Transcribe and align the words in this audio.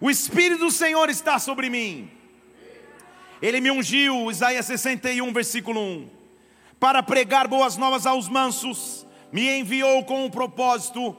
O 0.00 0.08
Espírito 0.10 0.60
do 0.60 0.70
Senhor 0.70 1.10
está 1.10 1.38
sobre 1.38 1.68
mim. 1.68 2.10
Ele 3.42 3.60
me 3.60 3.70
ungiu, 3.70 4.30
Isaías 4.30 4.66
61, 4.66 5.32
versículo 5.32 5.80
1, 5.80 6.10
para 6.78 7.02
pregar 7.02 7.48
boas 7.48 7.76
novas 7.76 8.06
aos 8.06 8.28
mansos, 8.28 9.06
me 9.32 9.58
enviou 9.58 10.04
com 10.04 10.24
um 10.24 10.30
propósito 10.30 11.16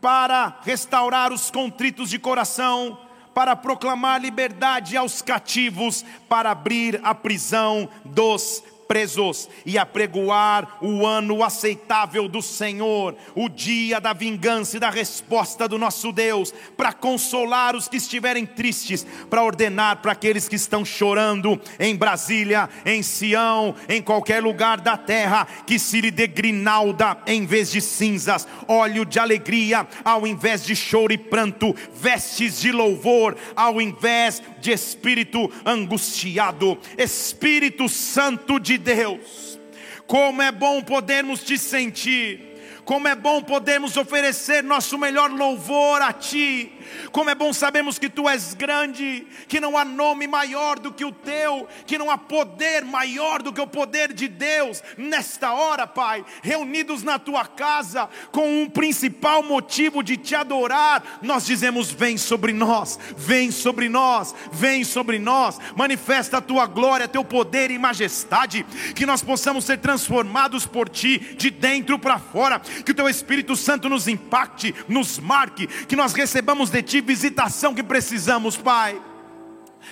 para 0.00 0.58
restaurar 0.62 1.32
os 1.32 1.50
contritos 1.50 2.10
de 2.10 2.18
coração, 2.18 2.98
para 3.34 3.54
proclamar 3.54 4.20
liberdade 4.20 4.96
aos 4.96 5.22
cativos, 5.22 6.04
para 6.28 6.50
abrir 6.50 7.00
a 7.04 7.14
prisão 7.14 7.88
dos 8.04 8.62
presos 8.90 9.48
e 9.64 9.78
apregoar 9.78 10.78
o 10.82 11.06
ano 11.06 11.44
aceitável 11.44 12.26
do 12.26 12.42
Senhor, 12.42 13.14
o 13.36 13.48
dia 13.48 14.00
da 14.00 14.12
vingança 14.12 14.76
e 14.76 14.80
da 14.80 14.90
resposta 14.90 15.68
do 15.68 15.78
nosso 15.78 16.10
Deus, 16.10 16.52
para 16.76 16.92
consolar 16.92 17.76
os 17.76 17.86
que 17.86 17.98
estiverem 17.98 18.44
tristes, 18.44 19.06
para 19.30 19.44
ordenar 19.44 19.98
para 19.98 20.10
aqueles 20.10 20.48
que 20.48 20.56
estão 20.56 20.84
chorando 20.84 21.60
em 21.78 21.94
Brasília, 21.94 22.68
em 22.84 23.00
Sião, 23.00 23.76
em 23.88 24.02
qualquer 24.02 24.42
lugar 24.42 24.80
da 24.80 24.96
terra, 24.96 25.46
que 25.64 25.78
se 25.78 26.00
lhe 26.00 26.10
dê 26.10 26.26
grinalda 26.26 27.16
em 27.28 27.46
vez 27.46 27.70
de 27.70 27.80
cinzas, 27.80 28.48
óleo 28.66 29.04
de 29.04 29.20
alegria 29.20 29.86
ao 30.04 30.26
invés 30.26 30.64
de 30.64 30.74
choro 30.74 31.12
e 31.12 31.18
pranto, 31.18 31.76
vestes 31.94 32.60
de 32.60 32.72
louvor 32.72 33.36
ao 33.54 33.80
invés 33.80 34.42
de 34.60 34.72
espírito 34.72 35.48
angustiado, 35.64 36.76
Espírito 36.98 37.88
Santo 37.88 38.58
de 38.58 38.79
Deus. 38.80 39.60
Como 40.06 40.42
é 40.42 40.50
bom 40.50 40.82
podermos 40.82 41.44
te 41.44 41.56
sentir, 41.56 42.82
como 42.84 43.06
é 43.06 43.14
bom 43.14 43.40
podermos 43.40 43.96
oferecer 43.96 44.64
nosso 44.64 44.98
melhor 44.98 45.30
louvor 45.30 46.02
a 46.02 46.12
Ti 46.12 46.79
como 47.12 47.30
é 47.30 47.34
bom 47.34 47.52
sabermos 47.52 47.98
que 47.98 48.08
tu 48.08 48.28
és 48.28 48.54
grande, 48.54 49.26
que 49.48 49.60
não 49.60 49.76
há 49.76 49.84
nome 49.84 50.26
maior 50.26 50.78
do 50.78 50.92
que 50.92 51.04
o 51.04 51.12
teu, 51.12 51.68
que 51.86 51.98
não 51.98 52.10
há 52.10 52.18
poder 52.18 52.84
maior 52.84 53.42
do 53.42 53.52
que 53.52 53.60
o 53.60 53.66
poder 53.66 54.12
de 54.12 54.28
Deus. 54.28 54.82
Nesta 54.96 55.52
hora, 55.52 55.86
Pai, 55.86 56.24
reunidos 56.42 57.02
na 57.02 57.18
tua 57.18 57.44
casa, 57.46 58.08
com 58.30 58.62
um 58.62 58.68
principal 58.68 59.42
motivo 59.42 60.02
de 60.02 60.16
te 60.16 60.34
adorar, 60.34 61.18
nós 61.22 61.46
dizemos: 61.46 61.90
Vem 61.90 62.16
sobre 62.16 62.52
nós, 62.52 62.98
vem 63.16 63.50
sobre 63.50 63.88
nós, 63.88 64.34
vem 64.52 64.84
sobre 64.84 65.18
nós, 65.18 65.58
manifesta 65.76 66.38
a 66.38 66.42
tua 66.42 66.66
glória, 66.66 67.08
teu 67.08 67.24
poder 67.24 67.70
e 67.70 67.78
majestade, 67.78 68.64
que 68.94 69.06
nós 69.06 69.22
possamos 69.22 69.64
ser 69.64 69.78
transformados 69.78 70.66
por 70.66 70.88
ti, 70.88 71.18
de 71.18 71.50
dentro 71.50 71.98
para 71.98 72.18
fora, 72.18 72.60
que 72.60 72.92
o 72.92 72.94
teu 72.94 73.08
Espírito 73.08 73.56
Santo 73.56 73.88
nos 73.88 74.08
impacte, 74.08 74.74
nos 74.88 75.18
marque, 75.18 75.66
que 75.66 75.96
nós 75.96 76.12
recebamos 76.12 76.70
de 76.70 76.79
de 76.82 77.00
visitação 77.00 77.74
que 77.74 77.82
precisamos, 77.82 78.56
Pai. 78.56 79.00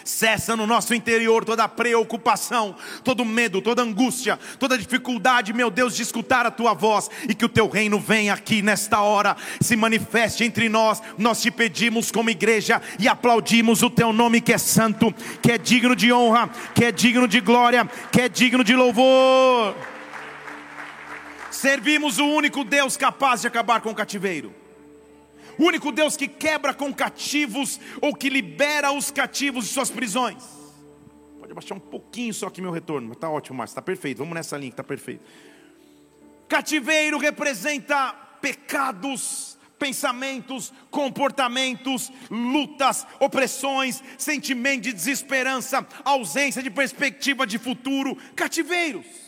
Cessa 0.04 0.56
no 0.56 0.66
nosso 0.66 0.94
interior 0.94 1.44
toda 1.44 1.68
preocupação, 1.68 2.74
todo 3.02 3.24
medo, 3.24 3.60
toda 3.60 3.82
angústia, 3.82 4.38
toda 4.58 4.78
dificuldade, 4.78 5.52
meu 5.52 5.70
Deus, 5.70 5.94
de 5.94 6.02
escutar 6.02 6.46
a 6.46 6.50
tua 6.50 6.74
voz 6.74 7.10
e 7.28 7.34
que 7.34 7.44
o 7.44 7.48
teu 7.48 7.68
reino 7.68 7.98
venha 7.98 8.34
aqui 8.34 8.62
nesta 8.62 9.00
hora, 9.00 9.36
se 9.60 9.76
manifeste 9.76 10.44
entre 10.44 10.68
nós. 10.68 11.02
Nós 11.16 11.40
te 11.40 11.50
pedimos 11.50 12.10
como 12.10 12.30
igreja 12.30 12.80
e 12.98 13.08
aplaudimos 13.08 13.82
o 13.82 13.90
teu 13.90 14.12
nome 14.12 14.40
que 14.40 14.52
é 14.52 14.58
santo, 14.58 15.12
que 15.42 15.52
é 15.52 15.58
digno 15.58 15.96
de 15.96 16.12
honra, 16.12 16.50
que 16.74 16.84
é 16.84 16.92
digno 16.92 17.26
de 17.26 17.40
glória, 17.40 17.88
que 18.12 18.20
é 18.20 18.28
digno 18.28 18.62
de 18.62 18.74
louvor. 18.74 19.74
Servimos 21.50 22.18
o 22.18 22.26
único 22.26 22.62
Deus 22.62 22.96
capaz 22.96 23.40
de 23.40 23.46
acabar 23.46 23.80
com 23.80 23.90
o 23.90 23.94
cativeiro 23.94 24.57
o 25.58 25.64
único 25.64 25.90
Deus 25.90 26.16
que 26.16 26.28
quebra 26.28 26.72
com 26.72 26.92
cativos 26.94 27.80
ou 28.00 28.14
que 28.14 28.30
libera 28.30 28.92
os 28.92 29.10
cativos 29.10 29.66
de 29.66 29.72
suas 29.72 29.90
prisões. 29.90 30.42
Pode 31.38 31.52
abaixar 31.52 31.76
um 31.76 31.80
pouquinho 31.80 32.32
só 32.32 32.46
aqui 32.46 32.62
meu 32.62 32.70
retorno, 32.70 33.12
está 33.12 33.28
ótimo, 33.28 33.58
Márcio, 33.58 33.72
está 33.72 33.82
perfeito. 33.82 34.18
Vamos 34.18 34.34
nessa 34.34 34.56
linha 34.56 34.70
que 34.70 34.74
está 34.74 34.84
perfeito. 34.84 35.24
Cativeiro 36.48 37.18
representa 37.18 38.12
pecados, 38.40 39.58
pensamentos, 39.78 40.72
comportamentos, 40.90 42.10
lutas, 42.30 43.06
opressões, 43.20 44.02
sentimento 44.16 44.84
de 44.84 44.92
desesperança, 44.92 45.86
ausência 46.04 46.62
de 46.62 46.70
perspectiva 46.70 47.46
de 47.46 47.58
futuro, 47.58 48.16
cativeiros. 48.34 49.27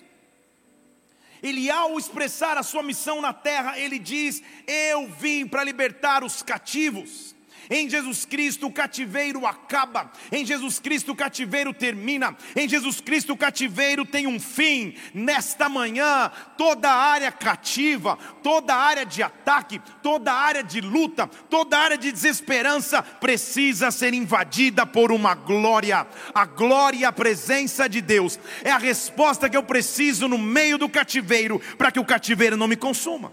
Ele, 1.43 1.71
ao 1.71 1.99
expressar 1.99 2.59
a 2.59 2.63
sua 2.63 2.83
missão 2.83 3.21
na 3.21 3.33
terra, 3.33 3.79
ele 3.79 3.99
diz: 3.99 4.43
Eu 4.67 5.09
vim 5.09 5.47
para 5.47 5.65
libertar 5.65 6.23
os 6.23 6.43
cativos. 6.43 7.35
Em 7.71 7.89
Jesus 7.89 8.25
Cristo 8.25 8.67
o 8.67 8.73
cativeiro 8.73 9.47
acaba, 9.47 10.11
em 10.33 10.45
Jesus 10.45 10.81
Cristo 10.81 11.13
o 11.13 11.17
cativeiro 11.17 11.73
termina, 11.73 12.37
em 12.57 12.69
Jesus 12.69 13.01
Cristo 13.01 13.35
o 13.35 13.37
cativeiro 13.37 14.05
tem 14.05 14.27
um 14.27 14.41
fim. 14.41 14.97
Nesta 15.15 15.69
manhã, 15.69 16.33
toda 16.59 16.91
área 16.91 17.31
cativa, 17.31 18.19
toda 18.43 18.75
área 18.75 19.07
de 19.07 19.23
ataque, 19.23 19.81
toda 20.03 20.33
área 20.33 20.65
de 20.65 20.81
luta, 20.81 21.29
toda 21.49 21.79
área 21.79 21.97
de 21.97 22.11
desesperança 22.11 23.05
precisa 23.05 23.93
ser 23.93 24.15
invadida 24.15 24.85
por 24.85 25.13
uma 25.13 25.37
glória. 25.37 26.05
A 26.35 26.45
glória 26.47 26.99
e 26.99 27.05
a 27.05 27.13
presença 27.13 27.89
de 27.89 28.01
Deus 28.01 28.37
é 28.65 28.73
a 28.73 28.79
resposta 28.79 29.49
que 29.49 29.57
eu 29.57 29.63
preciso 29.63 30.27
no 30.27 30.39
meio 30.39 30.77
do 30.77 30.89
cativeiro 30.89 31.61
para 31.79 31.93
que 31.93 32.01
o 32.01 32.05
cativeiro 32.05 32.57
não 32.57 32.67
me 32.67 32.75
consuma. 32.75 33.33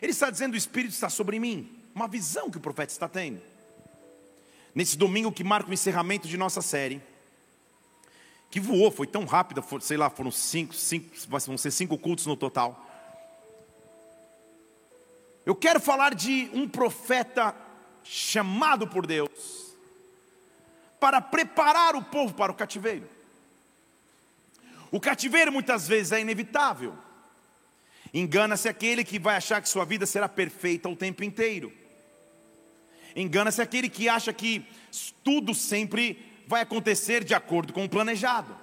Ele 0.00 0.12
está 0.12 0.30
dizendo: 0.30 0.54
o 0.54 0.56
Espírito 0.56 0.92
está 0.92 1.10
sobre 1.10 1.38
mim 1.38 1.81
uma 1.94 2.08
visão 2.08 2.50
que 2.50 2.56
o 2.56 2.60
profeta 2.60 2.92
está 2.92 3.08
tendo. 3.08 3.40
Nesse 4.74 4.96
domingo 4.96 5.30
que 5.30 5.44
marca 5.44 5.70
o 5.70 5.74
encerramento 5.74 6.26
de 6.26 6.36
nossa 6.36 6.62
série, 6.62 7.02
que 8.50 8.60
voou, 8.60 8.90
foi 8.90 9.06
tão 9.06 9.24
rápida, 9.24 9.62
sei 9.80 9.96
lá, 9.96 10.10
foram 10.10 10.30
cinco, 10.30 10.74
cinco, 10.74 11.10
vão 11.28 11.58
ser 11.58 11.70
cinco 11.70 11.98
cultos 11.98 12.26
no 12.26 12.36
total. 12.36 12.88
Eu 15.44 15.54
quero 15.54 15.80
falar 15.80 16.14
de 16.14 16.50
um 16.52 16.68
profeta 16.68 17.54
chamado 18.04 18.86
por 18.86 19.06
Deus 19.06 19.72
para 21.00 21.20
preparar 21.20 21.96
o 21.96 22.02
povo 22.02 22.34
para 22.34 22.52
o 22.52 22.54
cativeiro. 22.54 23.08
O 24.90 25.00
cativeiro 25.00 25.50
muitas 25.50 25.88
vezes 25.88 26.12
é 26.12 26.20
inevitável. 26.20 26.94
Engana-se 28.14 28.68
aquele 28.68 29.02
que 29.02 29.18
vai 29.18 29.36
achar 29.36 29.60
que 29.62 29.68
sua 29.68 29.84
vida 29.84 30.04
será 30.04 30.28
perfeita 30.28 30.88
o 30.88 30.94
tempo 30.94 31.24
inteiro. 31.24 31.72
Engana-se 33.14 33.60
aquele 33.60 33.88
que 33.88 34.08
acha 34.08 34.32
que 34.32 34.64
tudo 35.22 35.54
sempre 35.54 36.18
vai 36.46 36.62
acontecer 36.62 37.24
de 37.24 37.34
acordo 37.34 37.72
com 37.72 37.84
o 37.84 37.88
planejado. 37.88 38.54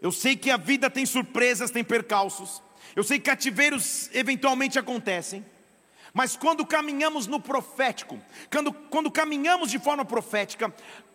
Eu 0.00 0.12
sei 0.12 0.36
que 0.36 0.50
a 0.50 0.56
vida 0.56 0.90
tem 0.90 1.06
surpresas, 1.06 1.70
tem 1.70 1.82
percalços. 1.82 2.62
Eu 2.94 3.02
sei 3.02 3.18
que 3.18 3.24
cativeiros 3.24 4.10
eventualmente 4.12 4.78
acontecem. 4.78 5.44
Mas 6.12 6.36
quando 6.36 6.64
caminhamos 6.64 7.26
no 7.26 7.40
profético, 7.40 8.20
quando, 8.50 8.72
quando 8.72 9.10
caminhamos 9.10 9.70
de 9.70 9.80
forma 9.80 10.04
profética, 10.04 10.72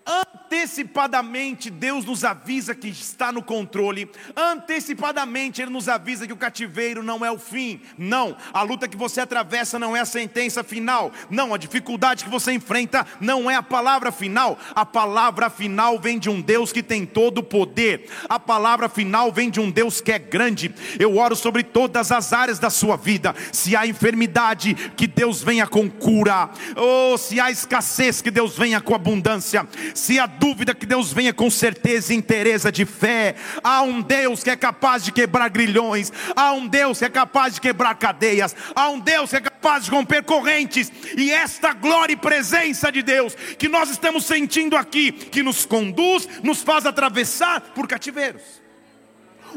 antecipadamente 0.10 1.70
Deus 1.70 2.04
nos 2.04 2.24
avisa 2.24 2.74
que 2.74 2.88
está 2.88 3.32
no 3.32 3.44
controle, 3.44 4.10
antecipadamente 4.36 5.62
Ele 5.62 5.70
nos 5.70 5.88
avisa 5.88 6.26
que 6.26 6.34
o 6.34 6.38
cativeiro 6.38 7.04
não 7.04 7.24
é 7.24 7.32
o 7.32 7.38
fim, 7.38 7.80
não, 7.96 8.36
a 8.52 8.64
luta 8.64 8.88
que 8.88 8.98
você 8.98 9.22
atravessa 9.22 9.78
não 9.78 9.96
é 9.96 10.00
a 10.00 10.06
sentença 10.06 10.64
final, 10.64 11.12
não, 11.30 11.54
a 11.54 11.58
dificuldade 11.58 12.24
que 12.24 12.30
você 12.30 12.52
enfrenta 12.52 13.06
não 13.22 13.50
é 13.50 13.56
a 13.56 13.62
palavra 13.62 14.12
final, 14.12 14.58
a 14.74 14.84
palavra 14.84 15.50
final 15.50 16.00
vem 16.00 16.18
de 16.18 16.30
um 16.30 16.42
Deus 16.42 16.72
que 16.72 16.82
tem 16.82 17.06
todo 17.06 17.40
o 17.40 17.44
poder, 17.44 18.10
a 18.28 18.40
palavra 18.40 18.90
final 18.90 19.32
vem 19.32 19.52
de 19.52 19.60
um 19.60 19.70
Deus 19.70 20.02
que 20.02 20.12
é 20.12 20.20
grande. 20.20 20.74
Eu 20.98 21.18
oro 21.18 21.36
sobre 21.36 21.64
todas 21.64 22.12
as 22.12 22.34
áreas 22.34 22.58
da 22.58 22.72
sua 22.72 22.98
vida, 22.98 23.36
se 23.52 23.76
há 23.76 23.86
enfermidade, 23.86 24.74
que 24.74 25.06
Deus 25.06 25.44
venha 25.44 25.68
com 25.68 25.90
cura, 25.90 26.50
ou 26.76 27.14
oh, 27.14 27.18
se 27.18 27.40
há 27.40 27.52
escassez, 27.52 28.22
que 28.22 28.32
Deus 28.32 28.58
venha 28.58 28.82
com 28.82 28.96
abundância 28.96 29.68
se 30.00 30.20
há 30.20 30.26
dúvida, 30.26 30.74
que 30.74 30.86
Deus 30.86 31.14
venha 31.14 31.34
com 31.34 31.50
certeza 31.50 32.14
e 32.14 32.18
inteireza 32.18 32.72
de 32.72 32.86
fé. 32.86 33.36
Há 33.64 33.82
um 33.82 34.02
Deus 34.02 34.44
que 34.44 34.50
é 34.50 34.56
capaz 34.56 35.04
de 35.04 35.12
quebrar 35.12 35.50
grilhões, 35.50 36.12
há 36.36 36.52
um 36.52 36.68
Deus 36.68 37.00
que 37.00 37.06
é 37.06 37.10
capaz 37.10 37.56
de 37.56 37.62
quebrar 37.62 37.96
cadeias, 37.96 38.56
há 38.76 38.90
um 38.90 39.00
Deus 39.00 39.30
que 39.30 39.36
é 39.36 39.42
capaz 39.42 39.86
de 39.86 39.92
romper 39.92 40.24
correntes, 40.24 40.92
e 41.18 41.32
esta 41.32 41.74
glória 41.74 42.14
e 42.14 42.18
presença 42.18 42.92
de 42.92 43.02
Deus 43.02 43.36
que 43.36 43.68
nós 43.68 43.90
estamos 43.90 44.26
sentindo 44.26 44.76
aqui, 44.76 45.12
que 45.12 45.44
nos 45.44 45.66
conduz, 45.66 46.28
nos 46.42 46.62
faz 46.62 46.86
atravessar 46.86 47.62
por 47.76 47.88
cativeiros. 47.88 48.62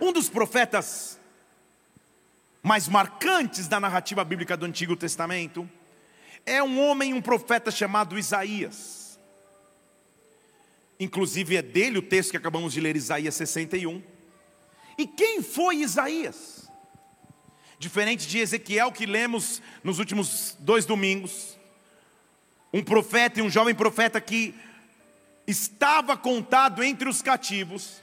Um 0.00 0.12
dos 0.12 0.28
profetas 0.28 1.18
mais 2.62 2.88
marcantes 2.88 3.68
da 3.68 3.80
narrativa 3.80 4.24
bíblica 4.24 4.56
do 4.56 4.66
Antigo 4.66 4.96
Testamento 4.96 5.68
é 6.46 6.62
um 6.62 6.80
homem, 6.80 7.12
um 7.12 7.20
profeta 7.20 7.70
chamado 7.70 8.18
Isaías. 8.18 9.01
Inclusive 11.02 11.56
é 11.56 11.62
dele 11.62 11.98
o 11.98 12.02
texto 12.02 12.30
que 12.30 12.36
acabamos 12.36 12.72
de 12.72 12.80
ler, 12.80 12.94
Isaías 12.94 13.34
61. 13.34 14.00
E 14.96 15.04
quem 15.04 15.42
foi 15.42 15.78
Isaías? 15.78 16.70
Diferente 17.76 18.28
de 18.28 18.38
Ezequiel 18.38 18.92
que 18.92 19.04
lemos 19.04 19.60
nos 19.82 19.98
últimos 19.98 20.56
dois 20.60 20.86
domingos, 20.86 21.58
um 22.72 22.84
profeta 22.84 23.40
e 23.40 23.42
um 23.42 23.50
jovem 23.50 23.74
profeta 23.74 24.20
que 24.20 24.54
estava 25.44 26.16
contado 26.16 26.84
entre 26.84 27.08
os 27.08 27.20
cativos. 27.20 28.00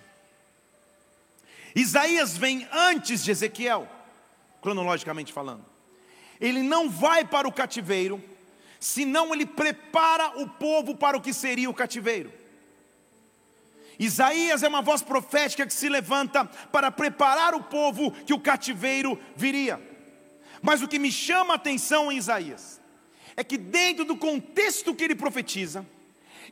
Isaías 1.73 2.35
vem 2.35 2.67
antes 2.69 3.23
de 3.23 3.31
Ezequiel, 3.31 3.87
cronologicamente 4.61 5.31
falando. 5.31 5.63
Ele 6.37 6.61
não 6.61 6.89
vai 6.89 7.23
para 7.23 7.47
o 7.47 7.53
cativeiro, 7.53 8.21
senão 8.77 9.33
ele 9.33 9.45
prepara 9.45 10.37
o 10.41 10.49
povo 10.49 10.97
para 10.97 11.15
o 11.15 11.21
que 11.21 11.33
seria 11.33 11.69
o 11.69 11.73
cativeiro. 11.73 12.38
Isaías 13.99 14.63
é 14.63 14.67
uma 14.69 14.81
voz 14.81 15.01
profética 15.01 15.67
que 15.67 15.73
se 15.73 15.89
levanta 15.89 16.45
para 16.71 16.89
preparar 16.89 17.53
o 17.53 17.61
povo 17.61 18.11
que 18.11 18.33
o 18.33 18.39
cativeiro 18.39 19.19
viria. 19.35 19.79
Mas 20.61 20.81
o 20.81 20.87
que 20.87 20.97
me 20.97 21.11
chama 21.11 21.53
a 21.53 21.55
atenção 21.57 22.09
em 22.09 22.17
Isaías 22.17 22.79
é 23.35 23.43
que, 23.43 23.57
dentro 23.57 24.05
do 24.05 24.17
contexto 24.17 24.95
que 24.95 25.03
ele 25.03 25.15
profetiza, 25.15 25.85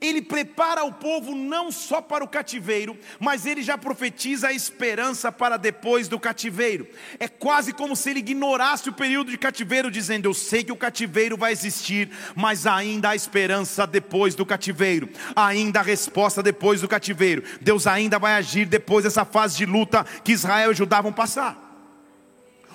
ele 0.01 0.21
prepara 0.21 0.83
o 0.83 0.94
povo 0.94 1.35
não 1.35 1.71
só 1.71 2.01
para 2.01 2.23
o 2.23 2.27
cativeiro, 2.27 2.97
mas 3.19 3.45
ele 3.45 3.61
já 3.61 3.77
profetiza 3.77 4.47
a 4.49 4.53
esperança 4.53 5.31
para 5.31 5.57
depois 5.57 6.07
do 6.07 6.19
cativeiro. 6.19 6.88
É 7.19 7.27
quase 7.27 7.73
como 7.73 7.95
se 7.95 8.09
ele 8.09 8.19
ignorasse 8.19 8.89
o 8.89 8.94
período 8.94 9.31
de 9.31 9.38
cativeiro, 9.38 9.91
dizendo: 9.91 10.27
Eu 10.27 10.33
sei 10.33 10.63
que 10.63 10.71
o 10.71 10.77
cativeiro 10.77 11.38
vai 11.38 11.51
existir, 11.51 12.09
mas 12.35 12.67
ainda 12.67 13.09
há 13.09 13.15
esperança 13.15 13.88
depois 13.88 14.35
do 14.35 14.45
cativeiro, 14.45 15.09
ainda 15.35 15.79
há 15.79 15.83
resposta 15.83 16.44
depois 16.44 16.81
do 16.81 16.88
cativeiro. 16.88 17.44
Deus 17.61 17.88
ainda 17.88 18.19
vai 18.19 18.33
agir 18.33 18.65
depois 18.65 19.03
dessa 19.03 19.25
fase 19.25 19.57
de 19.57 19.65
luta 19.65 20.05
que 20.23 20.31
Israel 20.31 20.71
e 20.71 20.75
Judá 20.75 21.01
vão 21.01 21.13
passar. 21.13 21.63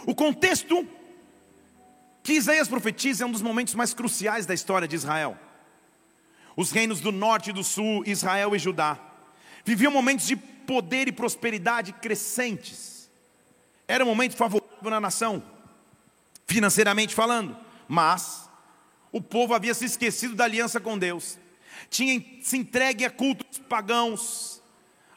O 0.06 0.14
contexto 0.14 0.86
que 2.22 2.34
Isaías 2.34 2.69
profetiza 2.69 3.24
é 3.24 3.26
um 3.26 3.32
dos 3.32 3.42
momentos 3.42 3.74
mais 3.74 3.92
cruciais 3.92 4.46
da 4.46 4.54
história 4.54 4.86
de 4.86 4.96
Israel. 4.96 5.36
Os 6.56 6.70
reinos 6.70 7.00
do 7.00 7.10
norte 7.10 7.50
e 7.50 7.52
do 7.52 7.64
sul, 7.64 8.02
Israel 8.06 8.54
e 8.54 8.58
Judá, 8.58 8.99
viviam 9.64 9.93
momentos 9.93 10.26
de 10.26 10.37
poder 10.37 11.08
e 11.08 11.12
prosperidade 11.12 11.93
crescentes. 11.93 13.10
Era 13.87 14.04
um 14.04 14.08
momento 14.08 14.37
favorável 14.37 14.90
na 14.90 15.00
nação, 15.00 15.43
financeiramente 16.46 17.14
falando, 17.14 17.56
mas 17.88 18.49
o 19.10 19.20
povo 19.20 19.54
havia 19.54 19.75
se 19.75 19.84
esquecido 19.84 20.34
da 20.34 20.44
aliança 20.44 20.81
com 20.81 20.99
Deus, 20.99 21.38
tinha 21.90 22.22
se 22.43 22.56
entregue 22.56 23.05
a 23.05 23.10
cultos 23.10 23.58
pagãos, 23.58 24.62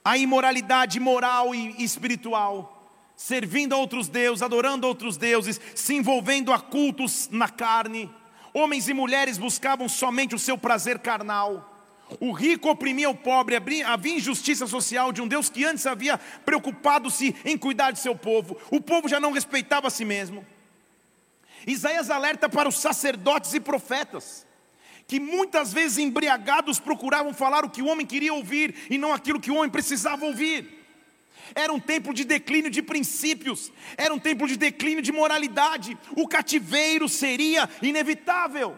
a 0.03 0.17
imoralidade 0.17 0.99
moral 0.99 1.55
e 1.55 1.83
espiritual, 1.83 2.91
servindo 3.15 3.73
a 3.73 3.77
outros 3.77 4.09
deuses, 4.09 4.43
adorando 4.43 4.85
outros 4.85 5.17
deuses, 5.17 5.59
se 5.73 5.95
envolvendo 5.95 6.51
a 6.51 6.59
cultos 6.59 7.29
na 7.31 7.47
carne. 7.47 8.11
Homens 8.57 8.87
e 8.87 8.93
mulheres 8.93 9.37
buscavam 9.37 9.89
somente 9.89 10.33
o 10.33 10.39
seu 10.39 10.57
prazer 10.57 10.99
carnal. 10.99 11.77
O 12.21 12.31
rico 12.31 12.69
oprimia 12.69 13.09
o 13.09 13.13
pobre, 13.13 13.57
havia 13.83 14.15
injustiça 14.15 14.65
social 14.65 15.11
de 15.11 15.21
um 15.21 15.27
Deus 15.27 15.49
que 15.49 15.65
antes 15.65 15.85
havia 15.85 16.17
preocupado-se 16.17 17.35
em 17.43 17.57
cuidar 17.57 17.91
de 17.91 17.99
seu 17.99 18.15
povo. 18.15 18.55
O 18.71 18.79
povo 18.79 19.09
já 19.09 19.19
não 19.19 19.33
respeitava 19.33 19.87
a 19.87 19.89
si 19.89 20.05
mesmo. 20.05 20.45
Isaías 21.67 22.09
alerta 22.09 22.47
para 22.47 22.69
os 22.69 22.77
sacerdotes 22.77 23.53
e 23.53 23.59
profetas, 23.59 24.47
que 25.05 25.19
muitas 25.19 25.73
vezes 25.73 25.97
embriagados 25.97 26.79
procuravam 26.79 27.33
falar 27.33 27.65
o 27.65 27.69
que 27.69 27.81
o 27.81 27.87
homem 27.87 28.05
queria 28.05 28.33
ouvir 28.33 28.73
e 28.89 28.97
não 28.97 29.11
aquilo 29.11 29.41
que 29.41 29.51
o 29.51 29.55
homem 29.55 29.69
precisava 29.69 30.23
ouvir. 30.23 30.84
Era 31.53 31.71
um 31.71 31.80
tempo 31.80 32.13
de 32.13 32.24
declínio 32.24 32.71
de 32.71 32.81
princípios, 32.81 33.71
era 33.97 34.13
um 34.13 34.19
tempo 34.19 34.47
de 34.47 34.57
declínio 34.57 35.01
de 35.01 35.12
moralidade. 35.12 35.97
O 36.15 36.27
cativeiro 36.27 37.07
seria 37.07 37.69
inevitável. 37.81 38.75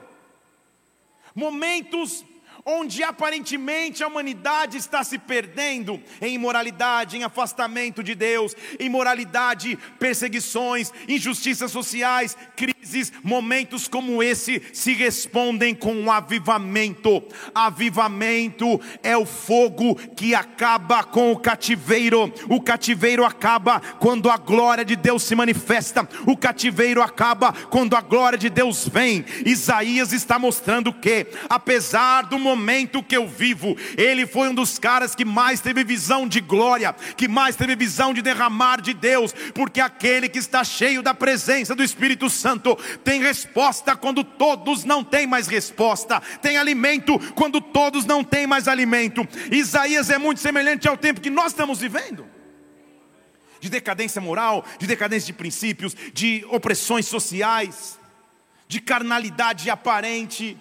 Momentos 1.33 2.25
onde 2.69 3.01
aparentemente 3.01 4.03
a 4.03 4.07
humanidade 4.07 4.75
está 4.75 5.01
se 5.01 5.17
perdendo 5.17 6.01
em 6.21 6.35
imoralidade, 6.35 7.15
em 7.15 7.23
afastamento 7.23 8.03
de 8.03 8.13
Deus, 8.13 8.53
imoralidade, 8.77 9.79
perseguições, 9.97 10.91
injustiças 11.07 11.71
sociais, 11.71 12.35
crises, 12.57 13.13
momentos 13.23 13.87
como 13.87 14.21
esse 14.21 14.61
se 14.73 14.93
respondem 14.93 15.73
com 15.73 15.93
um 15.93 16.11
avivamento. 16.11 17.23
Avivamento 17.55 18.81
é 19.01 19.15
o 19.15 19.25
fogo 19.25 19.95
que 19.95 20.35
acaba 20.35 21.05
com 21.05 21.31
o 21.31 21.39
cativeiro. 21.39 22.33
O 22.49 22.59
cativeiro 22.59 23.23
acaba 23.23 23.79
quando 23.79 24.29
a 24.29 24.35
glória 24.35 24.83
de 24.83 24.97
Deus 24.97 25.23
se 25.23 25.35
manifesta. 25.35 26.07
O 26.25 26.35
cativeiro 26.35 27.01
acaba 27.01 27.53
quando 27.53 27.95
a 27.95 28.01
glória 28.01 28.37
de 28.37 28.49
Deus 28.49 28.89
vem. 28.89 29.23
Isaías 29.45 30.11
está 30.11 30.37
mostrando 30.37 30.91
que, 30.91 31.27
apesar 31.49 32.23
do 32.23 32.37
momento 32.37 32.56
momento 32.57 33.03
que 33.03 33.15
eu 33.15 33.27
vivo, 33.27 33.77
ele 33.95 34.25
foi 34.25 34.49
um 34.49 34.53
dos 34.53 34.79
caras 34.79 35.13
que 35.13 35.23
mais 35.23 35.61
teve 35.61 35.83
visão 35.83 36.27
de 36.27 36.41
glória, 36.41 36.93
que 37.15 37.27
mais 37.27 37.55
teve 37.55 37.75
visão 37.75 38.13
de 38.13 38.21
derramar 38.21 38.81
de 38.81 38.93
Deus, 38.93 39.33
porque 39.53 39.79
aquele 39.79 40.27
que 40.27 40.39
está 40.39 40.63
cheio 40.63 41.03
da 41.03 41.13
presença 41.13 41.75
do 41.75 41.83
Espírito 41.83 42.29
Santo 42.29 42.75
tem 43.03 43.21
resposta 43.21 43.95
quando 43.95 44.23
todos 44.23 44.83
não 44.83 45.03
têm 45.03 45.27
mais 45.27 45.47
resposta, 45.47 46.19
tem 46.41 46.57
alimento 46.57 47.19
quando 47.35 47.61
todos 47.61 48.05
não 48.05 48.23
têm 48.23 48.47
mais 48.47 48.67
alimento. 48.67 49.27
Isaías 49.51 50.09
é 50.09 50.17
muito 50.17 50.41
semelhante 50.41 50.87
ao 50.87 50.97
tempo 50.97 51.21
que 51.21 51.29
nós 51.29 51.51
estamos 51.51 51.79
vivendo 51.79 52.25
de 53.59 53.69
decadência 53.69 54.21
moral, 54.21 54.63
de 54.77 54.85
decadência 54.85 55.27
de 55.27 55.33
princípios, 55.33 55.95
de 56.13 56.45
opressões 56.49 57.07
sociais, 57.07 57.99
de 58.67 58.79
carnalidade 58.79 59.69
aparente. 59.69 60.57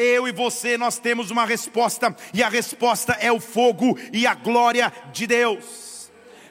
Eu 0.00 0.26
e 0.26 0.32
você, 0.32 0.78
nós 0.78 0.98
temos 0.98 1.30
uma 1.30 1.44
resposta, 1.44 2.16
e 2.32 2.42
a 2.42 2.48
resposta 2.48 3.12
é 3.20 3.30
o 3.30 3.38
fogo 3.38 3.98
e 4.12 4.26
a 4.26 4.34
glória 4.34 4.90
de 5.12 5.26
Deus. 5.26 5.89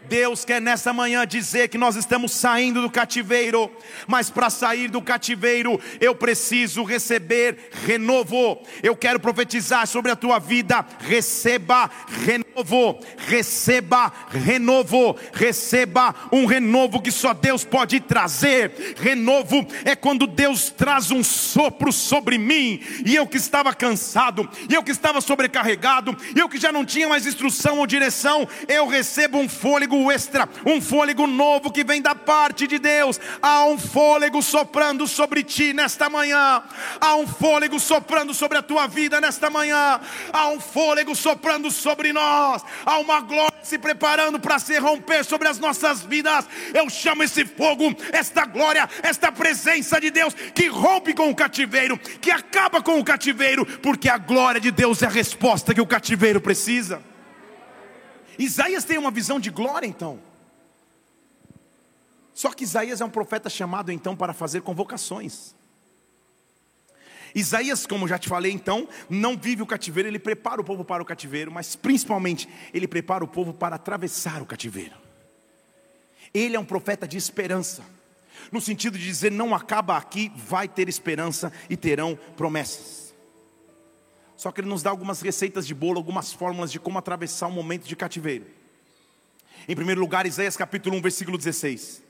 Deus 0.10 0.44
quer 0.44 0.60
nessa 0.60 0.92
manhã 0.92 1.26
dizer 1.26 1.70
que 1.70 1.78
nós 1.78 1.96
estamos 1.96 2.32
saindo 2.32 2.82
do 2.82 2.90
cativeiro, 2.90 3.72
mas 4.08 4.32
para 4.32 4.50
sair 4.50 4.90
do 4.90 5.04
cativeiro 5.04 5.80
eu 6.02 6.16
preciso 6.16 6.84
receber 6.84 7.70
renovo. 7.86 8.60
Eu 8.82 8.96
quero 8.96 9.20
profetizar 9.20 9.86
sobre 9.86 10.12
a 10.12 10.16
tua 10.16 10.40
vida: 10.40 10.84
receba 11.00 11.90
renovo, 12.26 13.00
receba 13.28 14.12
renovo, 14.32 15.16
receba 15.32 16.16
um 16.32 16.48
renovo 16.48 17.00
que 17.00 17.12
só 17.12 17.32
Deus 17.32 17.64
pode 17.64 18.00
trazer. 18.00 18.96
Renovo 19.00 19.68
é 19.86 19.96
quando 19.96 20.26
Deus 20.26 20.72
traz 20.72 21.12
um 21.12 21.24
sopro 21.24 21.94
sobre 21.94 22.40
mim, 22.40 22.82
e 23.06 23.16
eu 23.16 23.28
que 23.28 23.38
estava 23.38 23.76
cansado, 23.76 24.50
e 24.68 24.74
eu 24.74 24.82
que 24.82 24.92
estava 24.92 25.22
sobrecarregado, 25.22 26.18
e 26.36 26.40
eu 26.40 26.50
que 26.50 26.58
já 26.58 26.72
não 26.72 26.84
tinha 26.84 27.08
mais 27.08 27.28
instrução 27.28 27.78
ou 27.78 27.86
direção, 27.86 28.48
eu 28.68 28.88
recebo 28.88 29.38
um 29.38 29.48
fôlego 29.48 29.99
extra, 30.12 30.48
um 30.66 30.82
fôlego 30.82 31.28
novo 31.28 31.72
que 31.72 31.84
vem 31.84 32.02
da 32.02 32.16
parte 32.16 32.68
de 32.68 32.80
Deus. 32.80 33.20
Há 33.42 33.66
um 33.66 33.78
fôlego 33.78 34.42
soprando 34.42 35.08
sobre 35.08 35.44
ti 35.44 35.74
nesta 35.74 36.10
manhã, 36.10 36.64
há 37.02 37.16
um 37.16 37.28
fôlego 37.28 37.80
soprando 37.80 38.34
sobre 38.34 38.58
a 38.58 38.62
tua 38.62 38.88
vida 38.88 39.20
nesta 39.20 39.50
manhã, 39.50 40.00
há 40.32 40.50
um 40.50 40.60
fôlego 40.60 41.16
soprando 41.16 41.70
sobre 41.72 42.14
nós, 42.14 42.64
há 42.86 43.00
uma 43.00 43.20
glória 43.20 43.60
se 43.64 43.78
preparando 43.78 44.40
para 44.40 44.60
se 44.60 44.78
romper 44.78 45.24
sobre 45.24 45.48
as 45.48 45.60
nossas 45.60 46.02
vidas. 46.02 46.46
Eu 46.74 46.90
chamo 46.90 47.24
esse 47.24 47.46
fogo, 47.46 47.96
esta 48.12 48.46
glória, 48.46 48.90
esta 49.04 49.32
presença 49.32 50.00
de 50.00 50.10
Deus 50.10 50.34
que 50.34 50.68
rompe 50.68 51.14
com 51.14 51.30
o 51.30 51.36
cativeiro, 51.36 51.98
que 51.98 52.32
acaba 52.32 52.82
com 52.82 53.00
o 53.00 53.04
cativeiro, 53.04 53.66
porque 53.66 54.10
a 54.10 54.18
glória 54.18 54.62
de 54.62 54.72
Deus 54.72 55.02
é 55.02 55.06
a 55.06 55.10
resposta 55.10 55.74
que 55.74 55.82
o 55.82 55.88
cativeiro 55.88 56.42
precisa. 56.42 57.02
Isaías 58.40 58.86
tem 58.86 58.98
uma 58.98 59.12
visão 59.12 59.38
de 59.38 59.50
glória 59.50 59.86
então. 59.86 60.20
Só 62.34 62.54
que 62.54 62.64
Isaías 62.64 63.02
é 63.02 63.06
um 63.06 63.10
profeta 63.10 63.50
chamado 63.50 63.92
então 63.92 64.16
para 64.16 64.34
fazer 64.34 64.62
convocações. 64.62 65.54
Isaías, 67.36 67.86
como 67.86 68.08
já 68.08 68.18
te 68.18 68.30
falei 68.30 68.52
então, 68.52 68.88
não 69.10 69.38
vive 69.38 69.62
o 69.62 69.68
cativeiro, 69.68 70.08
ele 70.08 70.18
prepara 70.18 70.62
o 70.62 70.64
povo 70.64 70.86
para 70.86 71.04
o 71.04 71.06
cativeiro, 71.06 71.52
mas 71.52 71.76
principalmente 71.76 72.48
ele 72.74 72.88
prepara 72.88 73.24
o 73.24 73.28
povo 73.28 73.54
para 73.54 73.76
atravessar 73.76 74.42
o 74.42 74.46
cativeiro. 74.46 74.96
Ele 76.34 76.56
é 76.56 76.60
um 76.60 76.66
profeta 76.66 77.06
de 77.06 77.18
esperança, 77.18 77.84
no 78.52 78.62
sentido 78.62 78.98
de 78.98 79.04
dizer: 79.06 79.32
não 79.32 79.54
acaba 79.54 79.98
aqui, 79.98 80.32
vai 80.36 80.68
ter 80.68 80.88
esperança 80.88 81.52
e 81.70 81.76
terão 81.76 82.18
promessas. 82.38 83.09
Só 84.40 84.54
que 84.54 84.62
ele 84.62 84.70
nos 84.70 84.82
dá 84.82 84.90
algumas 84.90 85.20
receitas 85.20 85.68
de 85.68 85.76
bolo, 85.76 85.98
algumas 85.98 86.32
fórmulas 86.32 86.72
de 86.72 86.80
como 86.80 86.98
atravessar 86.98 87.48
um 87.48 87.52
momento 87.52 87.86
de 87.86 87.94
cativeiro. 87.94 88.46
Em 89.68 89.76
primeiro 89.76 90.00
lugar, 90.00 90.26
Isaías 90.26 90.56
capítulo 90.56 90.96
1, 90.96 91.02
versículo 91.02 91.38
16. 91.38 92.02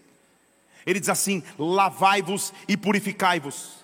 Ele 0.86 1.00
diz 1.00 1.10
assim: 1.10 1.42
Lavai-vos 1.58 2.54
e 2.68 2.78
purificai-vos. 2.78 3.84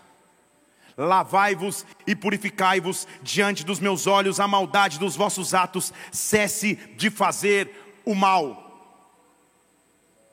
Lavai-vos 0.96 1.88
e 2.06 2.16
purificai-vos 2.16 3.08
diante 3.24 3.66
dos 3.66 3.80
meus 3.80 4.06
olhos 4.06 4.40
a 4.40 4.48
maldade 4.48 5.00
dos 5.00 5.16
vossos 5.16 5.56
atos, 5.56 5.92
cesse 6.12 6.76
de 6.96 7.10
fazer 7.10 7.98
o 8.06 8.14
mal. 8.14 8.62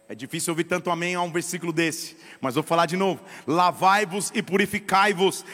É 0.06 0.14
difícil 0.14 0.52
ouvir 0.52 0.64
tanto 0.64 0.90
amém 0.90 1.14
a 1.14 1.22
um 1.22 1.32
versículo 1.32 1.72
desse, 1.72 2.14
mas 2.42 2.56
vou 2.56 2.62
falar 2.62 2.84
de 2.84 2.94
novo. 2.98 3.24
Lavai-vos 3.46 4.30
e 4.34 4.42
purificai-vos 4.42 5.46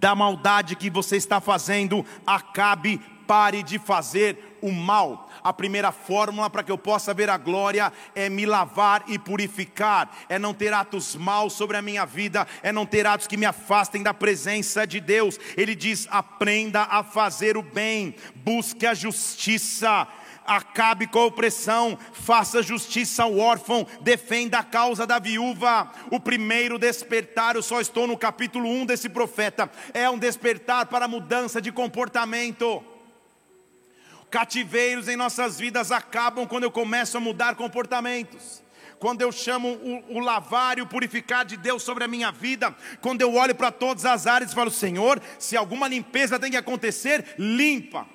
da 0.00 0.14
maldade 0.14 0.76
que 0.76 0.90
você 0.90 1.16
está 1.16 1.40
fazendo, 1.40 2.04
acabe, 2.26 3.00
pare 3.26 3.62
de 3.62 3.78
fazer 3.78 4.58
o 4.62 4.72
mal. 4.72 5.28
A 5.42 5.52
primeira 5.52 5.92
fórmula 5.92 6.50
para 6.50 6.62
que 6.62 6.72
eu 6.72 6.78
possa 6.78 7.14
ver 7.14 7.30
a 7.30 7.36
glória 7.36 7.92
é 8.14 8.28
me 8.28 8.44
lavar 8.44 9.04
e 9.06 9.18
purificar, 9.18 10.10
é 10.28 10.38
não 10.38 10.52
ter 10.52 10.72
atos 10.72 11.14
maus 11.14 11.52
sobre 11.52 11.76
a 11.76 11.82
minha 11.82 12.04
vida, 12.04 12.46
é 12.62 12.72
não 12.72 12.86
ter 12.86 13.06
atos 13.06 13.26
que 13.26 13.36
me 13.36 13.46
afastem 13.46 14.02
da 14.02 14.12
presença 14.12 14.86
de 14.86 15.00
Deus. 15.00 15.38
Ele 15.56 15.74
diz: 15.74 16.06
aprenda 16.10 16.82
a 16.82 17.02
fazer 17.02 17.56
o 17.56 17.62
bem, 17.62 18.14
busque 18.34 18.86
a 18.86 18.94
justiça 18.94 20.06
acabe 20.48 21.06
com 21.06 21.18
a 21.18 21.26
opressão, 21.26 21.98
faça 22.12 22.62
justiça 22.62 23.22
ao 23.22 23.38
órfão, 23.38 23.86
defenda 24.00 24.58
a 24.58 24.64
causa 24.64 25.06
da 25.06 25.18
viúva. 25.18 25.92
O 26.10 26.18
primeiro 26.18 26.78
despertar, 26.78 27.54
eu 27.54 27.62
só 27.62 27.80
estou 27.80 28.06
no 28.06 28.16
capítulo 28.16 28.66
1 28.66 28.86
desse 28.86 29.10
profeta, 29.10 29.70
é 29.92 30.08
um 30.08 30.18
despertar 30.18 30.86
para 30.86 31.06
mudança 31.06 31.60
de 31.60 31.70
comportamento. 31.70 32.82
Cativeiros 34.30 35.06
em 35.06 35.16
nossas 35.16 35.58
vidas 35.58 35.92
acabam 35.92 36.46
quando 36.46 36.64
eu 36.64 36.70
começo 36.70 37.16
a 37.18 37.20
mudar 37.20 37.54
comportamentos 37.54 38.62
quando 38.98 39.22
eu 39.22 39.30
chamo 39.30 39.68
o, 39.68 40.16
o, 40.16 40.18
lavar 40.18 40.76
e 40.76 40.82
o 40.82 40.86
purificar 40.86 41.44
de 41.44 41.56
Deus 41.56 41.84
sobre 41.84 42.02
a 42.02 42.08
minha 42.08 42.32
vida, 42.32 42.74
quando 43.00 43.22
eu 43.22 43.32
olho 43.34 43.54
para 43.54 43.70
todas 43.70 44.04
as 44.04 44.26
áreas 44.26 44.50
e 44.50 44.54
falo, 44.56 44.72
Senhor, 44.72 45.22
se 45.38 45.56
alguma 45.56 45.86
limpeza 45.86 46.36
tem 46.36 46.50
que 46.50 46.56
acontecer, 46.56 47.24
limpa, 47.38 48.08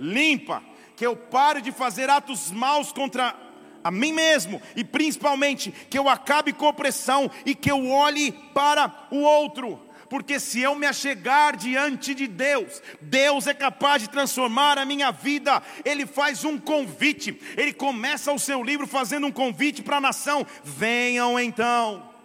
limpa, 0.00 0.64
que 0.96 1.06
eu 1.06 1.14
pare 1.14 1.60
de 1.60 1.70
fazer 1.70 2.08
atos 2.08 2.50
maus 2.50 2.90
contra 2.90 3.36
a 3.84 3.90
mim 3.90 4.12
mesmo 4.12 4.60
e 4.74 4.82
principalmente 4.82 5.70
que 5.70 5.98
eu 5.98 6.08
acabe 6.08 6.52
com 6.52 6.66
a 6.66 6.70
opressão 6.70 7.30
e 7.44 7.54
que 7.54 7.70
eu 7.70 7.88
olhe 7.88 8.32
para 8.52 9.06
o 9.10 9.18
outro. 9.18 9.80
Porque 10.08 10.38
se 10.38 10.60
eu 10.60 10.74
me 10.74 10.86
achegar 10.86 11.56
diante 11.56 12.14
de 12.14 12.26
Deus, 12.26 12.80
Deus 13.00 13.46
é 13.46 13.54
capaz 13.54 14.02
de 14.02 14.08
transformar 14.08 14.78
a 14.78 14.84
minha 14.84 15.10
vida. 15.10 15.62
Ele 15.84 16.06
faz 16.06 16.44
um 16.44 16.58
convite. 16.58 17.40
Ele 17.56 17.72
começa 17.72 18.32
o 18.32 18.38
seu 18.38 18.62
livro 18.62 18.86
fazendo 18.86 19.26
um 19.26 19.32
convite 19.32 19.82
para 19.82 19.96
a 19.96 20.00
nação: 20.00 20.46
venham 20.62 21.38
então 21.38 22.15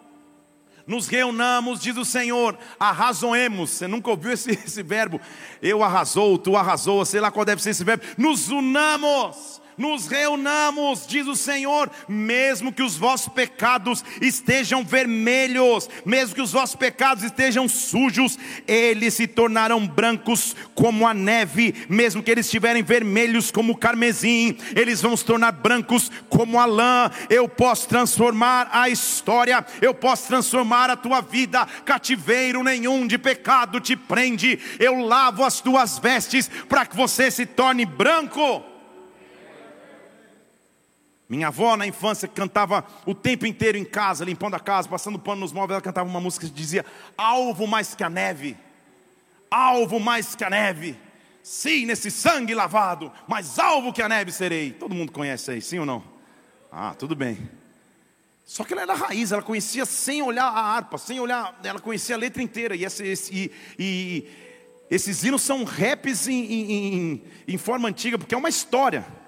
nos 0.92 1.08
reunamos, 1.08 1.80
diz 1.80 1.96
o 1.96 2.04
Senhor, 2.04 2.58
arrazoemos. 2.78 3.70
Você 3.70 3.88
nunca 3.88 4.10
ouviu 4.10 4.34
esse, 4.34 4.52
esse 4.66 4.84
verbo? 4.84 5.22
Eu 5.62 5.82
arrasou, 5.82 6.38
tu 6.38 6.58
arrasou, 6.58 7.06
sei 7.06 7.22
lá 7.22 7.32
qual 7.32 7.46
deve 7.46 7.64
ser 7.64 7.70
esse 7.70 7.84
verbo. 7.84 8.04
Nos 8.18 8.50
unamos 8.50 9.61
nos 9.82 10.06
reunamos, 10.06 11.08
diz 11.08 11.26
o 11.26 11.36
Senhor, 11.36 11.90
mesmo 12.08 12.72
que 12.72 12.84
os 12.84 12.96
vossos 12.96 13.34
pecados 13.34 14.06
estejam 14.22 14.84
vermelhos, 14.84 15.90
mesmo 16.06 16.36
que 16.36 16.42
os 16.42 16.52
vossos 16.52 16.76
pecados 16.76 17.24
estejam 17.24 17.68
sujos, 17.68 18.38
eles 18.68 19.16
se 19.16 19.26
tornarão 19.26 19.88
brancos 19.88 20.56
como 20.76 21.08
a 21.08 21.16
neve, 21.16 21.74
mesmo 21.90 22.22
que 22.22 22.30
eles 22.30 22.46
estiverem 22.46 22.84
vermelhos 22.84 23.50
como 23.50 23.74
o 23.74 23.78
carmesim, 23.78 24.56
eles 24.76 25.02
vão 25.02 25.18
se 25.18 25.26
tornar 25.26 25.52
brancos 25.52 26.12
como 26.30 26.60
a 26.60 26.66
lã. 26.66 27.10
Eu 27.28 27.50
posso 27.50 27.88
transformar 27.88 28.70
a 28.72 28.88
história, 28.88 29.66
eu 29.82 29.96
posso 29.96 30.28
transformar 30.28 30.92
a 30.92 30.96
tua 30.96 31.22
vida, 31.22 31.66
cativeiro 31.84 32.64
nenhum 32.64 33.08
de 33.08 33.18
pecado 33.18 33.80
te 33.80 33.96
prende. 33.96 34.60
Eu 34.80 35.00
lavo 35.00 35.44
as 35.44 35.60
tuas 35.60 35.98
vestes 35.98 36.48
para 36.70 36.86
que 36.86 36.96
você 36.96 37.32
se 37.32 37.48
torne 37.48 37.84
branco. 37.84 38.71
Minha 41.32 41.48
avó, 41.48 41.78
na 41.78 41.88
infância, 41.88 42.28
cantava 42.28 42.86
o 43.06 43.16
tempo 43.16 43.46
inteiro 43.46 43.78
em 43.78 43.86
casa, 43.86 44.26
limpando 44.26 44.56
a 44.56 44.60
casa, 44.60 44.90
passando 44.90 45.18
pano 45.18 45.40
nos 45.40 45.54
móveis, 45.54 45.76
ela 45.76 45.82
cantava 45.82 46.10
uma 46.10 46.20
música 46.20 46.46
que 46.46 46.52
dizia: 46.52 46.86
Alvo 47.18 47.66
mais 47.66 47.96
que 47.96 48.04
a 48.04 48.10
neve, 48.10 48.58
alvo 49.50 49.98
mais 49.98 50.36
que 50.36 50.44
a 50.44 50.50
neve, 50.50 50.94
sim, 51.42 51.86
nesse 51.86 52.12
sangue 52.12 52.54
lavado, 52.54 53.10
mais 53.30 53.58
alvo 53.58 53.94
que 53.94 54.02
a 54.02 54.10
neve 54.10 54.30
serei. 54.30 54.74
Todo 54.74 54.94
mundo 54.94 55.14
conhece 55.14 55.52
aí, 55.52 55.62
sim 55.62 55.80
ou 55.80 55.86
não? 55.86 56.04
Ah, 56.70 56.94
tudo 57.00 57.16
bem. 57.16 57.50
Só 58.46 58.66
que 58.66 58.74
ela 58.74 58.82
era 58.82 58.94
raiz, 58.94 59.32
ela 59.32 59.42
conhecia 59.42 59.86
sem 59.86 60.22
olhar 60.22 60.48
a 60.50 60.60
harpa, 60.60 60.98
sem 60.98 61.18
olhar, 61.18 61.58
ela 61.64 61.80
conhecia 61.80 62.18
a 62.18 62.20
letra 62.20 62.44
inteira. 62.44 62.76
E, 62.76 62.84
esse, 62.84 63.08
esse, 63.08 63.34
e, 63.34 63.52
e 63.80 64.28
esses 64.90 65.24
hinos 65.24 65.44
são 65.44 65.64
raps 65.64 66.28
em, 66.28 66.44
em, 66.44 66.72
em, 66.74 67.24
em 67.48 67.58
forma 67.58 67.88
antiga, 67.88 68.18
porque 68.18 68.36
é 68.36 68.38
uma 68.38 68.50
história. 68.50 69.21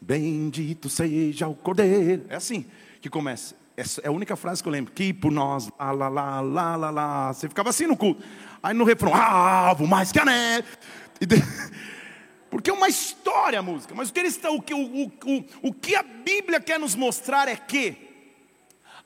Bendito 0.00 0.88
seja 0.88 1.48
o 1.48 1.54
Cordeiro. 1.54 2.24
É 2.28 2.36
assim 2.36 2.66
que 3.00 3.08
começa. 3.08 3.54
É 3.76 4.08
a 4.08 4.10
única 4.10 4.36
frase 4.36 4.62
que 4.62 4.68
eu 4.68 4.72
lembro. 4.72 4.92
Que 4.92 5.12
por 5.12 5.32
nós, 5.32 5.70
lá, 5.78 5.92
lá, 5.92 6.08
lá, 6.08 6.40
lá, 6.40 6.76
lá, 6.76 6.90
lá. 6.90 7.32
Você 7.32 7.48
ficava 7.48 7.70
assim 7.70 7.86
no 7.86 7.96
culto. 7.96 8.22
Aí 8.62 8.74
no 8.74 8.84
refrão, 8.84 9.12
ah, 9.14 9.74
vou 9.74 9.86
mais 9.86 10.12
que 10.12 10.18
a 10.18 10.24
neve. 10.24 10.68
Porque 12.50 12.70
é 12.70 12.72
uma 12.72 12.88
história 12.88 13.58
a 13.58 13.62
música. 13.62 13.94
Mas 13.94 14.10
o 14.10 14.12
que, 14.12 14.20
eles, 14.20 14.38
o, 14.44 14.60
que, 14.60 14.74
o, 14.74 15.06
o, 15.06 15.44
o 15.62 15.72
que 15.72 15.94
a 15.94 16.02
Bíblia 16.02 16.60
quer 16.60 16.78
nos 16.78 16.94
mostrar 16.94 17.48
é 17.48 17.56
que 17.56 17.96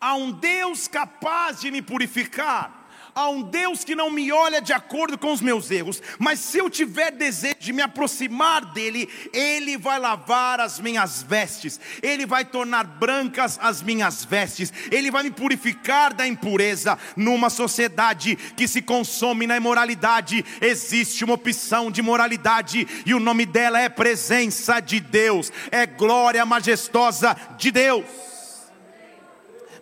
há 0.00 0.14
um 0.14 0.32
Deus 0.32 0.88
capaz 0.88 1.60
de 1.60 1.70
me 1.70 1.80
purificar 1.80 2.85
a 3.16 3.30
um 3.30 3.40
Deus 3.40 3.82
que 3.82 3.96
não 3.96 4.10
me 4.10 4.30
olha 4.30 4.60
de 4.60 4.74
acordo 4.74 5.16
com 5.16 5.32
os 5.32 5.40
meus 5.40 5.70
erros, 5.70 6.02
mas 6.18 6.38
se 6.38 6.58
eu 6.58 6.68
tiver 6.68 7.10
desejo 7.10 7.56
de 7.58 7.72
me 7.72 7.80
aproximar 7.80 8.74
dele, 8.74 9.08
ele 9.32 9.78
vai 9.78 9.98
lavar 9.98 10.60
as 10.60 10.78
minhas 10.78 11.22
vestes, 11.22 11.80
ele 12.02 12.26
vai 12.26 12.44
tornar 12.44 12.84
brancas 12.84 13.58
as 13.62 13.80
minhas 13.80 14.22
vestes, 14.22 14.70
ele 14.90 15.10
vai 15.10 15.22
me 15.22 15.30
purificar 15.30 16.12
da 16.12 16.26
impureza. 16.26 16.98
Numa 17.16 17.48
sociedade 17.48 18.36
que 18.36 18.68
se 18.68 18.82
consome 18.82 19.46
na 19.46 19.56
imoralidade, 19.56 20.44
existe 20.60 21.24
uma 21.24 21.34
opção 21.34 21.90
de 21.90 22.02
moralidade 22.02 22.86
e 23.06 23.14
o 23.14 23.20
nome 23.20 23.46
dela 23.46 23.80
é 23.80 23.88
presença 23.88 24.78
de 24.78 25.00
Deus, 25.00 25.50
é 25.70 25.86
glória 25.86 26.44
majestosa 26.44 27.34
de 27.56 27.70
Deus. 27.70 28.35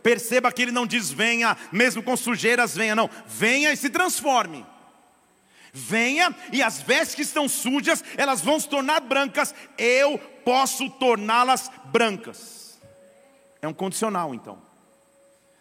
Perceba 0.05 0.53
que 0.53 0.61
ele 0.61 0.71
não 0.71 0.87
diz 0.87 1.11
venha, 1.11 1.57
mesmo 1.73 2.03
com 2.03 2.15
sujeiras, 2.15 2.77
venha, 2.77 2.95
não. 2.95 3.09
Venha 3.27 3.73
e 3.73 3.77
se 3.77 3.89
transforme. 3.89 4.65
Venha 5.73 6.37
e 6.53 6.63
as 6.63 6.83
vestes 6.83 7.15
que 7.15 7.23
estão 7.23 7.49
sujas, 7.49 8.05
elas 8.19 8.43
vão 8.43 8.61
se 8.61 8.69
tornar 8.69 9.01
brancas. 9.01 9.55
Eu 9.79 10.19
posso 10.45 10.91
torná-las 10.91 11.71
brancas. 11.87 12.79
É 13.63 13.67
um 13.67 13.73
condicional, 13.73 14.35
então. 14.35 14.61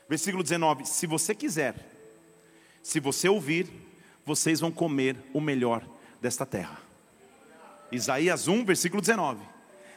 Versículo 0.10 0.44
19: 0.44 0.86
Se 0.86 1.08
você 1.08 1.34
quiser, 1.34 1.76
se 2.84 3.00
você 3.00 3.30
ouvir, 3.30 3.72
vocês 4.26 4.60
vão 4.60 4.74
comer 4.74 5.16
o 5.34 5.40
melhor 5.40 5.88
desta 6.22 6.46
terra. 6.46 6.82
Isaías 7.94 8.50
1, 8.50 8.66
versículo 8.66 9.00
19. 9.00 9.42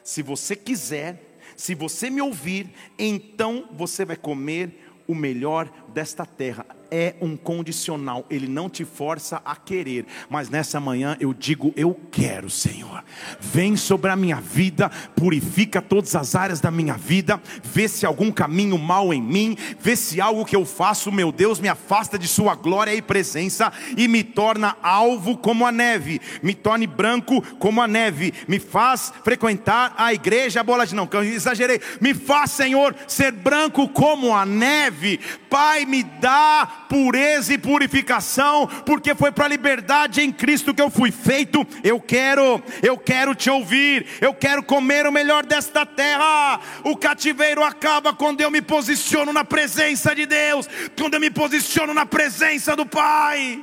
Se 0.05 0.23
você 0.23 0.55
quiser, 0.55 1.36
se 1.57 1.75
você 1.75 2.11
me 2.11 2.21
ouvir, 2.21 2.69
então 2.99 3.69
você 3.73 4.05
vai 4.05 4.17
comer 4.17 4.87
o 5.07 5.15
melhor 5.15 5.71
desta 5.97 6.27
terra 6.27 6.67
é 6.91 7.15
um 7.21 7.37
condicional, 7.37 8.27
ele 8.31 8.47
não 8.47 8.69
te 8.69 8.85
força 8.85 9.41
a 9.45 9.57
querer, 9.57 10.07
mas 10.29 10.49
nessa 10.49 10.79
manhã 10.79 11.17
eu 11.19 11.33
digo: 11.33 11.73
Eu 11.75 11.99
quero, 12.11 12.51
Senhor. 12.51 13.03
Vem 13.41 13.77
sobre 13.77 14.11
a 14.11 14.17
minha 14.17 14.41
vida, 14.41 14.91
purifica 15.17 15.81
todas 15.81 16.15
as 16.15 16.35
áreas 16.35 16.61
da 16.61 16.71
minha 16.71 16.95
vida, 16.95 17.41
vê 17.65 17.89
se 17.89 18.05
algum 18.05 18.31
caminho 18.31 18.79
mal 18.79 19.13
em 19.13 19.23
mim, 19.23 19.57
vê 19.81 19.97
se 19.97 20.21
algo 20.21 20.45
que 20.45 20.55
eu 20.55 20.65
faço, 20.65 21.11
meu 21.11 21.33
Deus, 21.33 21.59
me 21.59 21.69
afasta 21.69 22.19
de 22.19 22.29
Sua 22.29 22.55
glória 22.55 22.95
e 22.95 23.03
presença 23.03 23.73
e 23.97 24.07
me 24.07 24.23
torna 24.23 24.77
alvo 24.83 25.37
como 25.37 25.67
a 25.67 25.73
neve, 25.73 26.21
me 26.43 26.55
torne 26.55 26.87
branco 26.87 27.43
como 27.59 27.81
a 27.81 27.89
neve, 27.89 28.33
me 28.47 28.59
faz 28.59 29.13
frequentar 29.25 29.95
a 29.97 30.13
igreja, 30.13 30.61
a 30.61 30.65
bola 30.65 30.87
de 30.87 30.95
não, 30.95 31.09
exagerei, 31.23 31.81
me 32.01 32.15
faz, 32.15 32.51
Senhor, 32.51 32.95
ser 33.09 33.33
branco 33.33 33.89
como 33.89 34.35
a 34.35 34.45
neve, 34.45 35.19
Pai, 35.49 35.86
me 35.87 36.03
dá 36.03 36.87
pureza 36.89 37.55
e 37.55 37.59
purificação, 37.59 38.67
porque 38.85 39.15
foi 39.15 39.33
para 39.33 39.45
a 39.45 39.49
liberdade 39.49 40.21
em 40.21 40.33
Cristo 40.33 40.75
que 40.75 40.83
eu 40.83 40.91
fui 40.91 41.11
feito. 41.11 41.67
Eu 41.83 42.01
quero, 42.01 42.63
eu 42.83 42.99
quero 42.99 43.35
te 43.35 43.49
ouvir, 43.49 44.07
eu 44.21 44.35
quero 44.35 44.63
comer 44.63 45.07
o 45.07 45.13
melhor 45.13 45.45
desta 45.45 45.87
terra. 45.87 46.61
O 46.85 46.97
cativeiro 46.97 47.63
acaba 47.63 48.13
quando 48.13 48.41
eu 48.41 48.51
me 48.51 48.61
posiciono 48.61 49.33
na 49.33 49.45
presença 49.45 50.15
de 50.15 50.27
Deus, 50.27 50.69
quando 50.99 51.15
eu 51.15 51.21
me 51.21 51.31
posiciono 51.31 51.95
na 51.95 52.07
presença 52.07 52.75
do 52.75 52.87
Pai. 52.87 53.63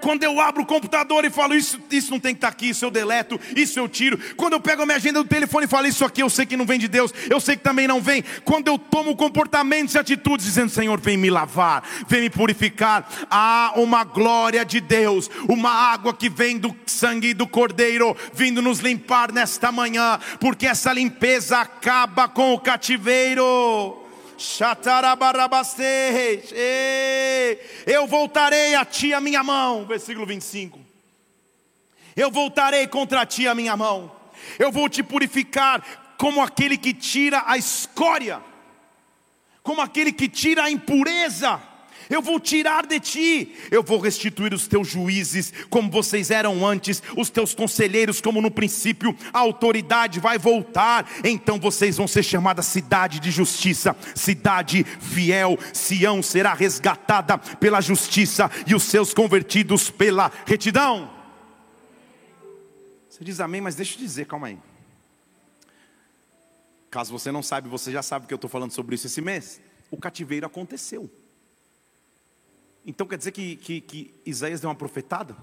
Quando 0.00 0.22
eu 0.22 0.40
abro 0.40 0.62
o 0.62 0.66
computador 0.66 1.24
e 1.24 1.30
falo, 1.30 1.54
isso, 1.54 1.80
isso 1.90 2.10
não 2.10 2.20
tem 2.20 2.34
que 2.34 2.38
estar 2.38 2.48
aqui, 2.48 2.70
isso 2.70 2.84
eu 2.84 2.90
deleto, 2.90 3.40
isso 3.54 3.78
eu 3.78 3.88
tiro. 3.88 4.18
Quando 4.36 4.54
eu 4.54 4.60
pego 4.60 4.82
a 4.82 4.86
minha 4.86 4.96
agenda 4.96 5.22
do 5.22 5.28
telefone 5.28 5.66
e 5.66 5.68
falo, 5.68 5.86
isso 5.86 6.04
aqui 6.04 6.22
eu 6.22 6.30
sei 6.30 6.46
que 6.46 6.56
não 6.56 6.66
vem 6.66 6.78
de 6.78 6.88
Deus, 6.88 7.12
eu 7.28 7.40
sei 7.40 7.56
que 7.56 7.62
também 7.62 7.86
não 7.86 8.00
vem. 8.00 8.24
Quando 8.44 8.68
eu 8.68 8.78
tomo 8.78 9.16
comportamentos 9.16 9.94
e 9.94 9.98
atitudes 9.98 10.46
dizendo, 10.46 10.70
Senhor, 10.70 11.00
vem 11.00 11.16
me 11.16 11.30
lavar, 11.30 11.82
vem 12.06 12.22
me 12.22 12.30
purificar. 12.30 13.08
Há 13.30 13.72
uma 13.76 14.04
glória 14.04 14.64
de 14.64 14.80
Deus, 14.80 15.30
uma 15.48 15.70
água 15.70 16.14
que 16.14 16.28
vem 16.28 16.58
do 16.58 16.74
sangue 16.86 17.34
do 17.34 17.46
Cordeiro, 17.46 18.16
vindo 18.32 18.62
nos 18.62 18.78
limpar 18.80 19.32
nesta 19.32 19.70
manhã, 19.72 20.18
porque 20.40 20.66
essa 20.66 20.92
limpeza 20.92 21.58
acaba 21.58 22.28
com 22.28 22.52
o 22.54 22.60
cativeiro. 22.60 24.07
Eu 27.86 28.06
voltarei 28.06 28.74
a 28.74 28.84
ti 28.84 29.12
a 29.12 29.20
minha 29.20 29.42
mão. 29.42 29.84
Versículo 29.84 30.24
25. 30.24 30.78
Eu 32.16 32.30
voltarei 32.30 32.86
contra 32.86 33.26
ti 33.26 33.46
a 33.46 33.54
minha 33.54 33.76
mão. 33.76 34.10
Eu 34.58 34.72
vou 34.72 34.88
te 34.88 35.02
purificar 35.02 36.14
como 36.16 36.42
aquele 36.42 36.76
que 36.76 36.94
tira 36.94 37.42
a 37.46 37.56
escória, 37.56 38.40
como 39.62 39.80
aquele 39.80 40.12
que 40.12 40.28
tira 40.28 40.64
a 40.64 40.70
impureza 40.70 41.60
eu 42.10 42.22
vou 42.22 42.40
tirar 42.40 42.86
de 42.86 42.98
ti, 43.00 43.54
eu 43.70 43.82
vou 43.82 43.98
restituir 43.98 44.54
os 44.54 44.66
teus 44.66 44.88
juízes 44.88 45.52
como 45.68 45.90
vocês 45.90 46.30
eram 46.30 46.66
antes, 46.66 47.02
os 47.16 47.30
teus 47.30 47.54
conselheiros 47.54 48.20
como 48.20 48.40
no 48.40 48.50
princípio, 48.50 49.16
a 49.32 49.38
autoridade 49.38 50.20
vai 50.20 50.38
voltar, 50.38 51.08
então 51.24 51.58
vocês 51.58 51.96
vão 51.96 52.08
ser 52.08 52.22
chamadas 52.22 52.66
cidade 52.66 53.20
de 53.20 53.30
justiça, 53.30 53.96
cidade 54.14 54.84
fiel, 54.84 55.58
Sião 55.72 56.22
será 56.22 56.54
resgatada 56.54 57.38
pela 57.38 57.80
justiça 57.80 58.50
e 58.66 58.74
os 58.74 58.84
seus 58.84 59.12
convertidos 59.12 59.90
pela 59.90 60.30
retidão. 60.46 61.10
Você 63.08 63.24
diz 63.24 63.40
amém, 63.40 63.60
mas 63.60 63.74
deixa 63.74 63.94
eu 63.94 63.98
dizer, 63.98 64.26
calma 64.26 64.46
aí. 64.46 64.58
Caso 66.90 67.12
você 67.12 67.30
não 67.30 67.42
sabe, 67.42 67.68
você 67.68 67.92
já 67.92 68.02
sabe 68.02 68.26
que 68.26 68.32
eu 68.32 68.36
estou 68.36 68.48
falando 68.48 68.70
sobre 68.70 68.94
isso 68.94 69.06
esse 69.06 69.20
mês. 69.20 69.60
O 69.90 69.96
cativeiro 69.96 70.46
aconteceu. 70.46 71.10
Então 72.88 73.06
quer 73.06 73.18
dizer 73.18 73.32
que, 73.32 73.54
que, 73.56 73.82
que 73.82 74.14
Isaías 74.24 74.62
deu 74.62 74.70
uma 74.70 74.74
profetada? 74.74 75.36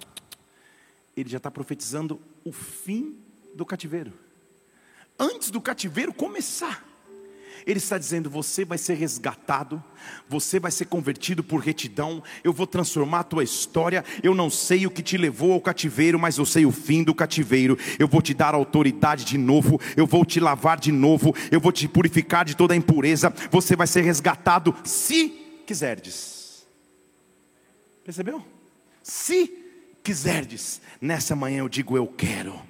Ele 1.15 1.29
já 1.29 1.37
está 1.37 1.51
profetizando 1.51 2.19
o 2.43 2.51
fim 2.51 3.15
do 3.53 3.63
cativeiro. 3.63 4.11
Antes 5.17 5.51
do 5.51 5.61
cativeiro 5.61 6.11
começar. 6.11 6.83
Ele 7.63 7.77
está 7.77 7.99
dizendo: 7.99 8.31
você 8.31 8.65
vai 8.65 8.79
ser 8.79 8.95
resgatado, 8.95 9.81
você 10.27 10.59
vai 10.59 10.71
ser 10.71 10.85
convertido 10.85 11.43
por 11.43 11.61
retidão, 11.61 12.21
eu 12.43 12.51
vou 12.51 12.65
transformar 12.65 13.19
a 13.19 13.23
tua 13.23 13.43
história. 13.43 14.03
Eu 14.23 14.33
não 14.33 14.49
sei 14.49 14.87
o 14.87 14.91
que 14.91 15.03
te 15.03 15.15
levou 15.15 15.53
ao 15.53 15.61
cativeiro, 15.61 16.17
mas 16.17 16.39
eu 16.39 16.45
sei 16.47 16.65
o 16.65 16.71
fim 16.71 17.03
do 17.03 17.13
cativeiro. 17.13 17.77
Eu 17.99 18.07
vou 18.07 18.23
te 18.23 18.33
dar 18.33 18.55
autoridade 18.55 19.23
de 19.23 19.37
novo, 19.37 19.79
eu 19.95 20.07
vou 20.07 20.25
te 20.25 20.39
lavar 20.39 20.79
de 20.79 20.91
novo, 20.91 21.33
eu 21.51 21.61
vou 21.61 21.71
te 21.71 21.87
purificar 21.87 22.43
de 22.43 22.57
toda 22.57 22.73
a 22.73 22.77
impureza. 22.77 23.31
Você 23.51 23.75
vai 23.75 23.85
ser 23.85 24.01
resgatado 24.01 24.75
se 24.83 25.29
quiserdes. 25.67 26.34
Percebeu? 28.05 28.45
Se 29.01 29.47
quiserdes, 30.03 30.79
nessa 31.01 31.35
manhã 31.35 31.57
eu 31.57 31.67
digo 31.67 31.97
eu 31.97 32.07
quero. 32.07 32.61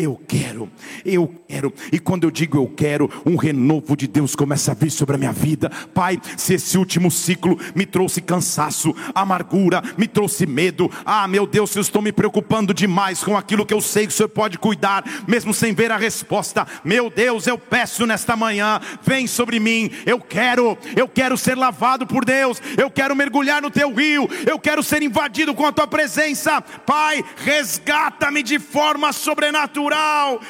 Eu 0.00 0.18
quero, 0.26 0.66
eu 1.04 1.30
quero, 1.46 1.74
e 1.92 1.98
quando 1.98 2.24
eu 2.24 2.30
digo 2.30 2.56
eu 2.56 2.66
quero, 2.66 3.10
um 3.26 3.36
renovo 3.36 3.94
de 3.94 4.06
Deus 4.06 4.34
começa 4.34 4.70
a 4.72 4.74
vir 4.74 4.90
sobre 4.90 5.16
a 5.16 5.18
minha 5.18 5.30
vida. 5.30 5.70
Pai, 5.92 6.18
se 6.38 6.54
esse 6.54 6.78
último 6.78 7.10
ciclo 7.10 7.58
me 7.74 7.84
trouxe 7.84 8.22
cansaço, 8.22 8.96
amargura, 9.14 9.82
me 9.98 10.08
trouxe 10.08 10.46
medo, 10.46 10.90
ah, 11.04 11.28
meu 11.28 11.46
Deus, 11.46 11.76
eu 11.76 11.82
estou 11.82 12.00
me 12.00 12.12
preocupando 12.12 12.72
demais 12.72 13.22
com 13.22 13.36
aquilo 13.36 13.66
que 13.66 13.74
eu 13.74 13.80
sei 13.82 14.06
que 14.06 14.12
o 14.14 14.16
Senhor 14.16 14.30
pode 14.30 14.56
cuidar, 14.58 15.04
mesmo 15.28 15.52
sem 15.52 15.74
ver 15.74 15.92
a 15.92 15.98
resposta. 15.98 16.66
Meu 16.82 17.10
Deus, 17.10 17.46
eu 17.46 17.58
peço 17.58 18.06
nesta 18.06 18.34
manhã, 18.34 18.80
vem 19.02 19.26
sobre 19.26 19.60
mim. 19.60 19.90
Eu 20.06 20.18
quero, 20.18 20.78
eu 20.96 21.06
quero 21.06 21.36
ser 21.36 21.58
lavado 21.58 22.06
por 22.06 22.24
Deus, 22.24 22.58
eu 22.78 22.90
quero 22.90 23.14
mergulhar 23.14 23.60
no 23.60 23.70
teu 23.70 23.92
rio, 23.92 24.26
eu 24.46 24.58
quero 24.58 24.82
ser 24.82 25.02
invadido 25.02 25.54
com 25.54 25.66
a 25.66 25.72
tua 25.72 25.86
presença. 25.86 26.62
Pai, 26.62 27.22
resgata-me 27.36 28.42
de 28.42 28.58
forma 28.58 29.12
sobrenatural 29.12 29.89
natural, 29.90 30.40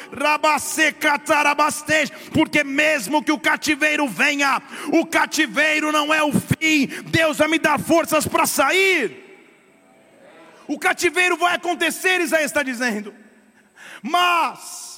porque 2.32 2.62
mesmo 2.62 3.22
que 3.22 3.32
o 3.32 3.38
cativeiro 3.38 4.06
venha, 4.08 4.62
o 4.92 5.06
cativeiro 5.06 5.90
não 5.90 6.12
é 6.12 6.22
o 6.22 6.32
fim, 6.32 6.86
Deus 7.06 7.38
vai 7.38 7.48
me 7.48 7.58
dar 7.58 7.80
forças 7.80 8.26
para 8.26 8.46
sair. 8.46 9.28
O 10.68 10.78
cativeiro 10.78 11.36
vai 11.36 11.54
acontecer, 11.56 12.20
Isaías 12.20 12.50
está 12.50 12.62
dizendo, 12.62 13.12
mas 14.02 14.89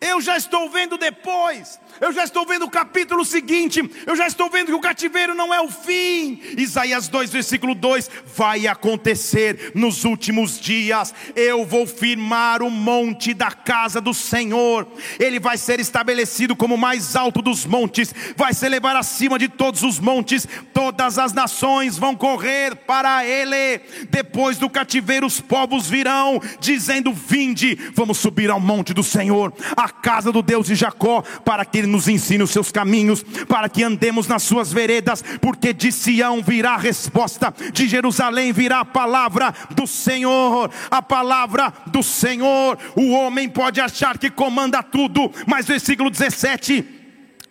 eu 0.00 0.20
já 0.20 0.36
estou 0.36 0.68
vendo 0.68 0.98
depois, 0.98 1.80
eu 2.00 2.12
já 2.12 2.24
estou 2.24 2.44
vendo 2.44 2.66
o 2.66 2.70
capítulo 2.70 3.24
seguinte, 3.24 3.82
eu 4.06 4.14
já 4.14 4.26
estou 4.26 4.50
vendo 4.50 4.66
que 4.66 4.74
o 4.74 4.80
cativeiro 4.80 5.34
não 5.34 5.52
é 5.52 5.60
o 5.60 5.70
fim. 5.70 6.40
Isaías 6.56 7.08
2, 7.08 7.30
versículo 7.30 7.74
2: 7.74 8.10
vai 8.34 8.66
acontecer 8.66 9.72
nos 9.74 10.04
últimos 10.04 10.60
dias, 10.60 11.14
eu 11.34 11.64
vou 11.64 11.86
firmar 11.86 12.62
o 12.62 12.70
monte 12.70 13.32
da 13.32 13.50
casa 13.50 14.00
do 14.00 14.12
Senhor, 14.12 14.86
ele 15.18 15.40
vai 15.40 15.56
ser 15.56 15.80
estabelecido 15.80 16.54
como 16.54 16.74
o 16.74 16.78
mais 16.78 17.16
alto 17.16 17.40
dos 17.40 17.64
montes, 17.64 18.14
vai 18.36 18.52
se 18.52 18.66
elevar 18.66 18.96
acima 18.96 19.38
de 19.38 19.48
todos 19.48 19.82
os 19.82 19.98
montes, 19.98 20.46
todas 20.74 21.18
as 21.18 21.32
nações 21.32 21.96
vão 21.96 22.14
correr 22.14 22.76
para 22.76 23.24
ele. 23.24 23.80
Depois 24.10 24.58
do 24.58 24.68
cativeiro, 24.68 25.26
os 25.26 25.40
povos 25.40 25.88
virão, 25.88 26.40
dizendo: 26.60 27.12
Vinde, 27.12 27.74
vamos 27.94 28.18
subir 28.18 28.50
ao 28.50 28.60
monte 28.60 28.92
do 28.92 29.02
Senhor, 29.02 29.52
a 29.76 29.85
casa 29.88 30.32
do 30.32 30.42
Deus 30.42 30.66
de 30.66 30.74
Jacó, 30.74 31.22
para 31.44 31.64
que 31.64 31.78
ele 31.78 31.86
nos 31.86 32.08
ensine 32.08 32.42
os 32.42 32.50
seus 32.50 32.70
caminhos, 32.70 33.22
para 33.48 33.68
que 33.68 33.82
andemos 33.82 34.26
nas 34.26 34.42
suas 34.42 34.72
veredas, 34.72 35.22
porque 35.40 35.72
de 35.72 35.92
Sião 35.92 36.42
virá 36.42 36.72
a 36.72 36.78
resposta, 36.78 37.52
de 37.72 37.88
Jerusalém 37.88 38.52
virá 38.52 38.80
a 38.80 38.84
palavra 38.84 39.54
do 39.70 39.86
Senhor, 39.86 40.70
a 40.90 41.02
palavra 41.02 41.72
do 41.86 42.02
Senhor. 42.02 42.78
O 42.94 43.10
homem 43.10 43.48
pode 43.48 43.80
achar 43.80 44.18
que 44.18 44.30
comanda 44.30 44.82
tudo, 44.82 45.30
mas 45.46 45.66
versículo 45.66 46.10
17 46.10 46.95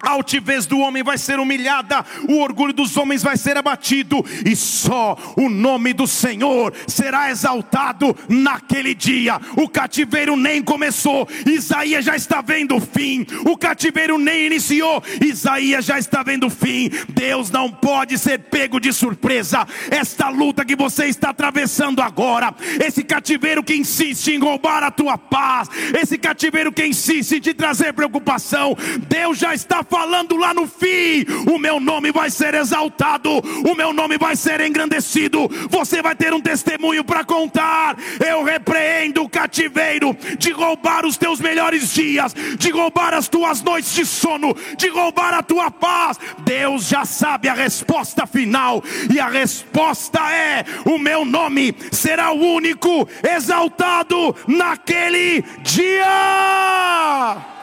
a 0.06 0.12
altivez 0.12 0.66
do 0.66 0.80
homem 0.80 1.04
vai 1.04 1.18
ser 1.18 1.40
humilhada, 1.40 2.06
o 2.30 2.40
orgulho 2.40 2.74
dos 2.74 2.96
homens 2.96 3.24
vai 3.24 3.38
ser 3.38 3.58
abatido, 3.58 4.24
e 4.46 4.56
só 4.56 5.18
o 5.36 5.50
nome 5.50 5.94
do 5.94 6.06
Senhor 6.08 6.74
será 6.88 7.32
exaltado 7.32 8.16
naquele 8.30 8.94
dia. 8.94 9.40
O 9.58 9.68
cativeiro 9.68 10.38
nem 10.38 10.62
começou, 10.62 11.28
Isaías 11.46 12.06
já 12.06 12.16
está 12.16 12.42
vendo 12.42 12.76
o 12.76 12.82
fim, 12.82 13.26
o 13.46 13.58
cativeiro 13.58 14.18
nem 14.18 14.46
iniciou, 14.46 15.04
Isaías 15.22 15.86
já 15.86 15.98
está 15.98 16.24
vendo 16.24 16.48
o 16.48 16.50
fim. 16.50 16.90
Deus 17.10 17.50
não 17.50 17.72
pode 17.72 18.18
ser 18.18 18.40
pego 18.40 18.80
de 18.80 18.94
surpresa. 18.94 19.68
Esta 19.90 20.30
luta 20.30 20.66
que 20.66 20.76
você 20.76 21.06
está 21.06 21.30
atravessando 21.30 22.02
agora, 22.02 22.54
esse 22.84 23.04
cativeiro 23.04 23.64
que 23.64 23.76
insiste 23.76 24.32
em 24.32 24.40
roubar 24.40 24.84
a 24.84 24.92
tua 24.92 25.18
paz, 25.18 25.70
esse 26.00 26.18
cativeiro 26.18 26.72
que 26.72 26.86
insiste 26.86 27.34
em 27.34 27.40
te 27.40 27.54
trazer 27.54 27.94
preocupação, 27.94 28.76
Deus 29.08 29.38
já 29.38 29.54
está 29.54 29.84
falando 29.96 30.36
lá 30.36 30.54
no 30.54 30.68
fim: 30.68 31.26
o 31.50 31.58
meu 31.58 31.80
nome 31.80 32.12
vai 32.12 32.30
ser 32.30 32.54
exaltado, 32.54 33.30
o 33.30 33.74
meu 33.74 33.94
nome 33.94 34.18
vai 34.18 34.36
ser 34.36 34.60
engrandecido, 34.60 35.50
você 35.70 36.02
vai 36.02 36.14
ter 36.14 36.34
um 36.34 36.42
testemunho 36.42 37.02
para 37.02 37.24
contar. 37.24 37.96
Eu 38.20 38.44
repreendo 38.44 39.24
o 39.24 39.30
cativeiro 39.30 40.14
de 40.38 40.52
roubar 40.52 41.06
os 41.06 41.16
teus 41.16 41.40
melhores 41.40 41.94
dias, 41.94 42.36
de 42.58 42.72
roubar 42.72 43.14
as 43.14 43.30
tuas 43.30 43.62
noites 43.62 43.94
de 43.94 44.06
sono, 44.06 44.54
de 44.76 44.90
roubar 44.90 45.34
a 45.34 45.42
tua 45.42 45.72
paz. 45.72 46.20
Deus 46.40 46.90
já 46.90 47.06
sabe 47.06 47.48
a 47.48 47.54
resposta 47.54 48.28
final, 48.28 48.84
e 49.10 49.18
a 49.18 49.30
resposta 49.30 50.20
é: 50.30 50.66
o 50.84 50.98
meu 50.98 51.24
nome 51.24 51.74
será 51.94 52.34
o 52.34 52.56
único 52.56 53.08
exaltado 53.24 54.36
naquele 54.46 55.42
dia. 55.64 57.55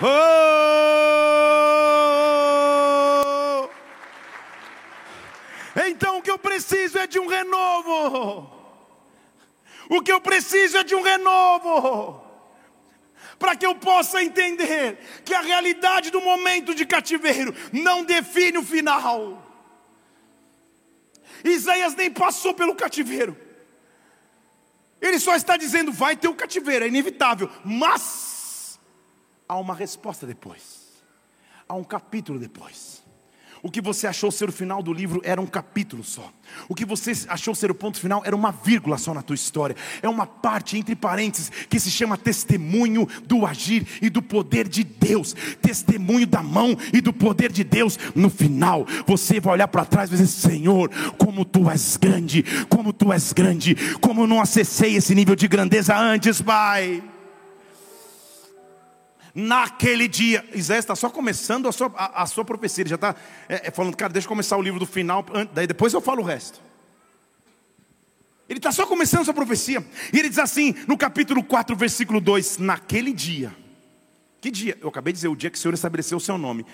Oh! 0.00 0.48
Então 5.86 6.18
o 6.18 6.22
que 6.22 6.30
eu 6.30 6.38
preciso 6.38 6.98
é 6.98 7.06
de 7.06 7.18
um 7.18 7.26
renovo. 7.26 8.58
O 9.88 10.02
que 10.02 10.12
eu 10.12 10.20
preciso 10.20 10.76
é 10.78 10.84
de 10.84 10.94
um 10.94 11.02
renovo. 11.02 12.22
Para 13.38 13.56
que 13.56 13.64
eu 13.64 13.74
possa 13.74 14.22
entender 14.22 14.98
que 15.24 15.32
a 15.34 15.40
realidade 15.40 16.10
do 16.10 16.20
momento 16.20 16.74
de 16.74 16.84
cativeiro 16.84 17.54
não 17.72 18.04
define 18.04 18.58
o 18.58 18.64
final. 18.64 19.44
Isaías 21.44 21.94
nem 21.94 22.10
passou 22.10 22.52
pelo 22.52 22.74
cativeiro. 22.74 23.36
Ele 25.00 25.18
só 25.18 25.36
está 25.36 25.56
dizendo: 25.56 25.92
vai 25.92 26.16
ter 26.16 26.28
o 26.28 26.34
cativeiro, 26.34 26.84
é 26.84 26.88
inevitável. 26.88 27.48
Mas 27.64 28.27
há 29.48 29.56
uma 29.56 29.74
resposta 29.74 30.26
depois, 30.26 31.02
há 31.68 31.74
um 31.74 31.84
capítulo 31.84 32.38
depois. 32.38 33.02
O 33.62 33.70
que 33.70 33.80
você 33.80 34.06
achou 34.06 34.30
ser 34.30 34.48
o 34.48 34.52
final 34.52 34.82
do 34.82 34.92
livro 34.92 35.20
era 35.24 35.40
um 35.40 35.46
capítulo 35.46 36.04
só. 36.04 36.32
O 36.68 36.74
que 36.74 36.84
você 36.84 37.12
achou 37.28 37.54
ser 37.54 37.70
o 37.70 37.74
ponto 37.74 37.98
final 37.98 38.22
era 38.24 38.36
uma 38.36 38.52
vírgula 38.52 38.96
só 38.96 39.12
na 39.12 39.22
tua 39.22 39.34
história. 39.34 39.74
É 40.00 40.08
uma 40.08 40.26
parte 40.26 40.76
entre 40.76 40.94
parênteses 40.94 41.50
que 41.68 41.80
se 41.80 41.90
chama 41.90 42.16
testemunho 42.16 43.08
do 43.26 43.44
agir 43.44 43.86
e 44.00 44.08
do 44.08 44.22
poder 44.22 44.68
de 44.68 44.84
Deus. 44.84 45.34
Testemunho 45.60 46.26
da 46.26 46.42
mão 46.42 46.76
e 46.92 47.00
do 47.00 47.12
poder 47.12 47.50
de 47.50 47.64
Deus. 47.64 47.98
No 48.14 48.30
final, 48.30 48.86
você 49.06 49.40
vai 49.40 49.54
olhar 49.54 49.68
para 49.68 49.84
trás 49.84 50.08
e 50.08 50.12
dizer: 50.12 50.28
Senhor, 50.28 50.90
como 51.18 51.44
tu 51.44 51.68
és 51.68 51.96
grande, 51.96 52.44
como 52.68 52.92
tu 52.92 53.12
és 53.12 53.32
grande, 53.32 53.74
como 54.00 54.22
eu 54.22 54.26
não 54.26 54.40
acessei 54.40 54.94
esse 54.94 55.14
nível 55.14 55.34
de 55.34 55.48
grandeza 55.48 55.98
antes, 55.98 56.40
Pai. 56.40 57.17
Naquele 59.38 60.08
dia. 60.08 60.44
Isaías 60.52 60.84
está 60.84 60.96
só 60.96 61.08
começando 61.08 61.68
a 61.68 61.72
sua, 61.72 61.92
a, 61.94 62.24
a 62.24 62.26
sua 62.26 62.44
profecia, 62.44 62.82
ele 62.82 62.90
já 62.90 62.96
está 62.96 63.14
é, 63.48 63.68
é, 63.68 63.70
falando, 63.70 63.96
cara, 63.96 64.12
deixa 64.12 64.26
eu 64.26 64.28
começar 64.28 64.56
o 64.56 64.62
livro 64.62 64.80
do 64.80 64.86
final, 64.86 65.24
daí 65.54 65.66
depois 65.66 65.92
eu 65.92 66.00
falo 66.00 66.22
o 66.22 66.24
resto. 66.24 66.60
Ele 68.48 68.58
está 68.58 68.72
só 68.72 68.84
começando 68.84 69.20
a 69.20 69.24
sua 69.26 69.34
profecia, 69.34 69.86
e 70.12 70.18
ele 70.18 70.28
diz 70.28 70.38
assim, 70.38 70.74
no 70.88 70.98
capítulo 70.98 71.44
4, 71.44 71.76
versículo 71.76 72.20
2: 72.20 72.58
Naquele 72.58 73.12
dia, 73.12 73.54
que 74.40 74.50
dia? 74.50 74.76
Eu 74.80 74.88
acabei 74.88 75.12
de 75.12 75.18
dizer, 75.18 75.28
o 75.28 75.36
dia 75.36 75.50
que 75.50 75.58
o 75.58 75.60
Senhor 75.60 75.74
estabeleceu 75.74 76.18
o 76.18 76.20
seu 76.20 76.36
nome 76.36 76.66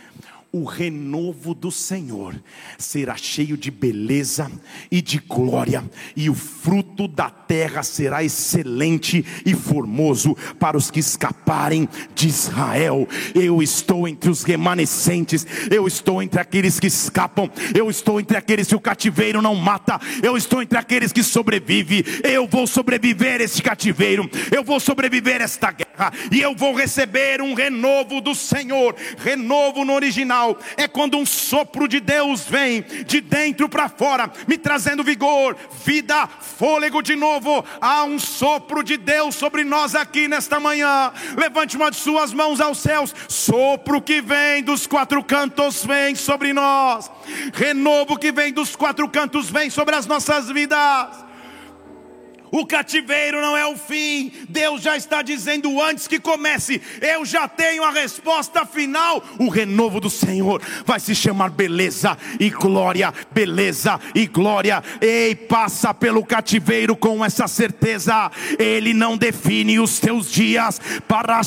o 0.54 0.62
renovo 0.62 1.52
do 1.52 1.68
Senhor 1.72 2.40
será 2.78 3.16
cheio 3.16 3.56
de 3.56 3.72
beleza 3.72 4.48
e 4.88 5.02
de 5.02 5.18
glória, 5.18 5.82
e 6.14 6.30
o 6.30 6.34
fruto 6.34 7.08
da 7.08 7.28
terra 7.28 7.82
será 7.82 8.22
excelente 8.22 9.24
e 9.44 9.52
formoso 9.52 10.36
para 10.60 10.76
os 10.76 10.92
que 10.92 11.00
escaparem 11.00 11.88
de 12.14 12.28
Israel. 12.28 13.08
Eu 13.34 13.60
estou 13.64 14.06
entre 14.06 14.30
os 14.30 14.44
remanescentes, 14.44 15.44
eu 15.68 15.88
estou 15.88 16.22
entre 16.22 16.40
aqueles 16.40 16.78
que 16.78 16.86
escapam, 16.86 17.50
eu 17.74 17.90
estou 17.90 18.20
entre 18.20 18.36
aqueles 18.36 18.68
que 18.68 18.76
o 18.76 18.80
cativeiro 18.80 19.42
não 19.42 19.56
mata, 19.56 20.00
eu 20.22 20.36
estou 20.36 20.62
entre 20.62 20.78
aqueles 20.78 21.12
que 21.12 21.24
sobrevivem. 21.24 22.04
Eu 22.22 22.46
vou 22.46 22.68
sobreviver 22.68 23.40
este 23.40 23.60
cativeiro, 23.60 24.30
eu 24.52 24.62
vou 24.62 24.78
sobreviver 24.78 25.42
esta 25.42 25.72
guerra, 25.72 26.12
e 26.30 26.40
eu 26.40 26.54
vou 26.54 26.76
receber 26.76 27.42
um 27.42 27.54
renovo 27.54 28.20
do 28.20 28.36
Senhor, 28.36 28.94
renovo 29.18 29.84
no 29.84 29.92
original 29.94 30.43
é 30.76 30.86
quando 30.88 31.16
um 31.16 31.24
sopro 31.26 31.88
de 31.88 32.00
Deus 32.00 32.42
vem 32.42 32.82
de 33.06 33.20
dentro 33.20 33.68
para 33.68 33.88
fora, 33.88 34.30
me 34.46 34.58
trazendo 34.58 35.02
vigor, 35.02 35.56
vida, 35.84 36.26
fôlego 36.26 37.02
de 37.02 37.16
novo. 37.16 37.64
Há 37.80 38.04
um 38.04 38.18
sopro 38.18 38.82
de 38.82 38.96
Deus 38.96 39.34
sobre 39.34 39.64
nós 39.64 39.94
aqui 39.94 40.28
nesta 40.28 40.60
manhã. 40.60 41.12
Levante 41.36 41.76
uma 41.76 41.90
de 41.90 41.96
suas 41.96 42.32
mãos 42.32 42.60
aos 42.60 42.78
céus. 42.78 43.14
Sopro 43.28 44.00
que 44.00 44.20
vem 44.20 44.62
dos 44.62 44.86
quatro 44.86 45.22
cantos 45.22 45.84
vem 45.84 46.14
sobre 46.14 46.52
nós. 46.52 47.10
Renovo 47.52 48.18
que 48.18 48.32
vem 48.32 48.52
dos 48.52 48.76
quatro 48.76 49.08
cantos 49.08 49.50
vem 49.50 49.70
sobre 49.70 49.94
as 49.94 50.06
nossas 50.06 50.48
vidas. 50.50 51.24
O 52.54 52.64
cativeiro 52.64 53.40
não 53.40 53.56
é 53.56 53.66
o 53.66 53.76
fim. 53.76 54.30
Deus 54.48 54.80
já 54.80 54.96
está 54.96 55.22
dizendo 55.22 55.82
antes 55.82 56.06
que 56.06 56.20
comece. 56.20 56.80
Eu 57.00 57.24
já 57.24 57.48
tenho 57.48 57.82
a 57.82 57.90
resposta 57.90 58.64
final. 58.64 59.20
O 59.40 59.48
renovo 59.48 59.98
do 59.98 60.08
Senhor 60.08 60.62
vai 60.86 61.00
se 61.00 61.16
chamar 61.16 61.50
beleza 61.50 62.16
e 62.38 62.48
glória, 62.50 63.12
beleza 63.32 63.98
e 64.14 64.28
glória. 64.28 64.84
Ei, 65.00 65.34
passa 65.34 65.92
pelo 65.92 66.24
cativeiro 66.24 66.94
com 66.94 67.24
essa 67.24 67.48
certeza. 67.48 68.30
Ele 68.56 68.94
não 68.94 69.16
define 69.16 69.80
os 69.80 69.98
teus 69.98 70.30
dias 70.30 70.80
para 71.08 71.40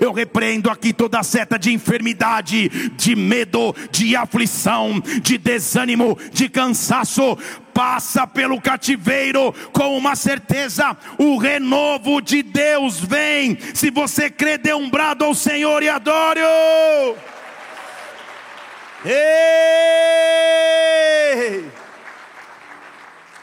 Eu 0.00 0.12
repreendo 0.12 0.68
aqui 0.68 0.92
toda 0.92 1.22
seta 1.22 1.56
de 1.56 1.72
enfermidade, 1.72 2.68
de 2.96 3.14
medo, 3.14 3.76
de 3.92 4.16
aflição, 4.16 5.00
de 5.22 5.38
desânimo, 5.38 6.18
de 6.32 6.48
cansaço 6.48 7.38
passa 7.72 8.26
pelo 8.26 8.60
cativeiro 8.60 9.52
com 9.72 9.96
uma 9.96 10.14
certeza: 10.14 10.96
o 11.18 11.36
renovo 11.36 12.20
de 12.20 12.42
Deus 12.42 13.00
vem. 13.00 13.58
Se 13.74 13.90
você 13.90 14.30
crê, 14.30 14.58
dê 14.58 14.74
um 14.74 14.88
brado 14.88 15.24
ao 15.24 15.34
Senhor 15.34 15.82
e 15.82 15.88
adore-o. 15.88 17.16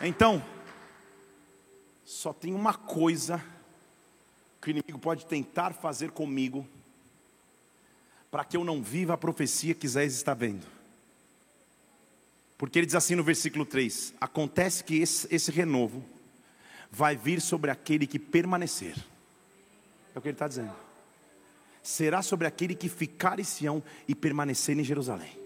Então, 0.02 0.42
só 2.06 2.32
tem 2.32 2.54
uma 2.54 2.74
coisa 2.74 3.44
que 4.62 4.70
o 4.70 4.72
inimigo 4.72 5.00
pode 5.00 5.26
tentar 5.26 5.74
fazer 5.74 6.12
comigo, 6.12 6.68
para 8.32 8.44
que 8.44 8.56
eu 8.56 8.64
não 8.64 8.82
viva 8.82 9.14
a 9.14 9.18
profecia 9.18 9.74
que 9.74 9.86
Isaías 9.86 10.14
está 10.14 10.34
vendo. 10.34 10.79
Porque 12.60 12.78
ele 12.78 12.86
diz 12.86 12.96
assim 12.96 13.16
no 13.16 13.24
versículo 13.24 13.66
3: 13.66 14.14
Acontece 14.20 14.84
que 14.84 14.98
esse, 14.98 15.26
esse 15.32 15.50
renovo 15.50 16.04
vai 16.92 17.16
vir 17.16 17.40
sobre 17.40 17.72
aquele 17.72 18.06
que 18.06 18.20
permanecer. 18.20 18.96
É 20.14 20.20
o 20.20 20.22
que 20.22 20.28
ele 20.28 20.36
está 20.36 20.48
dizendo. 20.48 20.76
Será 21.82 22.22
sobre 22.22 22.46
aquele 22.46 22.76
que 22.76 22.90
ficar 22.90 23.40
em 23.40 23.46
Sião 23.46 23.82
e 24.06 24.14
permanecer 24.14 24.78
em 24.78 24.84
Jerusalém. 24.84 25.40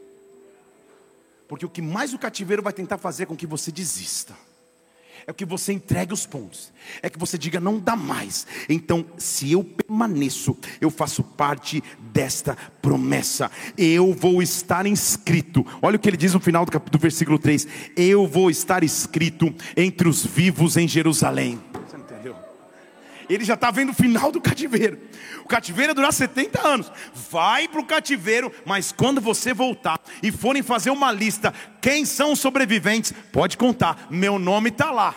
Porque 1.48 1.68
o 1.68 1.70
que 1.70 1.84
mais 1.84 2.16
o 2.16 2.20
cativeiro 2.20 2.64
vai 2.64 2.74
tentar 2.74 2.98
fazer 2.98 3.24
é 3.24 3.26
com 3.28 3.38
que 3.38 3.46
você 3.46 3.72
desista 3.72 4.36
é 5.26 5.34
que 5.34 5.46
você 5.46 5.74
entregue 5.74 6.14
os 6.14 6.26
pontos, 6.26 6.72
é 7.02 7.10
que 7.10 7.20
você 7.20 7.38
diga 7.38 7.60
não 7.60 7.80
dá 7.80 7.96
mais. 7.96 8.46
Então, 8.68 9.06
se 9.18 9.52
eu 9.52 9.64
permaneço, 9.64 10.58
eu 10.82 10.90
faço 10.90 11.24
parte 11.24 11.84
desta 12.12 12.58
promessa. 12.82 13.50
Eu 13.78 14.14
vou 14.14 14.42
estar 14.42 14.86
inscrito. 14.86 15.66
Olha 15.82 15.96
o 15.96 16.00
que 16.00 16.10
ele 16.10 16.18
diz 16.18 16.34
no 16.34 16.40
final 16.40 16.66
do, 16.66 16.80
do 16.80 16.98
versículo 16.98 17.40
3: 17.40 17.68
Eu 17.96 18.28
vou 18.28 18.50
estar 18.50 18.84
escrito 18.84 19.54
entre 19.76 20.08
os 20.08 20.26
vivos 20.26 20.78
em 20.78 20.88
Jerusalém. 20.88 21.60
Ele 23.34 23.44
já 23.44 23.56
está 23.56 23.72
vendo 23.72 23.90
o 23.90 23.94
final 23.94 24.32
do 24.32 24.42
cativeiro. 24.42 25.00
O 25.44 25.48
cativeiro 25.48 25.92
ia 25.92 25.96
durar 25.96 26.14
70 26.14 26.66
anos. 26.66 26.92
Vai 27.32 27.68
para 27.68 27.82
o 27.82 27.86
cativeiro, 27.86 28.52
mas 28.66 28.92
quando 28.92 29.20
você 29.20 29.54
voltar 29.54 30.00
e 30.22 30.32
forem 30.32 30.62
fazer 30.62 30.90
uma 30.90 31.12
lista, 31.12 31.54
quem 31.82 32.06
são 32.06 32.34
os 32.34 32.40
sobreviventes, 32.40 33.14
pode 33.32 33.58
contar, 33.58 34.08
meu 34.10 34.40
nome 34.40 34.70
está 34.70 34.92
lá. 34.92 35.16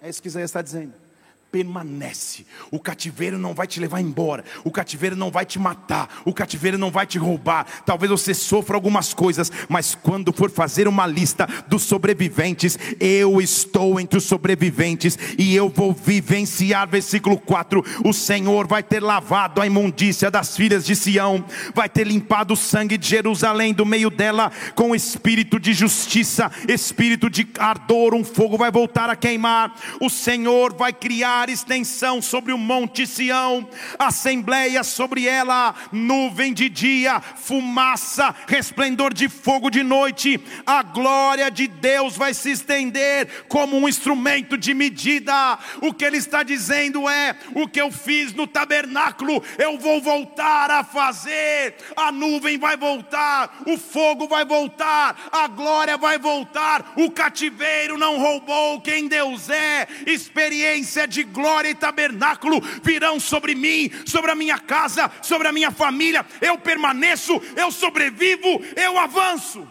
É 0.00 0.08
isso 0.08 0.22
que 0.22 0.28
Isaías 0.28 0.50
está 0.50 0.62
dizendo 0.62 1.07
permanece. 1.50 2.46
O 2.70 2.78
cativeiro 2.78 3.38
não 3.38 3.54
vai 3.54 3.66
te 3.66 3.80
levar 3.80 4.00
embora. 4.00 4.44
O 4.64 4.70
cativeiro 4.70 5.16
não 5.16 5.30
vai 5.30 5.46
te 5.46 5.58
matar. 5.58 6.22
O 6.24 6.32
cativeiro 6.32 6.76
não 6.76 6.90
vai 6.90 7.06
te 7.06 7.18
roubar. 7.18 7.66
Talvez 7.86 8.10
você 8.10 8.34
sofra 8.34 8.76
algumas 8.76 9.14
coisas, 9.14 9.50
mas 9.68 9.94
quando 9.94 10.32
for 10.32 10.50
fazer 10.50 10.86
uma 10.86 11.06
lista 11.06 11.48
dos 11.66 11.82
sobreviventes, 11.82 12.78
eu 13.00 13.40
estou 13.40 13.98
entre 13.98 14.18
os 14.18 14.24
sobreviventes 14.24 15.18
e 15.38 15.54
eu 15.54 15.68
vou 15.68 15.92
vivenciar. 15.92 16.88
Versículo 16.88 17.38
4: 17.38 17.82
O 18.04 18.12
Senhor 18.12 18.66
vai 18.66 18.82
ter 18.82 19.02
lavado 19.02 19.60
a 19.60 19.66
imundícia 19.66 20.30
das 20.30 20.56
filhas 20.56 20.84
de 20.84 20.94
Sião, 20.94 21.44
vai 21.74 21.88
ter 21.88 22.06
limpado 22.06 22.54
o 22.54 22.56
sangue 22.56 22.98
de 22.98 23.08
Jerusalém 23.08 23.72
do 23.72 23.86
meio 23.86 24.10
dela 24.10 24.52
com 24.74 24.94
espírito 24.94 25.58
de 25.58 25.72
justiça, 25.72 26.50
espírito 26.68 27.30
de 27.30 27.48
ardor. 27.58 28.14
Um 28.14 28.24
fogo 28.24 28.58
vai 28.58 28.70
voltar 28.70 29.08
a 29.08 29.16
queimar. 29.16 29.74
O 30.00 30.10
Senhor 30.10 30.74
vai 30.74 30.92
criar 30.92 31.37
extensão 31.46 32.22
sobre 32.22 32.52
o 32.52 32.58
monte 32.58 33.06
Sião, 33.06 33.68
assembleia 33.98 34.82
sobre 34.82 35.26
ela, 35.26 35.74
nuvem 35.92 36.54
de 36.54 36.68
dia, 36.68 37.20
fumaça, 37.20 38.34
resplendor 38.46 39.12
de 39.12 39.28
fogo 39.28 39.68
de 39.68 39.82
noite. 39.82 40.40
A 40.66 40.82
glória 40.82 41.50
de 41.50 41.66
Deus 41.66 42.16
vai 42.16 42.32
se 42.32 42.50
estender 42.50 43.44
como 43.48 43.76
um 43.76 43.88
instrumento 43.88 44.56
de 44.56 44.72
medida. 44.72 45.58
O 45.82 45.92
que 45.92 46.04
ele 46.04 46.16
está 46.16 46.42
dizendo 46.42 47.08
é: 47.08 47.36
o 47.54 47.68
que 47.68 47.80
eu 47.80 47.92
fiz 47.92 48.32
no 48.32 48.46
tabernáculo, 48.46 49.42
eu 49.58 49.78
vou 49.78 50.00
voltar 50.00 50.70
a 50.70 50.82
fazer. 50.82 51.74
A 51.96 52.10
nuvem 52.10 52.58
vai 52.58 52.76
voltar, 52.76 53.62
o 53.66 53.76
fogo 53.76 54.26
vai 54.26 54.44
voltar, 54.44 55.28
a 55.30 55.46
glória 55.48 55.96
vai 55.96 56.18
voltar. 56.18 56.92
O 56.96 57.10
cativeiro 57.10 57.98
não 57.98 58.18
roubou 58.18 58.80
quem 58.80 59.08
Deus 59.08 59.50
é. 59.50 59.86
Experiência 60.06 61.06
de 61.06 61.24
glória 61.28 61.70
e 61.70 61.74
tabernáculo 61.74 62.60
virão 62.82 63.20
sobre 63.20 63.54
mim, 63.54 63.90
sobre 64.06 64.30
a 64.30 64.34
minha 64.34 64.58
casa, 64.58 65.10
sobre 65.22 65.48
a 65.48 65.52
minha 65.52 65.70
família. 65.70 66.26
Eu 66.40 66.58
permaneço, 66.58 67.40
eu 67.56 67.70
sobrevivo, 67.70 68.62
eu 68.76 68.98
avanço. 68.98 69.66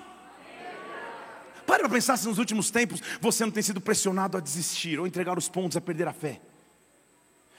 Para 1.66 1.80
para 1.80 1.90
pensar 1.90 2.16
se 2.16 2.26
nos 2.26 2.38
últimos 2.38 2.72
tempos 2.72 3.02
você 3.20 3.44
não 3.44 3.52
tem 3.52 3.62
sido 3.62 3.82
pressionado 3.82 4.38
a 4.38 4.40
desistir 4.40 4.98
ou 5.00 5.06
entregar 5.06 5.38
os 5.38 5.50
pontos 5.50 5.76
a 5.76 5.82
perder 5.82 6.08
a 6.08 6.14
fé. 6.14 6.40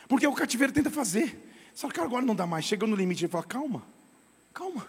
Porque 0.08 0.26
o 0.26 0.32
cativeiro 0.32 0.72
tenta 0.72 0.90
fazer. 0.90 1.38
Só 1.74 1.90
que 1.90 2.00
agora 2.00 2.24
não 2.24 2.34
dá 2.34 2.46
mais. 2.46 2.64
Chega 2.64 2.86
no 2.86 2.96
limite 2.96 3.26
e 3.26 3.28
fala: 3.28 3.44
calma, 3.44 3.82
calma. 4.54 4.86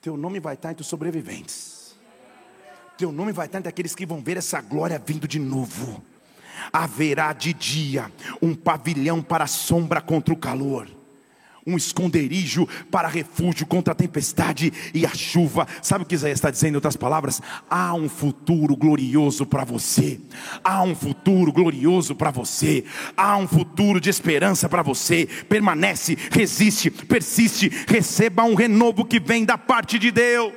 Teu 0.00 0.16
nome 0.16 0.38
vai 0.38 0.54
estar 0.54 0.70
entre 0.70 0.82
os 0.82 0.88
sobreviventes. 0.88 1.96
Teu 2.96 3.10
nome 3.10 3.32
vai 3.32 3.46
estar 3.46 3.58
entre 3.58 3.68
aqueles 3.68 3.94
que 3.94 4.06
vão 4.06 4.22
ver 4.22 4.36
essa 4.36 4.60
glória 4.60 4.98
vindo 4.98 5.26
de 5.26 5.40
novo 5.40 6.02
haverá 6.72 7.32
de 7.32 7.52
dia 7.52 8.10
um 8.40 8.54
pavilhão 8.54 9.22
para 9.22 9.46
sombra 9.46 10.00
contra 10.00 10.34
o 10.34 10.36
calor 10.36 10.88
um 11.66 11.76
esconderijo 11.76 12.68
para 12.90 13.08
refúgio 13.08 13.66
contra 13.66 13.92
a 13.92 13.94
tempestade 13.94 14.72
e 14.92 15.06
a 15.06 15.14
chuva. 15.14 15.66
Sabe 15.80 16.04
o 16.04 16.06
que 16.06 16.14
Isaías 16.14 16.38
está 16.38 16.50
dizendo 16.50 16.72
em 16.72 16.76
outras 16.76 16.96
palavras? 16.96 17.40
Há 17.70 17.94
um 17.94 18.08
futuro 18.08 18.76
glorioso 18.76 19.46
para 19.46 19.64
você. 19.64 20.20
Há 20.62 20.82
um 20.82 20.94
futuro 20.94 21.52
glorioso 21.52 22.14
para 22.14 22.30
você. 22.30 22.84
Há 23.16 23.36
um 23.36 23.46
futuro 23.46 24.00
de 24.00 24.10
esperança 24.10 24.68
para 24.68 24.82
você. 24.82 25.26
Permanece, 25.48 26.16
resiste, 26.30 26.90
persiste, 26.90 27.70
receba 27.86 28.44
um 28.44 28.54
renovo 28.54 29.04
que 29.04 29.20
vem 29.20 29.44
da 29.44 29.56
parte 29.56 29.98
de 29.98 30.10
Deus. 30.10 30.52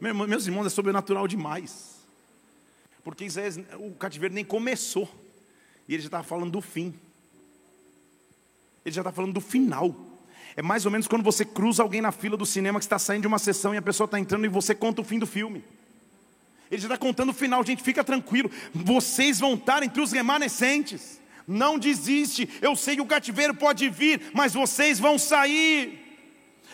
Meus 0.00 0.46
irmãos, 0.46 0.66
é 0.66 0.70
sobrenatural 0.70 1.28
demais. 1.28 2.01
Porque 3.04 3.24
Isaías, 3.24 3.58
o 3.78 3.92
cativeiro 3.92 4.34
nem 4.34 4.44
começou. 4.44 5.08
E 5.88 5.94
ele 5.94 6.02
já 6.02 6.08
estava 6.08 6.24
falando 6.24 6.50
do 6.50 6.60
fim. 6.60 6.94
Ele 8.84 8.94
já 8.94 9.00
está 9.00 9.12
falando 9.12 9.32
do 9.32 9.40
final. 9.40 9.94
É 10.56 10.62
mais 10.62 10.84
ou 10.84 10.92
menos 10.92 11.06
quando 11.06 11.22
você 11.22 11.44
cruza 11.44 11.82
alguém 11.82 12.00
na 12.00 12.12
fila 12.12 12.36
do 12.36 12.44
cinema 12.44 12.78
que 12.78 12.84
está 12.84 12.98
saindo 12.98 13.22
de 13.22 13.26
uma 13.26 13.38
sessão 13.38 13.74
e 13.74 13.76
a 13.76 13.82
pessoa 13.82 14.04
está 14.04 14.18
entrando 14.18 14.44
e 14.44 14.48
você 14.48 14.74
conta 14.74 15.00
o 15.00 15.04
fim 15.04 15.18
do 15.18 15.26
filme. 15.26 15.64
Ele 16.70 16.80
já 16.80 16.86
está 16.86 16.96
contando 16.96 17.30
o 17.30 17.34
final, 17.34 17.64
gente, 17.64 17.82
fica 17.82 18.02
tranquilo. 18.02 18.50
Vocês 18.72 19.38
vão 19.40 19.54
estar 19.54 19.82
entre 19.82 20.00
os 20.00 20.12
remanescentes. 20.12 21.20
Não 21.46 21.78
desiste. 21.78 22.48
Eu 22.60 22.76
sei 22.76 22.96
que 22.96 23.02
o 23.02 23.06
cativeiro 23.06 23.54
pode 23.54 23.88
vir, 23.88 24.30
mas 24.32 24.54
vocês 24.54 24.98
vão 24.98 25.18
sair. 25.18 25.98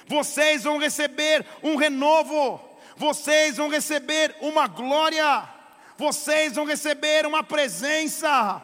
Vocês 0.07 0.65
vão 0.65 0.79
receber 0.79 1.45
um 1.63 1.77
renovo. 1.77 2.61
Vocês 2.97 3.57
vão 3.57 3.69
receber 3.69 4.37
uma 4.41 4.67
glória. 4.67 5.58
Vocês 5.99 6.55
vão 6.55 6.65
receber 6.65 7.27
uma 7.27 7.43
presença. 7.43 8.63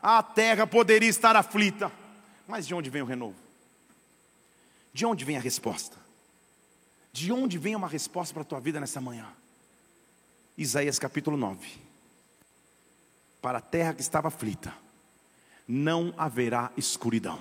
A 0.00 0.22
terra 0.22 0.68
poderia 0.68 1.08
estar 1.08 1.34
aflita, 1.34 1.90
mas 2.46 2.64
de 2.64 2.72
onde 2.72 2.88
vem 2.88 3.02
o 3.02 3.06
renovo? 3.06 3.34
De 4.92 5.04
onde 5.04 5.24
vem 5.24 5.36
a 5.36 5.40
resposta? 5.40 5.96
De 7.12 7.32
onde 7.32 7.58
vem 7.58 7.74
uma 7.74 7.88
resposta 7.88 8.32
para 8.32 8.42
a 8.42 8.46
tua 8.46 8.60
vida 8.60 8.78
nessa 8.78 9.00
manhã? 9.00 9.26
Isaías 10.56 10.96
capítulo 10.96 11.36
9. 11.36 11.68
Para 13.42 13.58
a 13.58 13.60
terra 13.60 13.92
que 13.92 14.00
estava 14.00 14.28
aflita, 14.28 14.72
não 15.66 16.14
haverá 16.16 16.70
escuridão. 16.76 17.40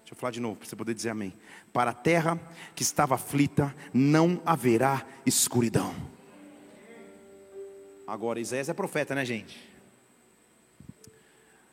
Deixa 0.00 0.12
eu 0.12 0.16
falar 0.16 0.32
de 0.32 0.40
novo, 0.40 0.56
para 0.56 0.68
você 0.68 0.74
poder 0.74 0.94
dizer 0.94 1.10
amém. 1.10 1.32
Para 1.72 1.92
a 1.92 1.94
terra 1.94 2.38
que 2.74 2.82
estava 2.82 3.14
aflita, 3.14 3.72
não 3.94 4.42
haverá 4.44 5.06
escuridão. 5.24 6.11
Agora, 8.12 8.38
Isaías 8.38 8.68
é 8.68 8.74
profeta, 8.74 9.14
né, 9.14 9.24
gente? 9.24 9.58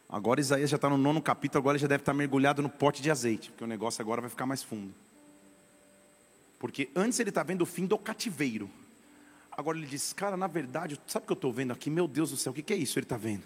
Agora 0.08 0.40
Isaías 0.40 0.70
já 0.70 0.78
está 0.78 0.90
no 0.90 0.98
nono 0.98 1.22
capítulo, 1.22 1.60
agora 1.60 1.76
ele 1.76 1.82
já 1.82 1.88
deve 1.88 2.02
estar 2.02 2.14
mergulhado 2.14 2.62
no 2.62 2.70
pote 2.70 3.02
de 3.02 3.12
azeite, 3.12 3.52
porque 3.52 3.66
o 3.66 3.68
negócio 3.68 4.02
agora 4.02 4.22
vai 4.22 4.30
ficar 4.30 4.46
mais 4.46 4.64
fundo. 4.64 4.94
Porque 6.58 6.90
antes 6.96 7.20
ele 7.20 7.28
está 7.28 7.44
vendo 7.44 7.64
o 7.64 7.66
fim 7.66 7.86
do 7.86 7.98
cativeiro. 7.98 8.70
Agora 9.52 9.78
ele 9.78 9.86
diz, 9.86 10.14
cara, 10.14 10.38
na 10.38 10.48
verdade, 10.48 10.98
sabe 11.08 11.26
o 11.26 11.28
que 11.28 11.34
eu 11.34 11.36
estou 11.36 11.52
vendo 11.52 11.74
aqui? 11.74 11.90
Meu 11.90 12.08
Deus 12.08 12.32
do 12.32 12.38
céu, 12.38 12.54
o 12.54 12.56
que, 12.56 12.64
que 12.64 12.72
é 12.72 12.78
isso? 12.78 12.98
Ele 12.98 13.04
está 13.04 13.18
vendo. 13.18 13.44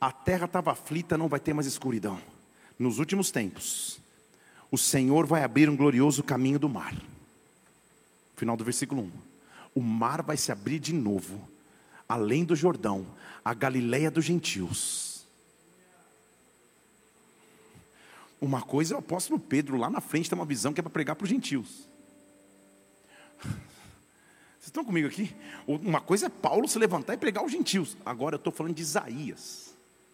A 0.00 0.10
terra 0.10 0.46
estava 0.46 0.72
aflita, 0.72 1.16
não 1.16 1.28
vai 1.28 1.38
ter 1.38 1.54
mais 1.54 1.68
escuridão. 1.68 2.20
Nos 2.76 2.98
últimos 2.98 3.30
tempos, 3.30 4.00
o 4.68 4.76
Senhor 4.76 5.26
vai 5.26 5.44
abrir 5.44 5.70
um 5.70 5.76
glorioso 5.76 6.24
caminho 6.24 6.58
do 6.58 6.68
mar. 6.68 6.92
Final 8.36 8.56
do 8.56 8.64
versículo 8.64 9.02
1. 9.02 9.12
O 9.76 9.80
mar 9.80 10.22
vai 10.22 10.36
se 10.36 10.50
abrir 10.50 10.80
de 10.80 10.92
novo, 10.92 11.51
além 12.12 12.44
do 12.44 12.54
Jordão, 12.54 13.06
a 13.44 13.54
Galileia 13.54 14.10
dos 14.10 14.24
gentios 14.24 15.12
Uma 18.42 18.60
coisa 18.60 18.94
é 18.94 18.96
o 18.96 18.98
apóstolo 18.98 19.38
Pedro, 19.38 19.76
lá 19.76 19.88
na 19.88 20.00
frente 20.00 20.28
tem 20.28 20.36
uma 20.36 20.44
visão 20.44 20.72
que 20.72 20.80
é 20.80 20.82
para 20.82 20.90
pregar 20.90 21.14
para 21.14 21.22
os 21.22 21.30
gentios. 21.30 21.88
Vocês 23.38 24.66
estão 24.66 24.84
comigo 24.84 25.06
aqui? 25.06 25.32
Uma 25.64 26.00
coisa 26.00 26.26
é 26.26 26.28
Paulo 26.28 26.66
se 26.66 26.76
levantar 26.76 27.14
e 27.14 27.16
pregar 27.16 27.44
aos 27.44 27.52
gentios. 27.52 27.96
Agora 28.04 28.34
eu 28.34 28.38
estou 28.38 28.52
falando 28.52 28.74
de 28.74 28.82
Isaías. 28.82 29.72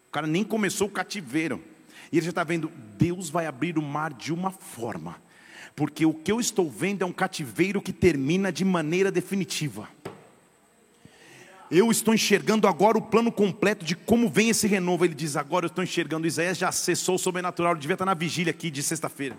O 0.08 0.10
cara 0.12 0.26
nem 0.26 0.44
começou 0.44 0.88
o 0.88 0.90
cativeiro. 0.90 1.64
E 2.12 2.18
ele 2.18 2.26
já 2.26 2.30
está 2.30 2.44
vendo, 2.44 2.70
Deus 2.98 3.30
vai 3.30 3.46
abrir 3.46 3.78
o 3.78 3.82
mar 3.82 4.12
de 4.12 4.30
uma 4.30 4.50
forma. 4.50 5.16
Porque 5.74 6.04
o 6.04 6.12
que 6.12 6.30
eu 6.30 6.38
estou 6.38 6.70
vendo 6.70 7.00
é 7.00 7.06
um 7.06 7.12
cativeiro 7.12 7.80
que 7.80 7.94
termina 7.94 8.52
de 8.52 8.62
maneira 8.62 9.10
definitiva 9.10 9.88
eu 11.70 11.90
estou 11.90 12.14
enxergando 12.14 12.66
agora 12.66 12.96
o 12.96 13.02
plano 13.02 13.30
completo 13.30 13.84
de 13.84 13.94
como 13.94 14.28
vem 14.28 14.50
esse 14.50 14.66
renovo. 14.66 15.04
Ele 15.04 15.14
diz: 15.14 15.36
agora 15.36 15.66
eu 15.66 15.68
estou 15.68 15.84
enxergando. 15.84 16.26
Isaías 16.26 16.58
já 16.58 16.68
acessou 16.68 17.16
o 17.16 17.18
sobrenatural, 17.18 17.72
ele 17.72 17.80
devia 17.80 17.94
estar 17.94 18.06
na 18.06 18.14
vigília 18.14 18.50
aqui 18.50 18.70
de 18.70 18.82
sexta-feira. 18.82 19.36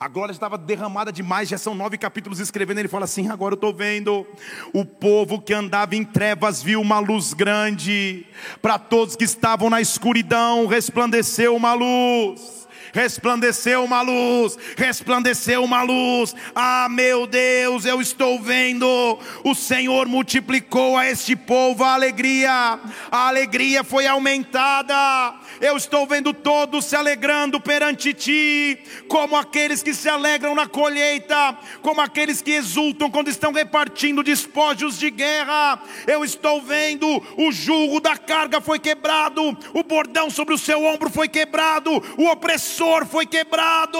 A 0.00 0.06
glória 0.06 0.32
estava 0.32 0.56
derramada 0.56 1.12
demais, 1.12 1.48
já 1.48 1.58
são 1.58 1.74
nove 1.74 1.98
capítulos 1.98 2.38
escrevendo. 2.38 2.78
Ele 2.78 2.88
fala 2.88 3.04
assim: 3.04 3.28
agora 3.28 3.54
eu 3.54 3.56
estou 3.56 3.72
vendo. 3.72 4.26
O 4.72 4.84
povo 4.84 5.40
que 5.40 5.52
andava 5.52 5.96
em 5.96 6.04
trevas 6.04 6.62
viu 6.62 6.80
uma 6.80 6.98
luz 6.98 7.34
grande, 7.34 8.26
para 8.60 8.78
todos 8.78 9.16
que 9.16 9.24
estavam 9.24 9.70
na 9.70 9.80
escuridão 9.80 10.66
resplandeceu 10.66 11.54
uma 11.54 11.74
luz 11.74 12.58
resplandeceu 12.92 13.84
uma 13.84 14.00
luz, 14.02 14.56
resplandeceu 14.76 15.62
uma 15.64 15.82
luz. 15.82 16.34
Ah, 16.54 16.88
meu 16.90 17.26
Deus, 17.26 17.84
eu 17.84 18.00
estou 18.00 18.40
vendo. 18.40 19.18
O 19.44 19.54
Senhor 19.54 20.06
multiplicou 20.06 20.96
a 20.96 21.06
este 21.06 21.34
povo 21.34 21.84
a 21.84 21.94
alegria, 21.94 22.78
a 23.10 23.28
alegria 23.28 23.84
foi 23.84 24.06
aumentada. 24.06 25.34
Eu 25.60 25.76
estou 25.76 26.06
vendo 26.06 26.32
todos 26.32 26.84
se 26.84 26.96
alegrando 26.96 27.60
perante 27.60 28.14
ti, 28.14 28.78
como 29.08 29.36
aqueles 29.36 29.82
que 29.82 29.92
se 29.92 30.08
alegram 30.08 30.54
na 30.54 30.66
colheita, 30.66 31.56
como 31.82 32.00
aqueles 32.00 32.40
que 32.40 32.52
exultam 32.52 33.10
quando 33.10 33.28
estão 33.28 33.52
repartindo 33.52 34.22
despojos 34.22 34.98
de 34.98 35.10
guerra. 35.10 35.80
Eu 36.06 36.24
estou 36.24 36.62
vendo 36.62 37.22
o 37.36 37.50
jugo 37.50 38.00
da 38.00 38.16
carga 38.16 38.60
foi 38.60 38.78
quebrado, 38.78 39.56
o 39.74 39.82
bordão 39.82 40.30
sobre 40.30 40.54
o 40.54 40.58
seu 40.58 40.84
ombro 40.84 41.10
foi 41.10 41.28
quebrado, 41.28 41.90
o 42.16 42.26
opressor 42.26 42.77
foi 43.06 43.26
quebrado. 43.26 43.98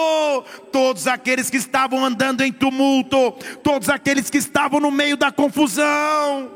Todos 0.71 1.07
aqueles 1.07 1.49
que 1.49 1.57
estavam 1.57 2.03
andando 2.03 2.41
em 2.41 2.51
tumulto, 2.51 3.31
todos 3.63 3.89
aqueles 3.89 4.29
que 4.29 4.37
estavam 4.37 4.79
no 4.79 4.91
meio 4.91 5.17
da 5.17 5.31
confusão, 5.31 6.51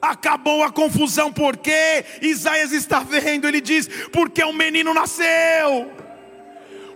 acabou 0.00 0.62
a 0.62 0.70
confusão, 0.70 1.32
porque 1.32 2.04
Isaías 2.22 2.72
está 2.72 3.00
vendo, 3.00 3.46
ele 3.46 3.60
diz: 3.60 3.88
porque 4.12 4.44
um 4.44 4.52
menino 4.52 4.94
nasceu 4.94 6.07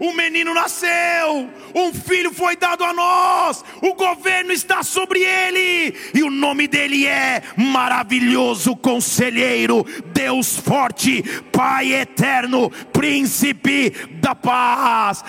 um 0.03 0.13
menino 0.13 0.53
nasceu, 0.53 1.49
um 1.73 1.95
filho 1.95 2.35
foi 2.35 2.57
dado 2.57 2.83
a 2.83 2.93
nós, 2.93 3.65
o 3.81 3.95
governo 3.95 4.53
está 4.53 4.83
sobre 4.83 5.21
ele, 5.21 5.95
e 6.13 6.25
o 6.25 6.31
nome 6.31 6.67
dele 6.67 7.07
é 7.07 7.41
Maravilhoso 7.57 8.75
Conselheiro, 8.75 9.87
Deus 10.07 10.57
Forte, 10.57 11.23
Pai 11.53 11.93
Eterno, 11.93 12.69
Príncipe 12.93 13.91
da 14.15 14.35
Paz. 14.35 15.25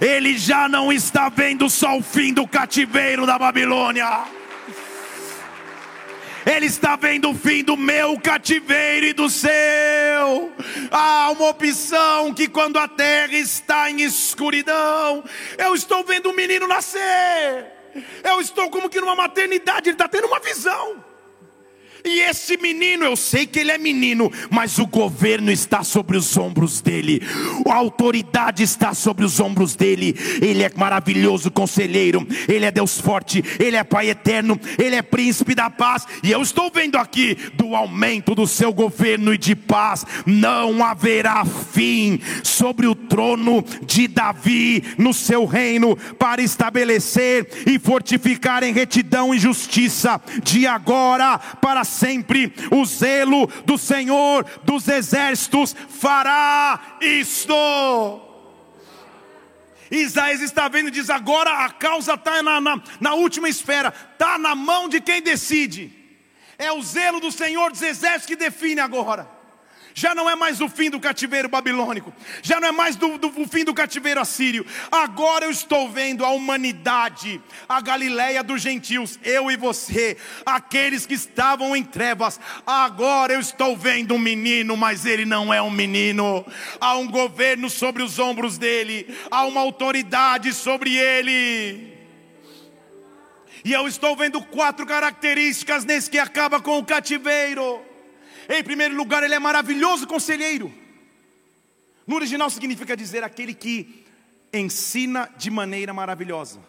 Ele 0.00 0.36
já 0.36 0.68
não 0.68 0.92
está 0.92 1.28
vendo 1.28 1.70
só 1.70 1.96
o 1.96 2.02
fim 2.02 2.34
do 2.34 2.46
cativeiro 2.46 3.24
da 3.24 3.38
Babilônia. 3.38 4.43
Ele 6.46 6.66
está 6.66 6.94
vendo 6.96 7.30
o 7.30 7.34
fim 7.34 7.64
do 7.64 7.76
meu 7.76 8.20
cativeiro 8.20 9.06
e 9.06 9.12
do 9.12 9.30
seu. 9.30 10.52
Há 10.90 11.30
uma 11.30 11.48
opção 11.48 12.34
que 12.34 12.48
quando 12.48 12.78
a 12.78 12.86
terra 12.86 13.32
está 13.32 13.90
em 13.90 14.02
escuridão, 14.02 15.24
eu 15.56 15.74
estou 15.74 16.04
vendo 16.04 16.30
um 16.30 16.34
menino 16.34 16.68
nascer. 16.68 17.72
Eu 18.22 18.40
estou 18.40 18.68
como 18.70 18.90
que 18.90 19.00
numa 19.00 19.14
maternidade, 19.14 19.88
ele 19.88 19.94
está 19.94 20.08
tendo 20.08 20.26
uma 20.26 20.40
visão. 20.40 21.13
E 22.06 22.20
esse 22.20 22.58
menino, 22.58 23.06
eu 23.06 23.16
sei 23.16 23.46
que 23.46 23.60
ele 23.60 23.70
é 23.70 23.78
menino, 23.78 24.30
mas 24.50 24.78
o 24.78 24.86
governo 24.86 25.50
está 25.50 25.82
sobre 25.82 26.18
os 26.18 26.36
ombros 26.36 26.82
dele, 26.82 27.22
a 27.66 27.74
autoridade 27.74 28.62
está 28.62 28.92
sobre 28.92 29.24
os 29.24 29.40
ombros 29.40 29.74
dele. 29.74 30.14
Ele 30.42 30.62
é 30.62 30.70
maravilhoso 30.76 31.50
conselheiro, 31.50 32.26
ele 32.46 32.66
é 32.66 32.70
Deus 32.70 33.00
forte, 33.00 33.42
ele 33.58 33.76
é 33.76 33.82
Pai 33.82 34.10
eterno, 34.10 34.60
ele 34.78 34.96
é 34.96 35.00
príncipe 35.00 35.54
da 35.54 35.70
paz. 35.70 36.06
E 36.22 36.30
eu 36.30 36.42
estou 36.42 36.70
vendo 36.70 36.96
aqui 36.96 37.38
do 37.54 37.74
aumento 37.74 38.34
do 38.34 38.46
seu 38.46 38.70
governo 38.70 39.32
e 39.32 39.38
de 39.38 39.56
paz, 39.56 40.04
não 40.26 40.84
haverá 40.84 41.42
fim 41.46 42.20
sobre 42.42 42.86
o 42.86 42.94
trono 42.94 43.64
de 43.86 44.08
Davi 44.08 44.84
no 44.98 45.14
seu 45.14 45.46
reino, 45.46 45.96
para 46.18 46.42
estabelecer 46.42 47.48
e 47.66 47.78
fortificar 47.78 48.62
em 48.62 48.74
retidão 48.74 49.34
e 49.34 49.38
justiça, 49.38 50.20
de 50.42 50.66
agora 50.66 51.38
para 51.38 51.82
sempre. 51.94 52.52
O 52.70 52.84
zelo 52.84 53.46
do 53.64 53.78
Senhor 53.78 54.44
dos 54.64 54.86
exércitos 54.88 55.74
fará 55.88 56.98
isto. 57.00 57.54
Isaías 59.90 60.40
está 60.40 60.68
vendo 60.68 60.88
e 60.88 60.92
diz: 60.92 61.08
agora 61.10 61.64
a 61.64 61.70
causa 61.70 62.14
está 62.14 62.42
na, 62.42 62.60
na, 62.60 62.82
na 63.00 63.14
última 63.14 63.48
esfera, 63.48 63.94
está 64.12 64.38
na 64.38 64.54
mão 64.54 64.88
de 64.88 65.00
quem 65.00 65.22
decide. 65.22 65.92
É 66.58 66.72
o 66.72 66.82
zelo 66.82 67.20
do 67.20 67.32
Senhor 67.32 67.70
dos 67.70 67.82
exércitos 67.82 68.26
que 68.26 68.36
define 68.36 68.80
agora 68.80 69.33
já 69.94 70.12
não 70.12 70.28
é 70.28 70.34
mais 70.34 70.60
o 70.60 70.68
fim 70.68 70.90
do 70.90 70.98
cativeiro 70.98 71.48
babilônico, 71.48 72.12
já 72.42 72.58
não 72.58 72.68
é 72.68 72.72
mais 72.72 72.96
do, 72.96 73.16
do, 73.16 73.28
o 73.28 73.46
fim 73.46 73.64
do 73.64 73.72
cativeiro 73.72 74.20
assírio. 74.20 74.66
Agora 74.90 75.44
eu 75.44 75.52
estou 75.52 75.88
vendo 75.88 76.24
a 76.24 76.30
humanidade, 76.30 77.40
a 77.68 77.80
Galileia 77.80 78.42
dos 78.42 78.60
gentios, 78.60 79.20
eu 79.22 79.52
e 79.52 79.56
você, 79.56 80.16
aqueles 80.44 81.06
que 81.06 81.14
estavam 81.14 81.76
em 81.76 81.84
trevas. 81.84 82.40
Agora 82.66 83.34
eu 83.34 83.40
estou 83.40 83.76
vendo 83.76 84.14
um 84.14 84.18
menino, 84.18 84.76
mas 84.76 85.06
ele 85.06 85.24
não 85.24 85.54
é 85.54 85.62
um 85.62 85.70
menino. 85.70 86.44
Há 86.80 86.96
um 86.96 87.08
governo 87.08 87.70
sobre 87.70 88.02
os 88.02 88.18
ombros 88.18 88.58
dele, 88.58 89.16
há 89.30 89.44
uma 89.44 89.60
autoridade 89.60 90.52
sobre 90.52 90.96
ele. 90.96 91.94
E 93.64 93.72
eu 93.72 93.86
estou 93.86 94.16
vendo 94.16 94.42
quatro 94.42 94.84
características 94.84 95.84
nesse 95.84 96.10
que 96.10 96.18
acaba 96.18 96.60
com 96.60 96.78
o 96.78 96.84
cativeiro. 96.84 97.93
Em 98.48 98.62
primeiro 98.62 98.94
lugar, 98.94 99.22
Ele 99.22 99.34
é 99.34 99.38
maravilhoso 99.38 100.06
conselheiro. 100.06 100.72
No 102.06 102.16
original 102.16 102.50
significa 102.50 102.96
dizer 102.96 103.24
aquele 103.24 103.54
que 103.54 104.04
ensina 104.52 105.28
de 105.36 105.50
maneira 105.50 105.92
maravilhosa. 105.92 106.60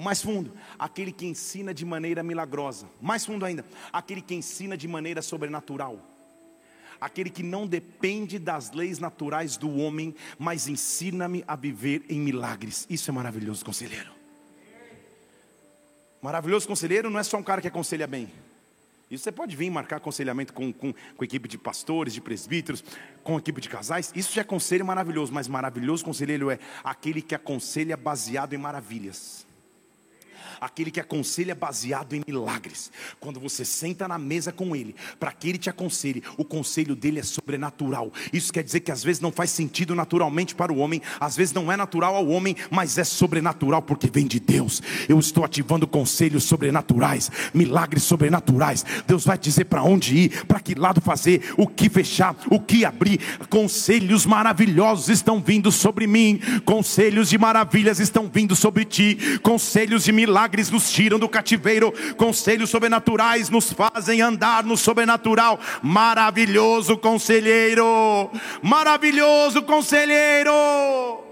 Mais 0.00 0.20
fundo, 0.20 0.52
aquele 0.78 1.12
que 1.12 1.24
ensina 1.24 1.72
de 1.72 1.84
maneira 1.84 2.22
milagrosa. 2.22 2.88
Mais 3.00 3.24
fundo 3.24 3.44
ainda, 3.44 3.64
aquele 3.92 4.20
que 4.20 4.34
ensina 4.34 4.76
de 4.76 4.88
maneira 4.88 5.22
sobrenatural. 5.22 6.00
Aquele 7.00 7.30
que 7.30 7.42
não 7.42 7.66
depende 7.66 8.38
das 8.38 8.72
leis 8.72 8.98
naturais 8.98 9.56
do 9.56 9.76
homem, 9.76 10.14
mas 10.38 10.68
ensina-me 10.68 11.44
a 11.46 11.54
viver 11.54 12.04
em 12.08 12.18
milagres. 12.18 12.86
Isso 12.88 13.10
é 13.10 13.12
maravilhoso, 13.12 13.64
conselheiro. 13.64 14.10
Maravilhoso 16.20 16.66
conselheiro 16.66 17.10
não 17.10 17.20
é 17.20 17.22
só 17.22 17.36
um 17.36 17.42
cara 17.42 17.60
que 17.60 17.68
aconselha 17.68 18.06
bem. 18.06 18.32
Isso 19.14 19.24
você 19.24 19.32
pode 19.32 19.56
vir 19.56 19.70
marcar 19.70 19.96
aconselhamento 19.96 20.52
com, 20.52 20.72
com, 20.72 20.92
com 20.92 21.24
equipe 21.24 21.48
de 21.48 21.56
pastores, 21.56 22.12
de 22.12 22.20
presbíteros, 22.20 22.84
com 23.22 23.38
equipe 23.38 23.60
de 23.60 23.68
casais. 23.68 24.12
Isso 24.14 24.34
já 24.34 24.42
é 24.42 24.44
conselho 24.44 24.84
maravilhoso, 24.84 25.32
mas 25.32 25.48
maravilhoso 25.48 26.04
conselheiro 26.04 26.50
é 26.50 26.58
aquele 26.82 27.22
que 27.22 27.34
aconselha 27.34 27.96
baseado 27.96 28.52
em 28.52 28.58
maravilhas 28.58 29.46
aquele 30.60 30.90
que 30.90 31.00
aconselha 31.00 31.54
baseado 31.54 32.14
em 32.14 32.22
milagres. 32.26 32.90
Quando 33.20 33.40
você 33.40 33.64
senta 33.64 34.06
na 34.06 34.18
mesa 34.18 34.52
com 34.52 34.74
ele, 34.74 34.94
para 35.18 35.32
que 35.32 35.48
ele 35.48 35.58
te 35.58 35.70
aconselhe, 35.70 36.22
o 36.36 36.44
conselho 36.44 36.94
dele 36.94 37.20
é 37.20 37.22
sobrenatural. 37.22 38.12
Isso 38.32 38.52
quer 38.52 38.62
dizer 38.62 38.80
que 38.80 38.92
às 38.92 39.02
vezes 39.02 39.20
não 39.20 39.32
faz 39.32 39.50
sentido 39.50 39.94
naturalmente 39.94 40.54
para 40.54 40.72
o 40.72 40.78
homem, 40.78 41.00
às 41.18 41.36
vezes 41.36 41.54
não 41.54 41.70
é 41.70 41.76
natural 41.76 42.14
ao 42.14 42.28
homem, 42.28 42.56
mas 42.70 42.98
é 42.98 43.04
sobrenatural 43.04 43.82
porque 43.82 44.08
vem 44.12 44.26
de 44.26 44.38
Deus. 44.38 44.82
Eu 45.08 45.18
estou 45.18 45.44
ativando 45.44 45.86
conselhos 45.86 46.44
sobrenaturais, 46.44 47.30
milagres 47.52 48.02
sobrenaturais. 48.02 48.84
Deus 49.06 49.24
vai 49.24 49.38
dizer 49.38 49.64
para 49.64 49.82
onde 49.82 50.16
ir, 50.16 50.46
para 50.46 50.60
que 50.60 50.74
lado 50.74 51.00
fazer, 51.00 51.54
o 51.56 51.66
que 51.66 51.88
fechar, 51.88 52.36
o 52.50 52.60
que 52.60 52.84
abrir. 52.84 53.20
Conselhos 53.48 54.26
maravilhosos 54.26 55.08
estão 55.08 55.40
vindo 55.40 55.70
sobre 55.72 56.06
mim, 56.06 56.40
conselhos 56.64 57.30
de 57.30 57.38
maravilhas 57.38 57.98
estão 57.98 58.30
vindo 58.32 58.54
sobre 58.54 58.84
ti, 58.84 59.38
conselhos 59.42 60.04
de 60.04 60.12
milagres 60.12 60.33
milagres 60.34 60.68
nos 60.68 60.90
tiram 60.90 61.16
do 61.16 61.28
cativeiro, 61.28 61.94
conselhos 62.16 62.68
sobrenaturais 62.68 63.48
nos 63.48 63.72
fazem 63.72 64.20
andar 64.20 64.64
no 64.64 64.76
sobrenatural. 64.76 65.60
Maravilhoso 65.80 66.98
conselheiro, 66.98 68.32
maravilhoso 68.60 69.62
conselheiro. 69.62 71.23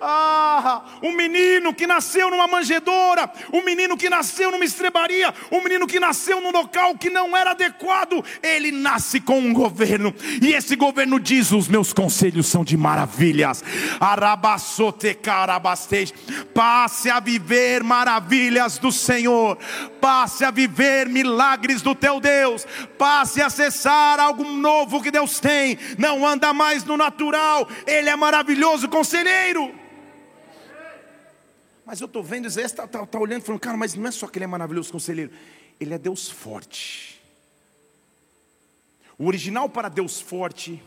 Ah, 0.00 0.82
um 1.02 1.12
menino 1.12 1.74
que 1.74 1.86
nasceu 1.86 2.30
numa 2.30 2.46
manjedoura, 2.46 3.30
um 3.52 3.64
menino 3.64 3.96
que 3.96 4.08
nasceu 4.08 4.50
numa 4.50 4.64
estrebaria, 4.64 5.34
um 5.50 5.62
menino 5.62 5.86
que 5.86 5.98
nasceu 5.98 6.40
num 6.40 6.52
local 6.52 6.96
que 6.96 7.10
não 7.10 7.36
era 7.36 7.50
adequado, 7.50 8.24
ele 8.42 8.70
nasce 8.70 9.20
com 9.20 9.38
um 9.38 9.52
governo, 9.52 10.14
e 10.40 10.52
esse 10.52 10.76
governo 10.76 11.18
diz: 11.18 11.50
Os 11.50 11.68
meus 11.68 11.92
conselhos 11.92 12.46
são 12.46 12.64
de 12.64 12.76
maravilhas. 12.76 13.64
Passe 16.54 17.10
a 17.10 17.20
viver 17.20 17.82
maravilhas 17.82 18.78
do 18.78 18.92
Senhor, 18.92 19.58
passe 20.00 20.44
a 20.44 20.50
viver 20.50 21.08
milagres 21.08 21.82
do 21.82 21.94
teu 21.94 22.20
Deus, 22.20 22.66
passe 22.96 23.42
a 23.42 23.46
acessar 23.46 24.20
algo 24.20 24.44
novo 24.44 25.02
que 25.02 25.10
Deus 25.10 25.40
tem, 25.40 25.78
não 25.98 26.26
anda 26.26 26.52
mais 26.52 26.84
no 26.84 26.96
natural, 26.96 27.68
Ele 27.86 28.08
é 28.08 28.16
maravilhoso 28.16 28.88
conselheiro. 28.88 29.87
Mas 31.88 32.02
eu 32.02 32.04
estou 32.04 32.22
vendo, 32.22 32.44
Isaías 32.44 32.70
está 32.70 32.86
tá, 32.86 33.06
tá 33.06 33.18
olhando 33.18 33.40
e 33.40 33.46
falando, 33.46 33.62
cara, 33.62 33.74
mas 33.74 33.94
não 33.94 34.06
é 34.06 34.10
só 34.10 34.28
que 34.28 34.36
ele 34.36 34.44
é 34.44 34.46
maravilhoso 34.46 34.92
conselheiro, 34.92 35.32
ele 35.80 35.94
é 35.94 35.98
Deus 35.98 36.28
forte. 36.28 37.18
O 39.18 39.24
original 39.24 39.70
para 39.70 39.88
Deus 39.88 40.20
forte 40.20 40.82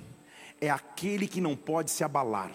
é 0.61 0.69
aquele 0.69 1.27
que 1.27 1.41
não 1.41 1.55
pode 1.55 1.89
se 1.89 2.03
abalar. 2.03 2.51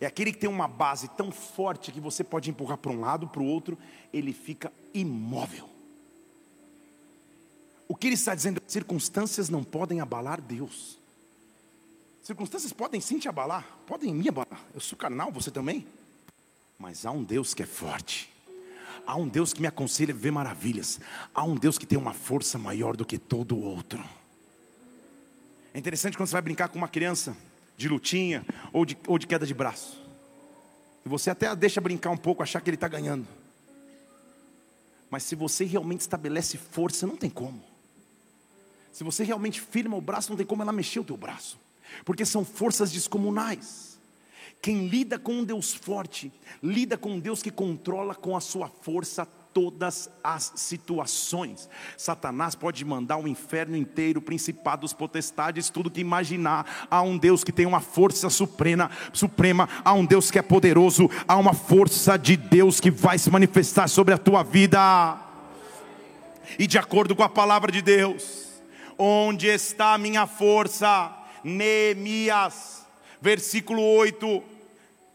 É 0.00 0.06
aquele 0.06 0.32
que 0.32 0.38
tem 0.38 0.48
uma 0.48 0.66
base 0.66 1.06
tão 1.18 1.30
forte 1.30 1.92
que 1.92 2.00
você 2.00 2.24
pode 2.24 2.48
empurrar 2.48 2.78
para 2.78 2.92
um 2.92 3.00
lado, 3.00 3.28
para 3.28 3.42
o 3.42 3.46
outro, 3.46 3.76
ele 4.10 4.32
fica 4.32 4.72
imóvel. 4.94 5.68
O 7.86 7.94
que 7.94 8.06
ele 8.06 8.14
está 8.14 8.34
dizendo? 8.34 8.62
Circunstâncias 8.66 9.50
não 9.50 9.62
podem 9.62 10.00
abalar 10.00 10.40
Deus. 10.40 10.98
Circunstâncias 12.22 12.72
podem 12.72 13.02
sim 13.02 13.18
te 13.18 13.28
abalar, 13.28 13.66
podem 13.86 14.14
me 14.14 14.30
abalar. 14.30 14.64
Eu 14.72 14.80
sou 14.80 14.96
carnal, 14.96 15.30
você 15.30 15.50
também. 15.50 15.86
Mas 16.82 17.06
há 17.06 17.12
um 17.12 17.22
Deus 17.22 17.54
que 17.54 17.62
é 17.62 17.66
forte. 17.66 18.28
Há 19.06 19.14
um 19.14 19.28
Deus 19.28 19.52
que 19.52 19.60
me 19.60 19.68
aconselha 19.68 20.12
a 20.12 20.16
ver 20.16 20.32
maravilhas. 20.32 20.98
Há 21.32 21.44
um 21.44 21.54
Deus 21.54 21.78
que 21.78 21.86
tem 21.86 21.96
uma 21.96 22.12
força 22.12 22.58
maior 22.58 22.96
do 22.96 23.04
que 23.04 23.18
todo 23.18 23.56
outro. 23.56 24.04
É 25.72 25.78
interessante 25.78 26.16
quando 26.16 26.26
você 26.26 26.32
vai 26.32 26.42
brincar 26.42 26.68
com 26.68 26.78
uma 26.78 26.88
criança 26.88 27.36
de 27.76 27.88
lutinha 27.88 28.44
ou 28.72 28.84
de, 28.84 28.98
ou 29.06 29.16
de 29.16 29.28
queda 29.28 29.46
de 29.46 29.54
braço. 29.54 30.02
E 31.06 31.08
você 31.08 31.30
até 31.30 31.46
a 31.46 31.54
deixa 31.54 31.80
brincar 31.80 32.10
um 32.10 32.16
pouco, 32.16 32.42
achar 32.42 32.60
que 32.60 32.68
ele 32.68 32.76
está 32.76 32.88
ganhando. 32.88 33.28
Mas 35.08 35.22
se 35.22 35.36
você 35.36 35.64
realmente 35.64 36.00
estabelece 36.00 36.58
força, 36.58 37.06
não 37.06 37.16
tem 37.16 37.30
como. 37.30 37.62
Se 38.92 39.04
você 39.04 39.22
realmente 39.22 39.60
firma 39.60 39.96
o 39.96 40.00
braço, 40.00 40.30
não 40.30 40.36
tem 40.36 40.44
como 40.44 40.62
ela 40.62 40.72
mexer 40.72 40.98
o 40.98 41.04
teu 41.04 41.16
braço. 41.16 41.60
Porque 42.04 42.26
são 42.26 42.44
forças 42.44 42.90
descomunais. 42.90 43.91
Quem 44.62 44.86
lida 44.86 45.18
com 45.18 45.32
um 45.32 45.44
Deus 45.44 45.74
forte, 45.74 46.32
lida 46.62 46.96
com 46.96 47.14
um 47.14 47.18
Deus 47.18 47.42
que 47.42 47.50
controla 47.50 48.14
com 48.14 48.36
a 48.36 48.40
sua 48.40 48.68
força 48.68 49.26
todas 49.52 50.08
as 50.22 50.52
situações. 50.54 51.68
Satanás 51.96 52.54
pode 52.54 52.84
mandar 52.84 53.16
o 53.16 53.26
inferno 53.26 53.76
inteiro, 53.76 54.22
principados, 54.22 54.92
potestades, 54.92 55.68
tudo 55.68 55.90
que 55.90 56.00
imaginar. 56.00 56.86
Há 56.88 57.02
um 57.02 57.18
Deus 57.18 57.42
que 57.42 57.50
tem 57.50 57.66
uma 57.66 57.80
força 57.80 58.30
suprema, 58.30 58.88
suprema, 59.12 59.68
há 59.84 59.92
um 59.94 60.06
Deus 60.06 60.30
que 60.30 60.38
é 60.38 60.42
poderoso, 60.42 61.10
há 61.26 61.36
uma 61.36 61.54
força 61.54 62.16
de 62.16 62.36
Deus 62.36 62.78
que 62.78 62.90
vai 62.90 63.18
se 63.18 63.32
manifestar 63.32 63.88
sobre 63.88 64.14
a 64.14 64.18
tua 64.18 64.44
vida. 64.44 65.18
E 66.56 66.68
de 66.68 66.78
acordo 66.78 67.16
com 67.16 67.24
a 67.24 67.28
palavra 67.28 67.72
de 67.72 67.82
Deus, 67.82 68.46
onde 68.96 69.48
está 69.48 69.94
a 69.94 69.98
minha 69.98 70.24
força? 70.24 71.12
Neemias, 71.42 72.86
versículo 73.20 73.82
8 73.82 74.51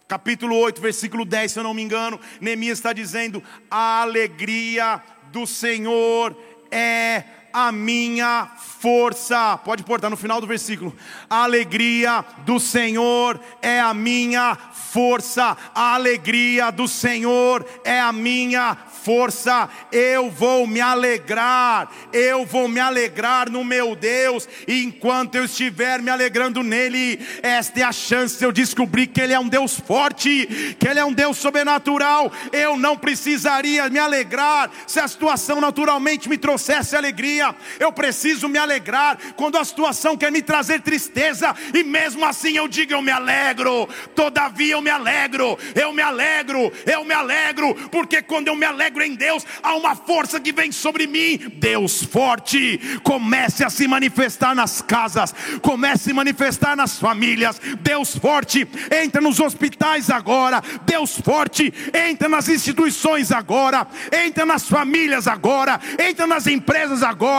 capítulo 0.07 0.55
8, 0.57 0.81
versículo 0.81 1.25
10, 1.25 1.51
se 1.51 1.59
eu 1.59 1.63
não 1.63 1.73
me 1.73 1.81
engano, 1.81 2.19
Neemias 2.39 2.77
está 2.77 2.93
dizendo: 2.93 3.43
a 3.69 4.01
alegria 4.01 5.01
do 5.31 5.45
Senhor 5.45 6.35
é 6.71 7.23
a 7.59 7.71
minha 7.71 8.47
força. 8.79 9.57
Pode 9.57 9.83
pôr, 9.83 9.95
está 9.95 10.11
no 10.11 10.15
final 10.15 10.39
do 10.39 10.45
versículo. 10.45 10.95
A 11.27 11.43
alegria 11.43 12.23
do 12.45 12.59
Senhor 12.59 13.39
é 13.63 13.79
a 13.79 13.95
minha 13.95 14.55
força. 14.55 15.57
A 15.73 15.95
alegria 15.95 16.69
do 16.69 16.87
Senhor 16.87 17.65
é 17.83 17.99
a 17.99 18.13
minha 18.13 18.77
força, 19.07 19.69
eu 19.89 20.29
vou 20.29 20.67
me 20.67 20.81
alegrar, 20.81 21.89
eu 22.11 22.45
vou 22.45 22.67
me 22.67 22.81
alegrar 22.81 23.49
no 23.49 23.63
meu 23.63 23.95
Deus, 23.95 24.49
e 24.67 24.83
enquanto 24.83 25.35
eu 25.35 25.45
estiver 25.45 26.01
me 26.01 26.09
alegrando 26.09 26.61
nele, 26.61 27.17
esta 27.41 27.79
é 27.79 27.83
a 27.83 27.93
chance 27.93 28.37
de 28.37 28.43
eu 28.43 28.51
descobrir 28.51 29.07
que 29.07 29.21
Ele 29.21 29.31
é 29.31 29.39
um 29.39 29.47
Deus 29.47 29.79
forte, 29.79 30.75
que 30.77 30.85
Ele 30.85 30.99
é 30.99 31.05
um 31.05 31.13
Deus 31.13 31.37
sobrenatural. 31.37 32.29
Eu 32.51 32.77
não 32.77 32.97
precisaria 32.97 33.89
me 33.89 33.97
alegrar 33.97 34.69
se 34.85 34.99
a 34.99 35.07
situação 35.07 35.61
naturalmente 35.61 36.27
me 36.27 36.37
trouxesse 36.37 36.93
alegria, 36.93 37.46
eu 37.79 37.91
preciso 37.91 38.47
me 38.47 38.57
alegrar 38.57 39.17
quando 39.35 39.57
a 39.57 39.65
situação 39.65 40.17
quer 40.17 40.31
me 40.31 40.41
trazer 40.41 40.81
tristeza, 40.81 41.55
e 41.73 41.83
mesmo 41.83 42.25
assim 42.25 42.57
eu 42.57 42.67
digo: 42.67 42.93
eu 42.93 43.01
me 43.01 43.11
alegro, 43.11 43.87
todavia 44.15 44.73
eu 44.73 44.81
me 44.81 44.89
alegro, 44.89 45.57
eu 45.75 45.93
me 45.93 46.01
alegro, 46.01 46.71
eu 46.85 47.03
me 47.03 47.13
alegro, 47.13 47.73
porque 47.91 48.21
quando 48.21 48.47
eu 48.47 48.55
me 48.55 48.65
alegro, 48.65 48.97
em 49.03 49.15
Deus, 49.15 49.45
há 49.61 49.75
uma 49.75 49.95
força 49.95 50.39
que 50.39 50.51
vem 50.51 50.71
sobre 50.71 51.07
mim. 51.07 51.37
Deus 51.55 52.03
forte, 52.03 52.79
comece 53.03 53.63
a 53.63 53.69
se 53.69 53.87
manifestar 53.87 54.55
nas 54.55 54.81
casas, 54.81 55.33
comece 55.61 55.93
a 55.93 56.03
se 56.05 56.13
manifestar 56.13 56.75
nas 56.75 56.99
famílias. 56.99 57.59
Deus 57.79 58.15
forte, 58.17 58.67
entra 59.03 59.21
nos 59.21 59.39
hospitais 59.39 60.09
agora. 60.09 60.61
Deus 60.85 61.19
forte, 61.19 61.73
entra 61.93 62.29
nas 62.29 62.47
instituições 62.47 63.31
agora, 63.31 63.87
entra 64.25 64.45
nas 64.45 64.67
famílias 64.67 65.27
agora, 65.27 65.79
entra 65.99 66.27
nas 66.27 66.47
empresas 66.47 67.03
agora. 67.03 67.36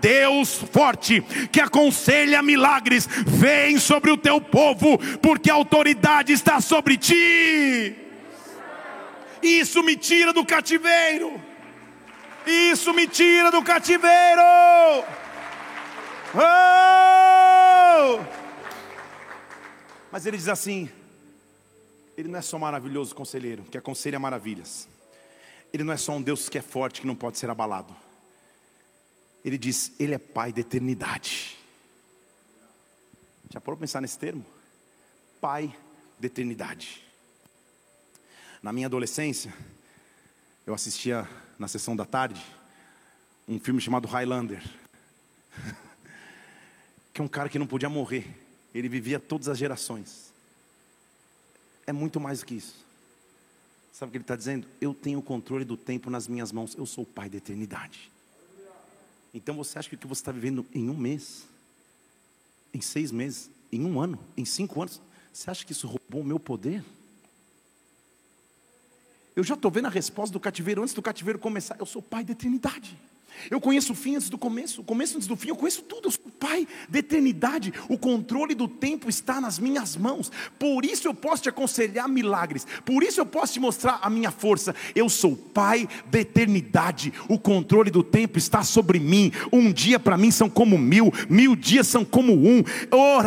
Deus 0.00 0.54
forte, 0.72 1.20
que 1.50 1.60
aconselha 1.60 2.42
milagres, 2.42 3.06
vem 3.26 3.78
sobre 3.78 4.10
o 4.10 4.16
teu 4.16 4.40
povo, 4.40 4.98
porque 5.18 5.50
a 5.50 5.54
autoridade 5.54 6.32
está 6.32 6.60
sobre 6.60 6.96
ti. 6.96 7.96
Isso 9.42 9.82
me 9.82 9.96
tira 9.96 10.32
do 10.32 10.44
cativeiro. 10.44 11.40
Isso 12.46 12.92
me 12.92 13.06
tira 13.06 13.50
do 13.50 13.62
cativeiro. 13.62 14.42
Oh! 16.34 18.20
Mas 20.12 20.26
ele 20.26 20.36
diz 20.36 20.48
assim: 20.48 20.90
Ele 22.16 22.28
não 22.28 22.38
é 22.38 22.42
só 22.42 22.58
maravilhoso 22.58 23.14
conselheiro, 23.14 23.64
que 23.64 23.78
aconselha 23.78 24.18
maravilhas. 24.18 24.88
Ele 25.72 25.84
não 25.84 25.92
é 25.92 25.96
só 25.96 26.12
um 26.12 26.22
Deus 26.22 26.48
que 26.48 26.58
é 26.58 26.62
forte, 26.62 27.00
que 27.00 27.06
não 27.06 27.14
pode 27.14 27.38
ser 27.38 27.48
abalado. 27.48 27.94
Ele 29.44 29.58
diz: 29.58 29.92
Ele 29.98 30.14
é 30.14 30.18
Pai 30.18 30.52
da 30.52 30.60
eternidade. 30.60 31.56
Já 33.50 33.60
parou 33.60 33.76
para 33.76 33.86
pensar 33.86 34.00
nesse 34.00 34.18
termo? 34.18 34.44
Pai 35.40 35.74
da 36.18 36.26
eternidade. 36.26 37.02
Na 38.62 38.72
minha 38.72 38.86
adolescência, 38.86 39.52
eu 40.66 40.74
assistia 40.74 41.28
na 41.58 41.66
sessão 41.66 41.96
da 41.96 42.04
tarde 42.04 42.40
um 43.48 43.58
filme 43.58 43.80
chamado 43.80 44.06
Highlander. 44.06 44.62
que 47.12 47.20
é 47.20 47.24
um 47.24 47.28
cara 47.28 47.48
que 47.48 47.58
não 47.58 47.66
podia 47.66 47.88
morrer. 47.88 48.26
Ele 48.72 48.88
vivia 48.88 49.18
todas 49.18 49.48
as 49.48 49.58
gerações. 49.58 50.32
É 51.86 51.92
muito 51.92 52.20
mais 52.20 52.40
do 52.40 52.46
que 52.46 52.54
isso. 52.54 52.86
Sabe 53.92 54.10
o 54.10 54.12
que 54.12 54.18
ele 54.18 54.24
está 54.24 54.36
dizendo? 54.36 54.66
Eu 54.80 54.94
tenho 54.94 55.18
o 55.18 55.22
controle 55.22 55.64
do 55.64 55.76
tempo 55.76 56.08
nas 56.08 56.28
minhas 56.28 56.52
mãos. 56.52 56.74
Eu 56.76 56.86
sou 56.86 57.02
o 57.02 57.06
Pai 57.06 57.28
da 57.28 57.38
eternidade. 57.38 58.10
Então 59.32 59.54
você 59.54 59.78
acha 59.78 59.88
que 59.88 59.94
o 59.94 59.98
que 59.98 60.06
você 60.06 60.20
está 60.20 60.32
vivendo 60.32 60.66
em 60.72 60.90
um 60.90 60.96
mês, 60.96 61.44
em 62.74 62.80
seis 62.80 63.12
meses, 63.12 63.50
em 63.72 63.84
um 63.84 64.00
ano, 64.00 64.18
em 64.36 64.44
cinco 64.44 64.82
anos, 64.82 65.00
você 65.32 65.50
acha 65.50 65.64
que 65.64 65.72
isso 65.72 65.86
roubou 65.86 66.22
o 66.22 66.24
meu 66.24 66.40
poder? 66.40 66.84
Eu 69.36 69.44
já 69.44 69.54
estou 69.54 69.70
vendo 69.70 69.86
a 69.86 69.90
resposta 69.90 70.32
do 70.32 70.40
cativeiro 70.40 70.82
antes 70.82 70.92
do 70.92 71.00
cativeiro 71.00 71.38
começar. 71.38 71.76
Eu 71.78 71.86
sou 71.86 72.02
pai 72.02 72.24
da 72.24 72.32
eternidade. 72.32 72.98
Eu 73.50 73.60
conheço 73.60 73.92
o 73.92 73.96
fim 73.96 74.16
antes 74.16 74.28
do 74.28 74.38
começo, 74.38 74.80
o 74.80 74.84
começo 74.84 75.16
antes 75.16 75.26
do 75.26 75.36
fim, 75.36 75.48
eu 75.48 75.56
conheço 75.56 75.82
tudo, 75.82 76.06
eu 76.06 76.10
sou 76.10 76.30
Pai 76.40 76.66
da 76.88 76.98
eternidade, 76.98 77.72
o 77.88 77.98
controle 77.98 78.54
do 78.54 78.66
tempo 78.66 79.10
está 79.10 79.40
nas 79.40 79.58
minhas 79.58 79.94
mãos, 79.94 80.32
por 80.58 80.86
isso 80.86 81.06
eu 81.06 81.12
posso 81.12 81.42
te 81.42 81.48
aconselhar 81.50 82.08
milagres, 82.08 82.66
por 82.84 83.02
isso 83.02 83.20
eu 83.20 83.26
posso 83.26 83.52
te 83.52 83.60
mostrar 83.60 83.98
a 84.00 84.08
minha 84.08 84.30
força. 84.30 84.74
Eu 84.94 85.08
sou 85.08 85.36
Pai 85.36 85.88
da 86.06 86.20
eternidade, 86.20 87.12
o 87.28 87.38
controle 87.38 87.90
do 87.90 88.02
tempo 88.02 88.38
está 88.38 88.62
sobre 88.62 88.98
mim. 88.98 89.32
Um 89.52 89.70
dia 89.72 90.00
para 90.00 90.16
mim 90.16 90.30
são 90.30 90.48
como 90.48 90.78
mil, 90.78 91.12
mil 91.28 91.54
dias 91.54 91.86
são 91.86 92.04
como 92.04 92.32
um. 92.32 92.62
Oh, 92.90 93.20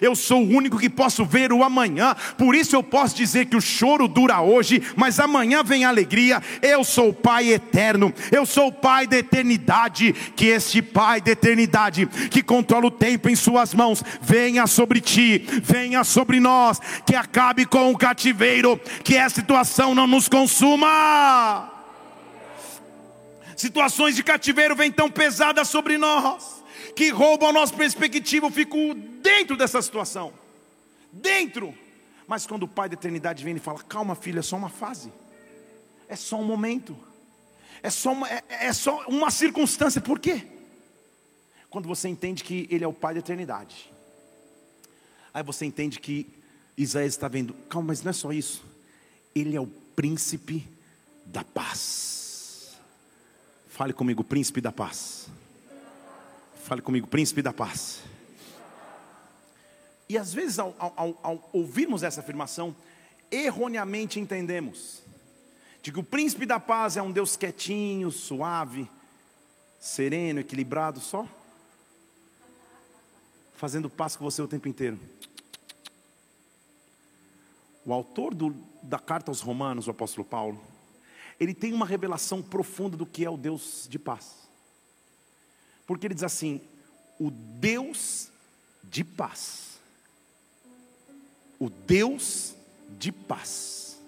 eu 0.00 0.16
sou 0.16 0.42
o 0.42 0.48
único 0.48 0.78
que 0.78 0.88
posso 0.88 1.24
ver 1.24 1.52
o 1.52 1.62
amanhã, 1.62 2.14
por 2.38 2.54
isso 2.54 2.74
eu 2.74 2.82
posso 2.82 3.14
dizer 3.14 3.46
que 3.46 3.56
o 3.56 3.60
choro 3.60 4.08
dura 4.08 4.40
hoje, 4.40 4.82
mas 4.96 5.20
amanhã 5.20 5.62
vem 5.62 5.84
a 5.84 5.88
alegria. 5.88 6.42
Eu 6.60 6.82
sou 6.82 7.10
o 7.10 7.14
Pai 7.14 7.52
eterno, 7.52 8.12
eu 8.32 8.46
sou 8.46 8.68
o 8.68 8.72
Pai 8.72 9.06
da 9.06 9.18
eternidade, 9.18 10.14
que 10.34 10.46
este 10.46 10.80
Pai 10.80 11.20
da 11.20 11.32
eternidade, 11.32 12.06
que 12.30 12.42
controla 12.42 12.86
o 12.86 12.90
tempo 12.90 13.28
em 13.28 13.36
Suas 13.36 13.74
mãos, 13.74 14.02
venha 14.22 14.66
sobre 14.66 15.02
ti, 15.02 15.38
venha 15.62 16.02
sobre 16.02 16.40
nós, 16.40 16.80
que 17.06 17.14
acabe 17.14 17.66
com 17.66 17.92
o 17.92 17.98
cativeiro, 17.98 18.80
que 19.04 19.16
essa 19.18 19.34
situação 19.34 19.94
não 19.94 20.06
nos 20.06 20.30
consuma. 20.30 21.70
Situações 23.54 24.16
de 24.16 24.22
cativeiro 24.22 24.74
vêm 24.74 24.90
tão 24.90 25.10
pesadas 25.10 25.68
sobre 25.68 25.98
nós, 25.98 26.64
que 26.96 27.10
roubam 27.10 27.50
a 27.50 27.52
nossa 27.52 27.74
perspectiva. 27.74 28.46
Eu 28.46 28.50
fico 28.50 28.94
dentro 29.22 29.58
dessa 29.58 29.82
situação, 29.82 30.32
dentro. 31.12 31.74
Mas 32.26 32.46
quando 32.46 32.62
o 32.62 32.68
Pai 32.68 32.88
da 32.88 32.94
eternidade 32.94 33.44
vem 33.44 33.56
e 33.56 33.60
fala: 33.60 33.82
Calma, 33.82 34.14
filho, 34.14 34.38
é 34.38 34.42
só 34.42 34.56
uma 34.56 34.70
fase, 34.70 35.12
é 36.08 36.16
só 36.16 36.40
um 36.40 36.44
momento 36.44 37.11
é 37.82 37.90
só 37.90 38.12
uma, 38.12 38.28
é, 38.28 38.42
é 38.48 38.72
só 38.72 39.04
uma 39.06 39.30
circunstância. 39.30 40.00
Por 40.00 40.18
quê? 40.18 40.46
Quando 41.68 41.88
você 41.88 42.08
entende 42.08 42.44
que 42.44 42.68
Ele 42.70 42.84
é 42.84 42.88
o 42.88 42.92
Pai 42.92 43.14
da 43.14 43.20
eternidade. 43.20 43.92
Aí 45.34 45.42
você 45.42 45.64
entende 45.64 45.98
que 45.98 46.26
Isaías 46.76 47.14
está 47.14 47.26
vendo, 47.28 47.54
calma, 47.68 47.88
mas 47.88 48.02
não 48.02 48.10
é 48.10 48.12
só 48.12 48.32
isso. 48.32 48.64
Ele 49.34 49.56
é 49.56 49.60
o 49.60 49.66
príncipe 49.66 50.68
da 51.24 51.42
paz. 51.42 52.76
Fale 53.68 53.92
comigo, 53.92 54.22
príncipe 54.22 54.60
da 54.60 54.70
paz. 54.70 55.28
Fale 56.62 56.82
comigo, 56.82 57.06
príncipe 57.06 57.42
da 57.42 57.52
paz. 57.52 58.00
E 60.08 60.18
às 60.18 60.32
vezes, 60.32 60.58
ao, 60.58 60.76
ao, 60.78 61.18
ao 61.22 61.50
ouvirmos 61.52 62.02
essa 62.02 62.20
afirmação, 62.20 62.76
erroneamente 63.30 64.20
entendemos 64.20 65.02
de 65.82 65.90
que 65.90 65.98
o 65.98 66.04
príncipe 66.04 66.46
da 66.46 66.60
paz 66.60 66.96
é 66.96 67.02
um 67.02 67.10
Deus 67.10 67.36
quietinho, 67.36 68.10
suave, 68.12 68.88
sereno, 69.80 70.38
equilibrado, 70.38 71.00
só 71.00 71.26
fazendo 73.56 73.90
paz 73.90 74.16
com 74.16 74.24
você 74.24 74.40
o 74.40 74.48
tempo 74.48 74.68
inteiro. 74.68 74.98
O 77.84 77.92
autor 77.92 78.34
do, 78.34 78.54
da 78.82 78.98
carta 78.98 79.30
aos 79.30 79.40
Romanos, 79.40 79.88
o 79.88 79.90
apóstolo 79.90 80.24
Paulo, 80.24 80.60
ele 81.38 81.52
tem 81.52 81.72
uma 81.72 81.86
revelação 81.86 82.40
profunda 82.42 82.96
do 82.96 83.06
que 83.06 83.24
é 83.24 83.30
o 83.30 83.36
Deus 83.36 83.86
de 83.90 83.98
paz. 83.98 84.48
Porque 85.84 86.06
ele 86.06 86.14
diz 86.14 86.22
assim: 86.22 86.60
o 87.18 87.30
Deus 87.30 88.30
de 88.84 89.02
paz, 89.02 89.80
o 91.58 91.68
Deus 91.68 92.54
de 92.98 93.10
paz, 93.10 94.00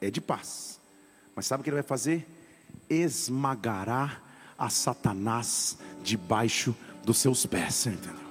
é 0.00 0.10
de 0.10 0.20
paz 0.20 0.72
mas 1.34 1.46
sabe 1.46 1.60
o 1.60 1.64
que 1.64 1.70
ele 1.70 1.76
vai 1.76 1.82
fazer? 1.82 2.26
Esmagará 2.88 4.18
a 4.58 4.68
Satanás 4.68 5.78
debaixo 6.02 6.74
dos 7.04 7.18
seus 7.18 7.46
pés. 7.46 7.86
Entendeu? 7.86 8.22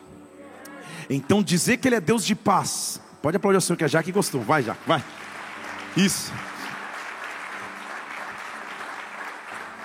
Então 1.10 1.44
dizer 1.44 1.78
que 1.78 1.88
ele 1.88 1.96
é 1.96 2.02
Deus 2.02 2.26
de 2.26 2.36
paz. 2.36 3.02
Pode 3.22 3.38
aplaudir 3.38 3.58
o 3.58 3.62
Senhor 3.62 3.78
que 3.78 3.84
a 3.84 3.88
Jaque 3.88 4.12
gostou. 4.12 4.42
Vai, 4.42 4.64
Jaque, 4.64 4.82
vai. 4.88 5.04
Isso. 5.96 6.32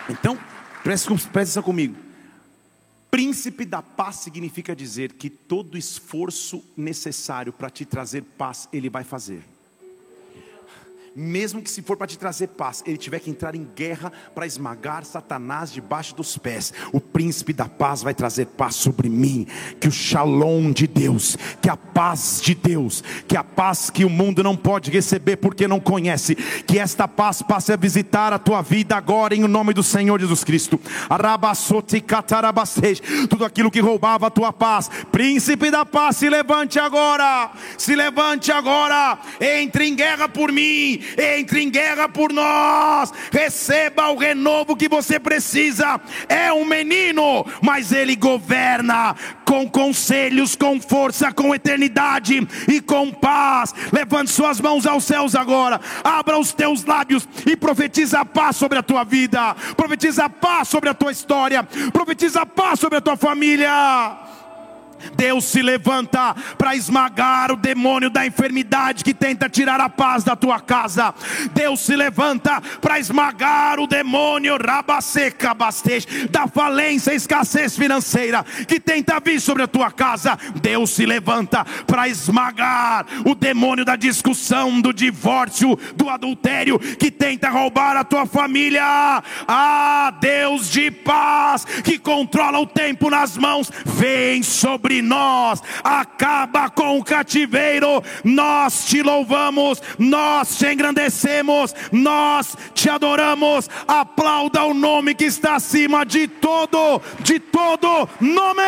Então, 0.08 0.38
preste 0.84 1.12
atenção 1.12 1.62
comigo. 1.62 1.96
Príncipe 3.10 3.64
da 3.64 3.82
paz 3.82 4.16
significa 4.16 4.76
dizer 4.76 5.14
que 5.14 5.28
todo 5.28 5.76
esforço 5.76 6.62
necessário 6.76 7.52
para 7.52 7.70
te 7.70 7.84
trazer 7.84 8.22
paz, 8.22 8.68
ele 8.72 8.88
vai 8.88 9.04
fazer 9.04 9.42
mesmo 11.16 11.62
que 11.62 11.70
se 11.70 11.80
for 11.80 11.96
para 11.96 12.06
te 12.06 12.18
trazer 12.18 12.48
paz, 12.48 12.82
ele 12.86 12.98
tiver 12.98 13.20
que 13.20 13.30
entrar 13.30 13.54
em 13.54 13.66
guerra 13.74 14.12
para 14.34 14.46
esmagar 14.46 15.02
Satanás 15.02 15.72
debaixo 15.72 16.14
dos 16.14 16.36
pés, 16.36 16.74
o 16.92 17.00
príncipe 17.00 17.54
da 17.54 17.66
paz 17.66 18.02
vai 18.02 18.12
trazer 18.12 18.44
paz 18.44 18.74
sobre 18.74 19.08
mim. 19.08 19.46
Que 19.80 19.88
o 19.88 19.90
shalom 19.90 20.70
de 20.70 20.86
Deus, 20.86 21.38
que 21.62 21.70
a 21.70 21.76
paz 21.76 22.42
de 22.42 22.54
Deus, 22.54 23.02
que 23.26 23.34
a 23.34 23.42
paz 23.42 23.88
que 23.88 24.04
o 24.04 24.10
mundo 24.10 24.42
não 24.42 24.54
pode 24.54 24.90
receber 24.90 25.36
porque 25.36 25.66
não 25.66 25.80
conhece, 25.80 26.34
que 26.34 26.78
esta 26.78 27.08
paz 27.08 27.40
passe 27.40 27.72
a 27.72 27.76
visitar 27.76 28.34
a 28.34 28.38
tua 28.38 28.60
vida 28.60 28.94
agora 28.94 29.34
em 29.34 29.40
nome 29.40 29.72
do 29.72 29.82
Senhor 29.82 30.20
Jesus 30.20 30.44
Cristo. 30.44 30.78
Tudo 33.30 33.44
aquilo 33.46 33.70
que 33.70 33.80
roubava 33.80 34.26
a 34.26 34.30
tua 34.30 34.52
paz, 34.52 34.90
príncipe 35.10 35.70
da 35.70 35.86
paz, 35.86 36.16
se 36.16 36.28
levante 36.28 36.78
agora, 36.78 37.52
se 37.78 37.96
levante 37.96 38.52
agora, 38.52 39.18
entre 39.40 39.86
em 39.86 39.96
guerra 39.96 40.28
por 40.28 40.52
mim 40.52 41.05
entre 41.16 41.62
em 41.62 41.70
guerra 41.70 42.08
por 42.08 42.32
nós, 42.32 43.12
receba 43.30 44.08
o 44.10 44.16
renovo 44.16 44.76
que 44.76 44.88
você 44.88 45.18
precisa. 45.18 46.00
É 46.28 46.52
um 46.52 46.64
menino, 46.64 47.44
mas 47.62 47.92
ele 47.92 48.16
governa 48.16 49.14
com 49.44 49.68
conselhos, 49.68 50.56
com 50.56 50.80
força, 50.80 51.32
com 51.32 51.54
eternidade 51.54 52.46
e 52.68 52.80
com 52.80 53.10
paz. 53.10 53.74
Levante 53.92 54.30
suas 54.30 54.60
mãos 54.60 54.86
aos 54.86 55.04
céus 55.04 55.34
agora, 55.34 55.80
abra 56.02 56.38
os 56.38 56.52
teus 56.52 56.84
lábios 56.84 57.28
e 57.46 57.56
profetiza 57.56 58.24
paz 58.24 58.56
sobre 58.56 58.78
a 58.78 58.82
tua 58.82 59.04
vida, 59.04 59.54
profetiza 59.76 60.28
paz 60.28 60.68
sobre 60.68 60.88
a 60.88 60.94
tua 60.94 61.12
história, 61.12 61.62
profetiza 61.92 62.44
paz 62.44 62.80
sobre 62.80 62.98
a 62.98 63.00
tua 63.00 63.16
família. 63.16 64.35
Deus 65.14 65.44
se 65.44 65.62
levanta 65.62 66.34
para 66.56 66.74
esmagar 66.74 67.52
o 67.52 67.56
demônio 67.56 68.10
da 68.10 68.26
enfermidade 68.26 69.04
que 69.04 69.14
tenta 69.14 69.48
tirar 69.48 69.80
a 69.80 69.88
paz 69.88 70.24
da 70.24 70.36
tua 70.36 70.60
casa. 70.60 71.14
Deus 71.52 71.80
se 71.80 71.96
levanta 71.96 72.60
para 72.80 72.98
esmagar 72.98 73.78
o 73.80 73.86
demônio 73.86 74.56
rabaseca 74.56 75.54
bastej 75.54 76.06
da 76.30 76.46
falência 76.46 77.14
escassez 77.14 77.76
financeira 77.76 78.44
que 78.66 78.78
tenta 78.80 79.20
vir 79.20 79.40
sobre 79.40 79.62
a 79.62 79.68
tua 79.68 79.90
casa. 79.90 80.38
Deus 80.60 80.90
se 80.90 81.06
levanta 81.06 81.64
para 81.86 82.08
esmagar 82.08 83.06
o 83.24 83.34
demônio 83.34 83.84
da 83.84 83.96
discussão, 83.96 84.80
do 84.80 84.92
divórcio, 84.92 85.78
do 85.94 86.08
adultério 86.08 86.78
que 86.78 87.10
tenta 87.10 87.50
roubar 87.50 87.96
a 87.96 88.04
tua 88.04 88.26
família. 88.26 88.82
Ah, 89.48 90.12
Deus 90.20 90.70
de 90.70 90.90
paz 90.90 91.64
que 91.84 91.98
controla 91.98 92.58
o 92.58 92.66
tempo 92.66 93.10
nas 93.10 93.36
mãos, 93.36 93.70
vem 93.84 94.42
sobre 94.42 94.85
sobre 94.86 95.02
nós, 95.02 95.60
acaba 95.82 96.70
com 96.70 96.98
o 96.98 97.04
cativeiro. 97.04 98.00
Nós 98.22 98.86
te 98.86 99.02
louvamos, 99.02 99.82
nós 99.98 100.56
te 100.56 100.72
engrandecemos, 100.72 101.74
nós 101.90 102.56
te 102.72 102.88
adoramos. 102.88 103.68
Aplauda 103.88 104.62
o 104.64 104.72
nome 104.72 105.12
que 105.14 105.24
está 105.24 105.56
acima 105.56 106.06
de 106.06 106.28
todo, 106.28 107.02
de 107.20 107.40
todo 107.40 108.08
nome. 108.20 108.62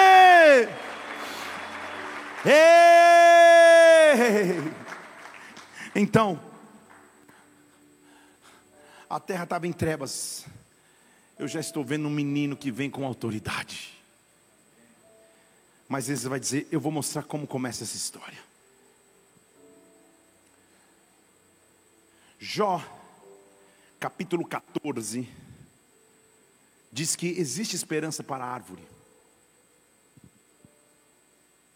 Ei! 2.45 2.59
Então, 5.95 6.41
a 9.09 9.21
terra 9.21 9.45
estava 9.45 9.69
em 9.69 9.73
trevas, 9.73 10.45
eu 11.39 11.47
já 11.47 11.61
estou 11.61 11.85
vendo 11.85 12.09
um 12.09 12.11
menino 12.11 12.57
que 12.57 12.73
vem 12.73 12.91
com 12.91 13.07
autoridade. 13.07 13.98
Mas 15.89 16.07
vezes 16.07 16.25
vai 16.25 16.39
dizer: 16.39 16.69
Eu 16.71 16.81
vou 16.81 16.93
mostrar 16.93 17.23
como 17.23 17.47
começa 17.47 17.83
essa 17.83 17.97
história. 17.97 18.39
Jó, 22.39 22.81
capítulo 23.99 24.47
14, 24.47 25.29
diz 26.93 27.17
que 27.17 27.27
existe 27.27 27.75
esperança 27.75 28.23
para 28.23 28.45
a 28.45 28.49
árvore. 28.49 28.83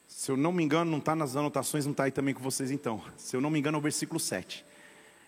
Se 0.07 0.31
eu 0.31 0.37
não 0.37 0.53
me 0.53 0.63
engano, 0.63 0.89
não 0.89 0.99
está 0.99 1.17
nas 1.17 1.35
anotações, 1.35 1.85
não 1.85 1.91
está 1.91 2.05
aí 2.05 2.13
também 2.13 2.33
com 2.33 2.41
vocês 2.41 2.71
então. 2.71 3.03
Se 3.17 3.35
eu 3.35 3.41
não 3.41 3.51
me 3.51 3.59
engano, 3.59 3.77
é 3.77 3.81
o 3.81 3.83
versículo 3.83 4.21
7. 4.21 4.65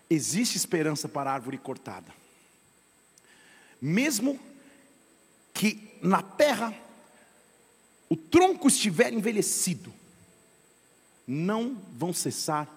Existe 0.09 0.55
esperança 0.55 1.09
para 1.09 1.29
a 1.29 1.33
árvore 1.33 1.57
cortada. 1.57 2.07
Mesmo 3.81 4.39
que 5.53 5.97
na 6.01 6.21
terra 6.21 6.73
o 8.09 8.15
tronco 8.15 8.67
estiver 8.67 9.11
envelhecido, 9.13 9.91
não 11.27 11.77
vão 11.97 12.13
cessar 12.13 12.69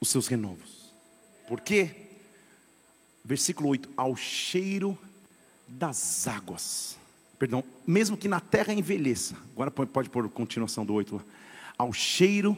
os 0.00 0.08
seus 0.08 0.26
renovos. 0.26 0.92
Por 1.48 1.60
quê? 1.60 1.94
Versículo 3.24 3.70
8: 3.70 3.90
ao 3.96 4.14
cheiro 4.16 4.98
das 5.66 6.28
águas. 6.28 6.96
Perdão, 7.38 7.64
mesmo 7.86 8.16
que 8.16 8.28
na 8.28 8.40
terra 8.40 8.72
envelheça, 8.72 9.36
agora 9.52 9.70
pode 9.70 10.08
pôr 10.08 10.28
continuação 10.28 10.84
do 10.84 10.94
8 10.94 11.16
lá. 11.16 11.24
Ao 11.76 11.92
cheiro 11.92 12.56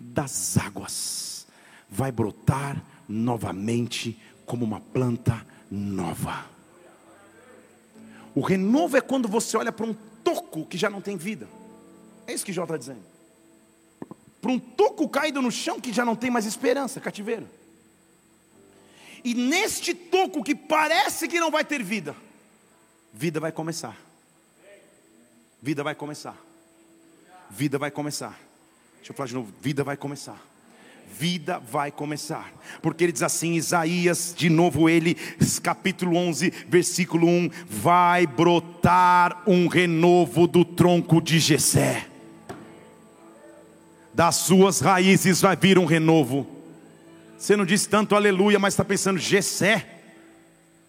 das 0.00 0.56
águas, 0.56 1.46
vai 1.90 2.10
brotar 2.10 2.82
novamente 3.08 4.18
como 4.46 4.64
uma 4.64 4.80
planta 4.80 5.46
nova. 5.70 6.46
O 8.34 8.40
renovo 8.40 8.96
é 8.96 9.00
quando 9.00 9.28
você 9.28 9.56
olha 9.56 9.70
para 9.70 9.86
um 9.86 9.94
toco 10.24 10.64
que 10.64 10.78
já 10.78 10.88
não 10.88 11.00
tem 11.00 11.16
vida. 11.16 11.46
É 12.26 12.32
isso 12.32 12.44
que 12.44 12.52
Jó 12.52 12.62
está 12.64 12.76
dizendo. 12.76 13.04
Para 14.40 14.50
um 14.50 14.58
toco 14.58 15.08
caído 15.08 15.40
no 15.42 15.50
chão 15.50 15.80
que 15.80 15.92
já 15.92 16.04
não 16.04 16.16
tem 16.16 16.30
mais 16.30 16.46
esperança, 16.46 17.00
cativeiro. 17.00 17.48
E 19.22 19.34
neste 19.34 19.94
toco 19.94 20.42
que 20.42 20.54
parece 20.54 21.28
que 21.28 21.38
não 21.38 21.50
vai 21.50 21.64
ter 21.64 21.82
vida, 21.82 22.16
vida 23.12 23.40
vai 23.40 23.52
começar. 23.52 23.96
Vida 25.62 25.82
vai 25.82 25.94
começar. 25.94 26.36
Vida 27.50 27.78
vai 27.78 27.90
começar. 27.90 28.38
Deixa 28.96 29.12
eu 29.12 29.16
falar 29.16 29.28
de 29.28 29.34
novo: 29.34 29.52
vida 29.60 29.82
vai 29.82 29.96
começar 29.96 30.53
vida 31.18 31.60
vai 31.70 31.90
começar. 31.92 32.52
Porque 32.82 33.04
ele 33.04 33.12
diz 33.12 33.22
assim, 33.22 33.54
Isaías, 33.54 34.34
de 34.36 34.50
novo 34.50 34.88
ele, 34.88 35.16
capítulo 35.62 36.16
11, 36.16 36.52
versículo 36.68 37.26
1, 37.28 37.50
vai 37.66 38.26
brotar 38.26 39.42
um 39.46 39.68
renovo 39.68 40.46
do 40.46 40.64
tronco 40.64 41.20
de 41.20 41.38
Jessé. 41.38 42.06
Das 44.12 44.36
suas 44.36 44.80
raízes 44.80 45.40
vai 45.40 45.56
vir 45.56 45.78
um 45.78 45.84
renovo. 45.84 46.46
Você 47.38 47.56
não 47.56 47.64
disse 47.64 47.88
tanto 47.88 48.16
aleluia, 48.16 48.58
mas 48.58 48.74
está 48.74 48.84
pensando 48.84 49.18
Jessé. 49.18 49.86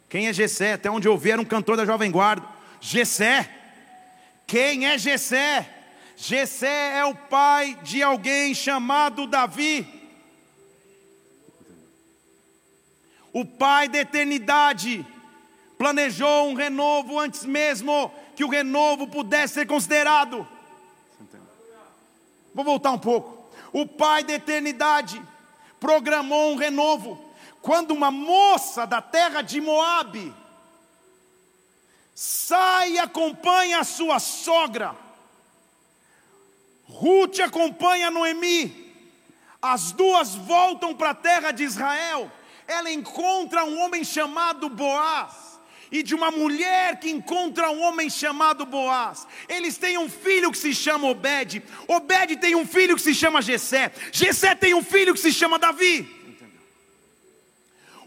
Quem 0.10 0.28
é 0.28 0.34
Jessé? 0.34 0.74
Até 0.74 0.90
onde 0.90 1.08
eu 1.08 1.18
vi 1.18 1.32
era 1.32 1.42
um 1.42 1.46
cantor 1.46 1.78
da 1.78 1.86
Jovem 1.86 2.12
Guarda. 2.12 2.46
Jessé. 2.80 3.50
Quem 4.48 4.86
é 4.88 4.98
Jessé? 4.98 5.70
Jessé 6.16 6.98
é 6.98 7.06
o 7.06 7.14
pai 7.14 7.78
de 7.84 8.02
alguém 8.02 8.54
chamado 8.54 9.28
Davi. 9.28 10.05
O 13.36 13.44
Pai 13.44 13.90
da 13.90 13.98
eternidade 13.98 15.06
planejou 15.78 16.48
um 16.48 16.54
renovo 16.54 17.20
antes 17.20 17.44
mesmo 17.44 18.10
que 18.34 18.46
o 18.46 18.50
renovo 18.50 19.10
pudesse 19.10 19.56
ser 19.56 19.68
considerado. 19.68 20.48
Vou 22.54 22.64
voltar 22.64 22.92
um 22.92 22.98
pouco. 22.98 23.52
O 23.74 23.86
Pai 23.86 24.24
da 24.24 24.36
eternidade 24.36 25.22
programou 25.82 26.54
um 26.54 26.56
renovo 26.56 27.22
quando 27.62 27.92
uma 27.92 28.10
moça 28.10 28.88
da 28.88 29.02
terra 29.02 29.42
de 29.42 29.60
Moabe 29.60 30.34
sai 32.14 32.94
e 32.94 33.00
acompanha 33.00 33.80
a 33.80 33.84
sua 33.84 34.18
sogra. 34.18 34.96
Ruth 36.86 37.42
acompanha 37.42 38.10
Noemi. 38.10 38.96
As 39.62 39.92
duas 39.92 40.36
voltam 40.36 40.96
para 40.96 41.10
a 41.10 41.16
terra 41.16 41.52
de 41.52 41.66
Israel 41.66 42.32
ela 42.68 42.92
encontra 42.92 43.64
um 43.64 43.80
homem 43.80 44.04
chamado 44.04 44.70
Boaz. 44.70 45.46
E 45.92 46.02
de 46.02 46.16
uma 46.16 46.32
mulher 46.32 47.00
que 47.00 47.10
encontra 47.10 47.70
um 47.70 47.82
homem 47.82 48.10
chamado 48.10 48.66
Boaz, 48.66 49.28
eles 49.48 49.78
têm 49.78 49.98
um 49.98 50.10
filho 50.10 50.52
que 50.52 50.58
se 50.58 50.74
chama 50.74 51.08
Obed. 51.08 51.62
Obed 51.88 52.38
tem 52.38 52.56
um 52.56 52.66
filho 52.66 52.96
que 52.96 53.02
se 53.02 53.14
chama 53.14 53.42
Jessé. 53.42 53.92
Jessé 54.12 54.56
tem 54.56 54.74
um 54.74 54.84
filho 54.84 55.14
que 55.14 55.20
se 55.20 55.32
chama 55.32 55.60
Davi. 55.60 56.10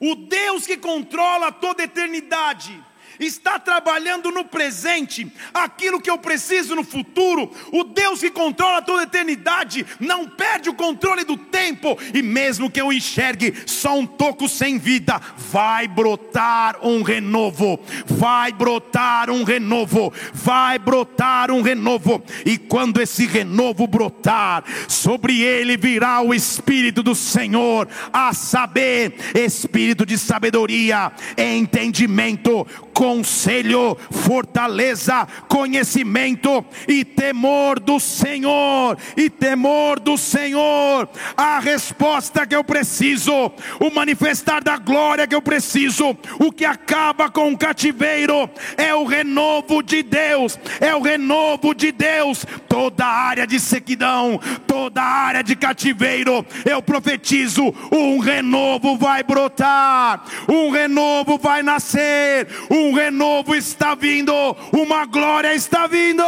O 0.01 0.15
Deus 0.15 0.67
que 0.67 0.77
controla 0.77 1.51
toda 1.51 1.83
a 1.83 1.85
eternidade 1.85 2.85
está 3.19 3.59
trabalhando 3.59 4.31
no 4.31 4.45
presente 4.45 5.31
aquilo 5.53 6.01
que 6.01 6.11
eu 6.11 6.19
preciso 6.19 6.75
no 6.75 6.85
futuro. 6.85 7.51
O 7.73 7.85
Deus 7.85 8.21
que 8.21 8.31
controla 8.31 8.83
toda 8.83 9.01
a 9.01 9.05
eternidade 9.05 9.87
não 9.99 10.27
perde 10.27 10.69
o 10.69 10.75
controle 10.75 11.25
do 11.25 11.37
tempo, 11.37 11.99
e 12.14 12.23
mesmo 12.23 12.71
que 12.71 12.81
eu 12.81 12.93
enxergue 12.93 13.55
só 13.66 13.99
um 13.99 14.07
toco 14.07 14.49
sem 14.49 14.79
vida, 14.79 15.21
vai 15.37 15.89
brotar 15.89 16.79
um 16.83 17.03
renovo, 17.03 17.81
vai 18.07 18.53
brotar 18.53 19.31
um 19.31 19.45
renovo, 19.45 20.12
vai 20.33 20.79
brotar 20.79 21.51
um 21.51 21.62
renovo, 21.62 22.23
e 22.45 22.57
quando 22.57 23.01
esse 23.01 23.27
renovo 23.27 23.87
brotar, 23.87 24.64
sobre 24.89 25.41
ele 25.43 25.77
virá 25.77 26.21
o 26.21 26.35
Espírito 26.35 27.03
do 27.03 27.14
Senhor, 27.14 27.89
a 28.12 28.33
saber, 28.33 29.14
espírito 29.35 30.05
de 30.05 30.19
sabedoria, 30.19 31.12
entendimento, 31.37 32.66
conselho, 32.99 33.97
fortaleza, 34.11 35.25
conhecimento 35.47 36.65
e 36.89 37.05
temor 37.05 37.79
do 37.79 38.01
Senhor, 38.01 38.99
e 39.17 39.31
temor 39.31 40.01
do 40.01 40.19
Senhor, 40.19 41.09
a 41.37 41.61
resposta 41.61 42.45
que 42.45 42.57
eu 42.57 42.65
preciso, 42.65 43.53
o 43.79 43.89
manifestar 43.95 44.65
da 44.65 44.77
glória 44.77 45.29
que 45.29 45.35
eu 45.35 45.41
preciso, 45.41 46.09
o 46.41 46.51
que 46.51 46.65
acaba 46.65 47.31
com 47.31 47.53
o 47.53 47.57
cativeiro 47.57 48.51
é 48.77 48.93
o 48.93 49.05
renovo 49.05 49.81
de 49.81 50.03
Deus, 50.03 50.59
é 50.81 50.93
o 50.93 51.01
renovo 51.01 51.77
de 51.77 51.93
Deus, 51.93 52.45
toda 52.69 53.07
área 53.07 53.47
de 53.47 53.61
sequidão, 53.61 54.41
toda 54.67 55.01
área 55.01 55.45
de 55.45 55.55
cativeiro, 55.55 56.45
eu 56.65 56.83
profetizo, 56.83 57.73
um 57.93 58.19
renovo 58.19 58.97
vai 58.97 59.23
brotar, 59.23 60.25
um 60.49 60.71
renovo 60.71 61.39
vai 61.39 61.63
nascer, 61.63 62.49
um 62.69 62.88
um 62.89 62.95
renovo 62.95 63.55
está 63.55 63.95
vindo, 63.95 64.32
uma 64.72 65.05
glória 65.05 65.55
está 65.55 65.86
vindo. 65.86 66.22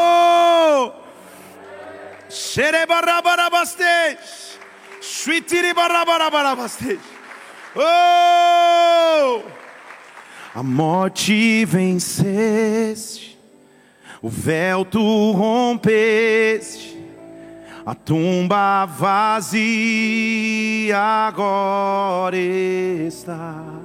Oh! 7.74 9.42
A 10.54 10.62
morte 10.62 11.64
venceste, 11.64 13.38
o 14.20 14.28
véu 14.28 14.84
tu 14.84 15.32
rompeste, 15.32 16.98
a 17.86 17.94
tumba 17.94 18.84
vazia 18.84 19.78
agora 20.98 22.36
está 22.36 23.79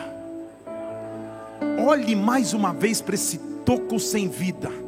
Olhe 1.85 2.15
mais 2.15 2.53
uma 2.53 2.73
vez 2.73 3.01
para 3.01 3.15
esse 3.15 3.37
toco 3.65 3.99
sem 3.99 4.27
vida. 4.27 4.82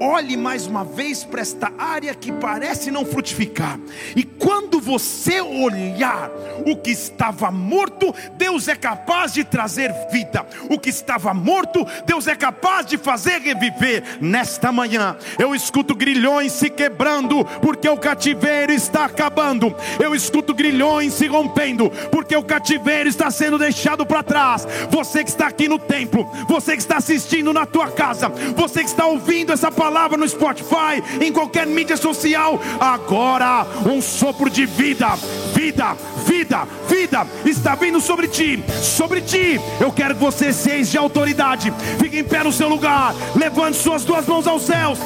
Olhe 0.00 0.36
mais 0.36 0.66
uma 0.66 0.84
vez 0.84 1.24
para 1.24 1.40
esta 1.40 1.72
área 1.78 2.14
que 2.14 2.32
parece 2.32 2.90
não 2.90 3.04
frutificar. 3.04 3.78
E 4.14 4.22
quando 4.22 4.80
você 4.80 5.40
olhar 5.40 6.30
o 6.66 6.76
que 6.76 6.90
estava 6.90 7.50
morto, 7.50 8.14
Deus 8.36 8.68
é 8.68 8.76
capaz 8.76 9.32
de 9.32 9.44
trazer 9.44 9.92
vida. 10.10 10.46
O 10.70 10.78
que 10.78 10.90
estava 10.90 11.34
morto, 11.34 11.86
Deus 12.06 12.26
é 12.26 12.36
capaz 12.36 12.86
de 12.86 12.96
fazer 12.96 13.40
reviver. 13.40 14.18
Nesta 14.20 14.70
manhã, 14.70 15.16
eu 15.38 15.54
escuto 15.54 15.94
grilhões 15.94 16.52
se 16.52 16.70
quebrando, 16.70 17.44
porque 17.60 17.88
o 17.88 17.96
cativeiro 17.96 18.72
está 18.72 19.04
acabando. 19.04 19.74
Eu 19.98 20.14
escuto 20.14 20.54
grilhões 20.54 21.14
se 21.14 21.26
rompendo, 21.26 21.90
porque 22.10 22.36
o 22.36 22.42
cativeiro 22.42 23.08
está 23.08 23.30
sendo 23.30 23.58
deixado 23.58 24.06
para 24.06 24.22
trás. 24.22 24.66
Você 24.90 25.24
que 25.24 25.30
está 25.30 25.46
aqui 25.46 25.68
no 25.68 25.78
templo, 25.78 26.28
você 26.48 26.72
que 26.72 26.82
está 26.82 26.96
assistindo 26.96 27.52
na 27.52 27.66
tua 27.66 27.90
casa, 27.90 28.28
você 28.28 28.80
que 28.80 28.90
está 28.90 29.06
ouvindo 29.06 29.52
essa 29.52 29.70
palavra 29.88 30.18
no 30.18 30.28
Spotify, 30.28 31.02
em 31.18 31.32
qualquer 31.32 31.66
mídia 31.66 31.96
social, 31.96 32.60
agora 32.78 33.66
um 33.86 34.02
sopro 34.02 34.50
de 34.50 34.66
vida, 34.66 35.14
vida, 35.54 35.96
vida, 36.26 36.66
vida 36.86 37.26
está 37.46 37.74
vindo 37.74 37.98
sobre 37.98 38.28
ti, 38.28 38.62
sobre 38.82 39.22
ti. 39.22 39.58
Eu 39.80 39.90
quero 39.90 40.14
que 40.14 40.20
você 40.20 40.52
seja 40.52 40.90
de 40.90 40.98
autoridade. 40.98 41.72
Fique 41.98 42.18
em 42.18 42.24
pé 42.24 42.44
no 42.44 42.52
seu 42.52 42.68
lugar, 42.68 43.14
levante 43.34 43.78
suas 43.78 44.04
duas 44.04 44.26
mãos 44.26 44.46
aos 44.46 44.62
céus 44.62 44.98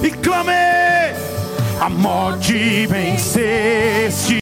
e 0.00 0.12
clame: 0.12 0.52
A 1.80 1.88
morte 1.88 2.86
venceste. 2.86 4.38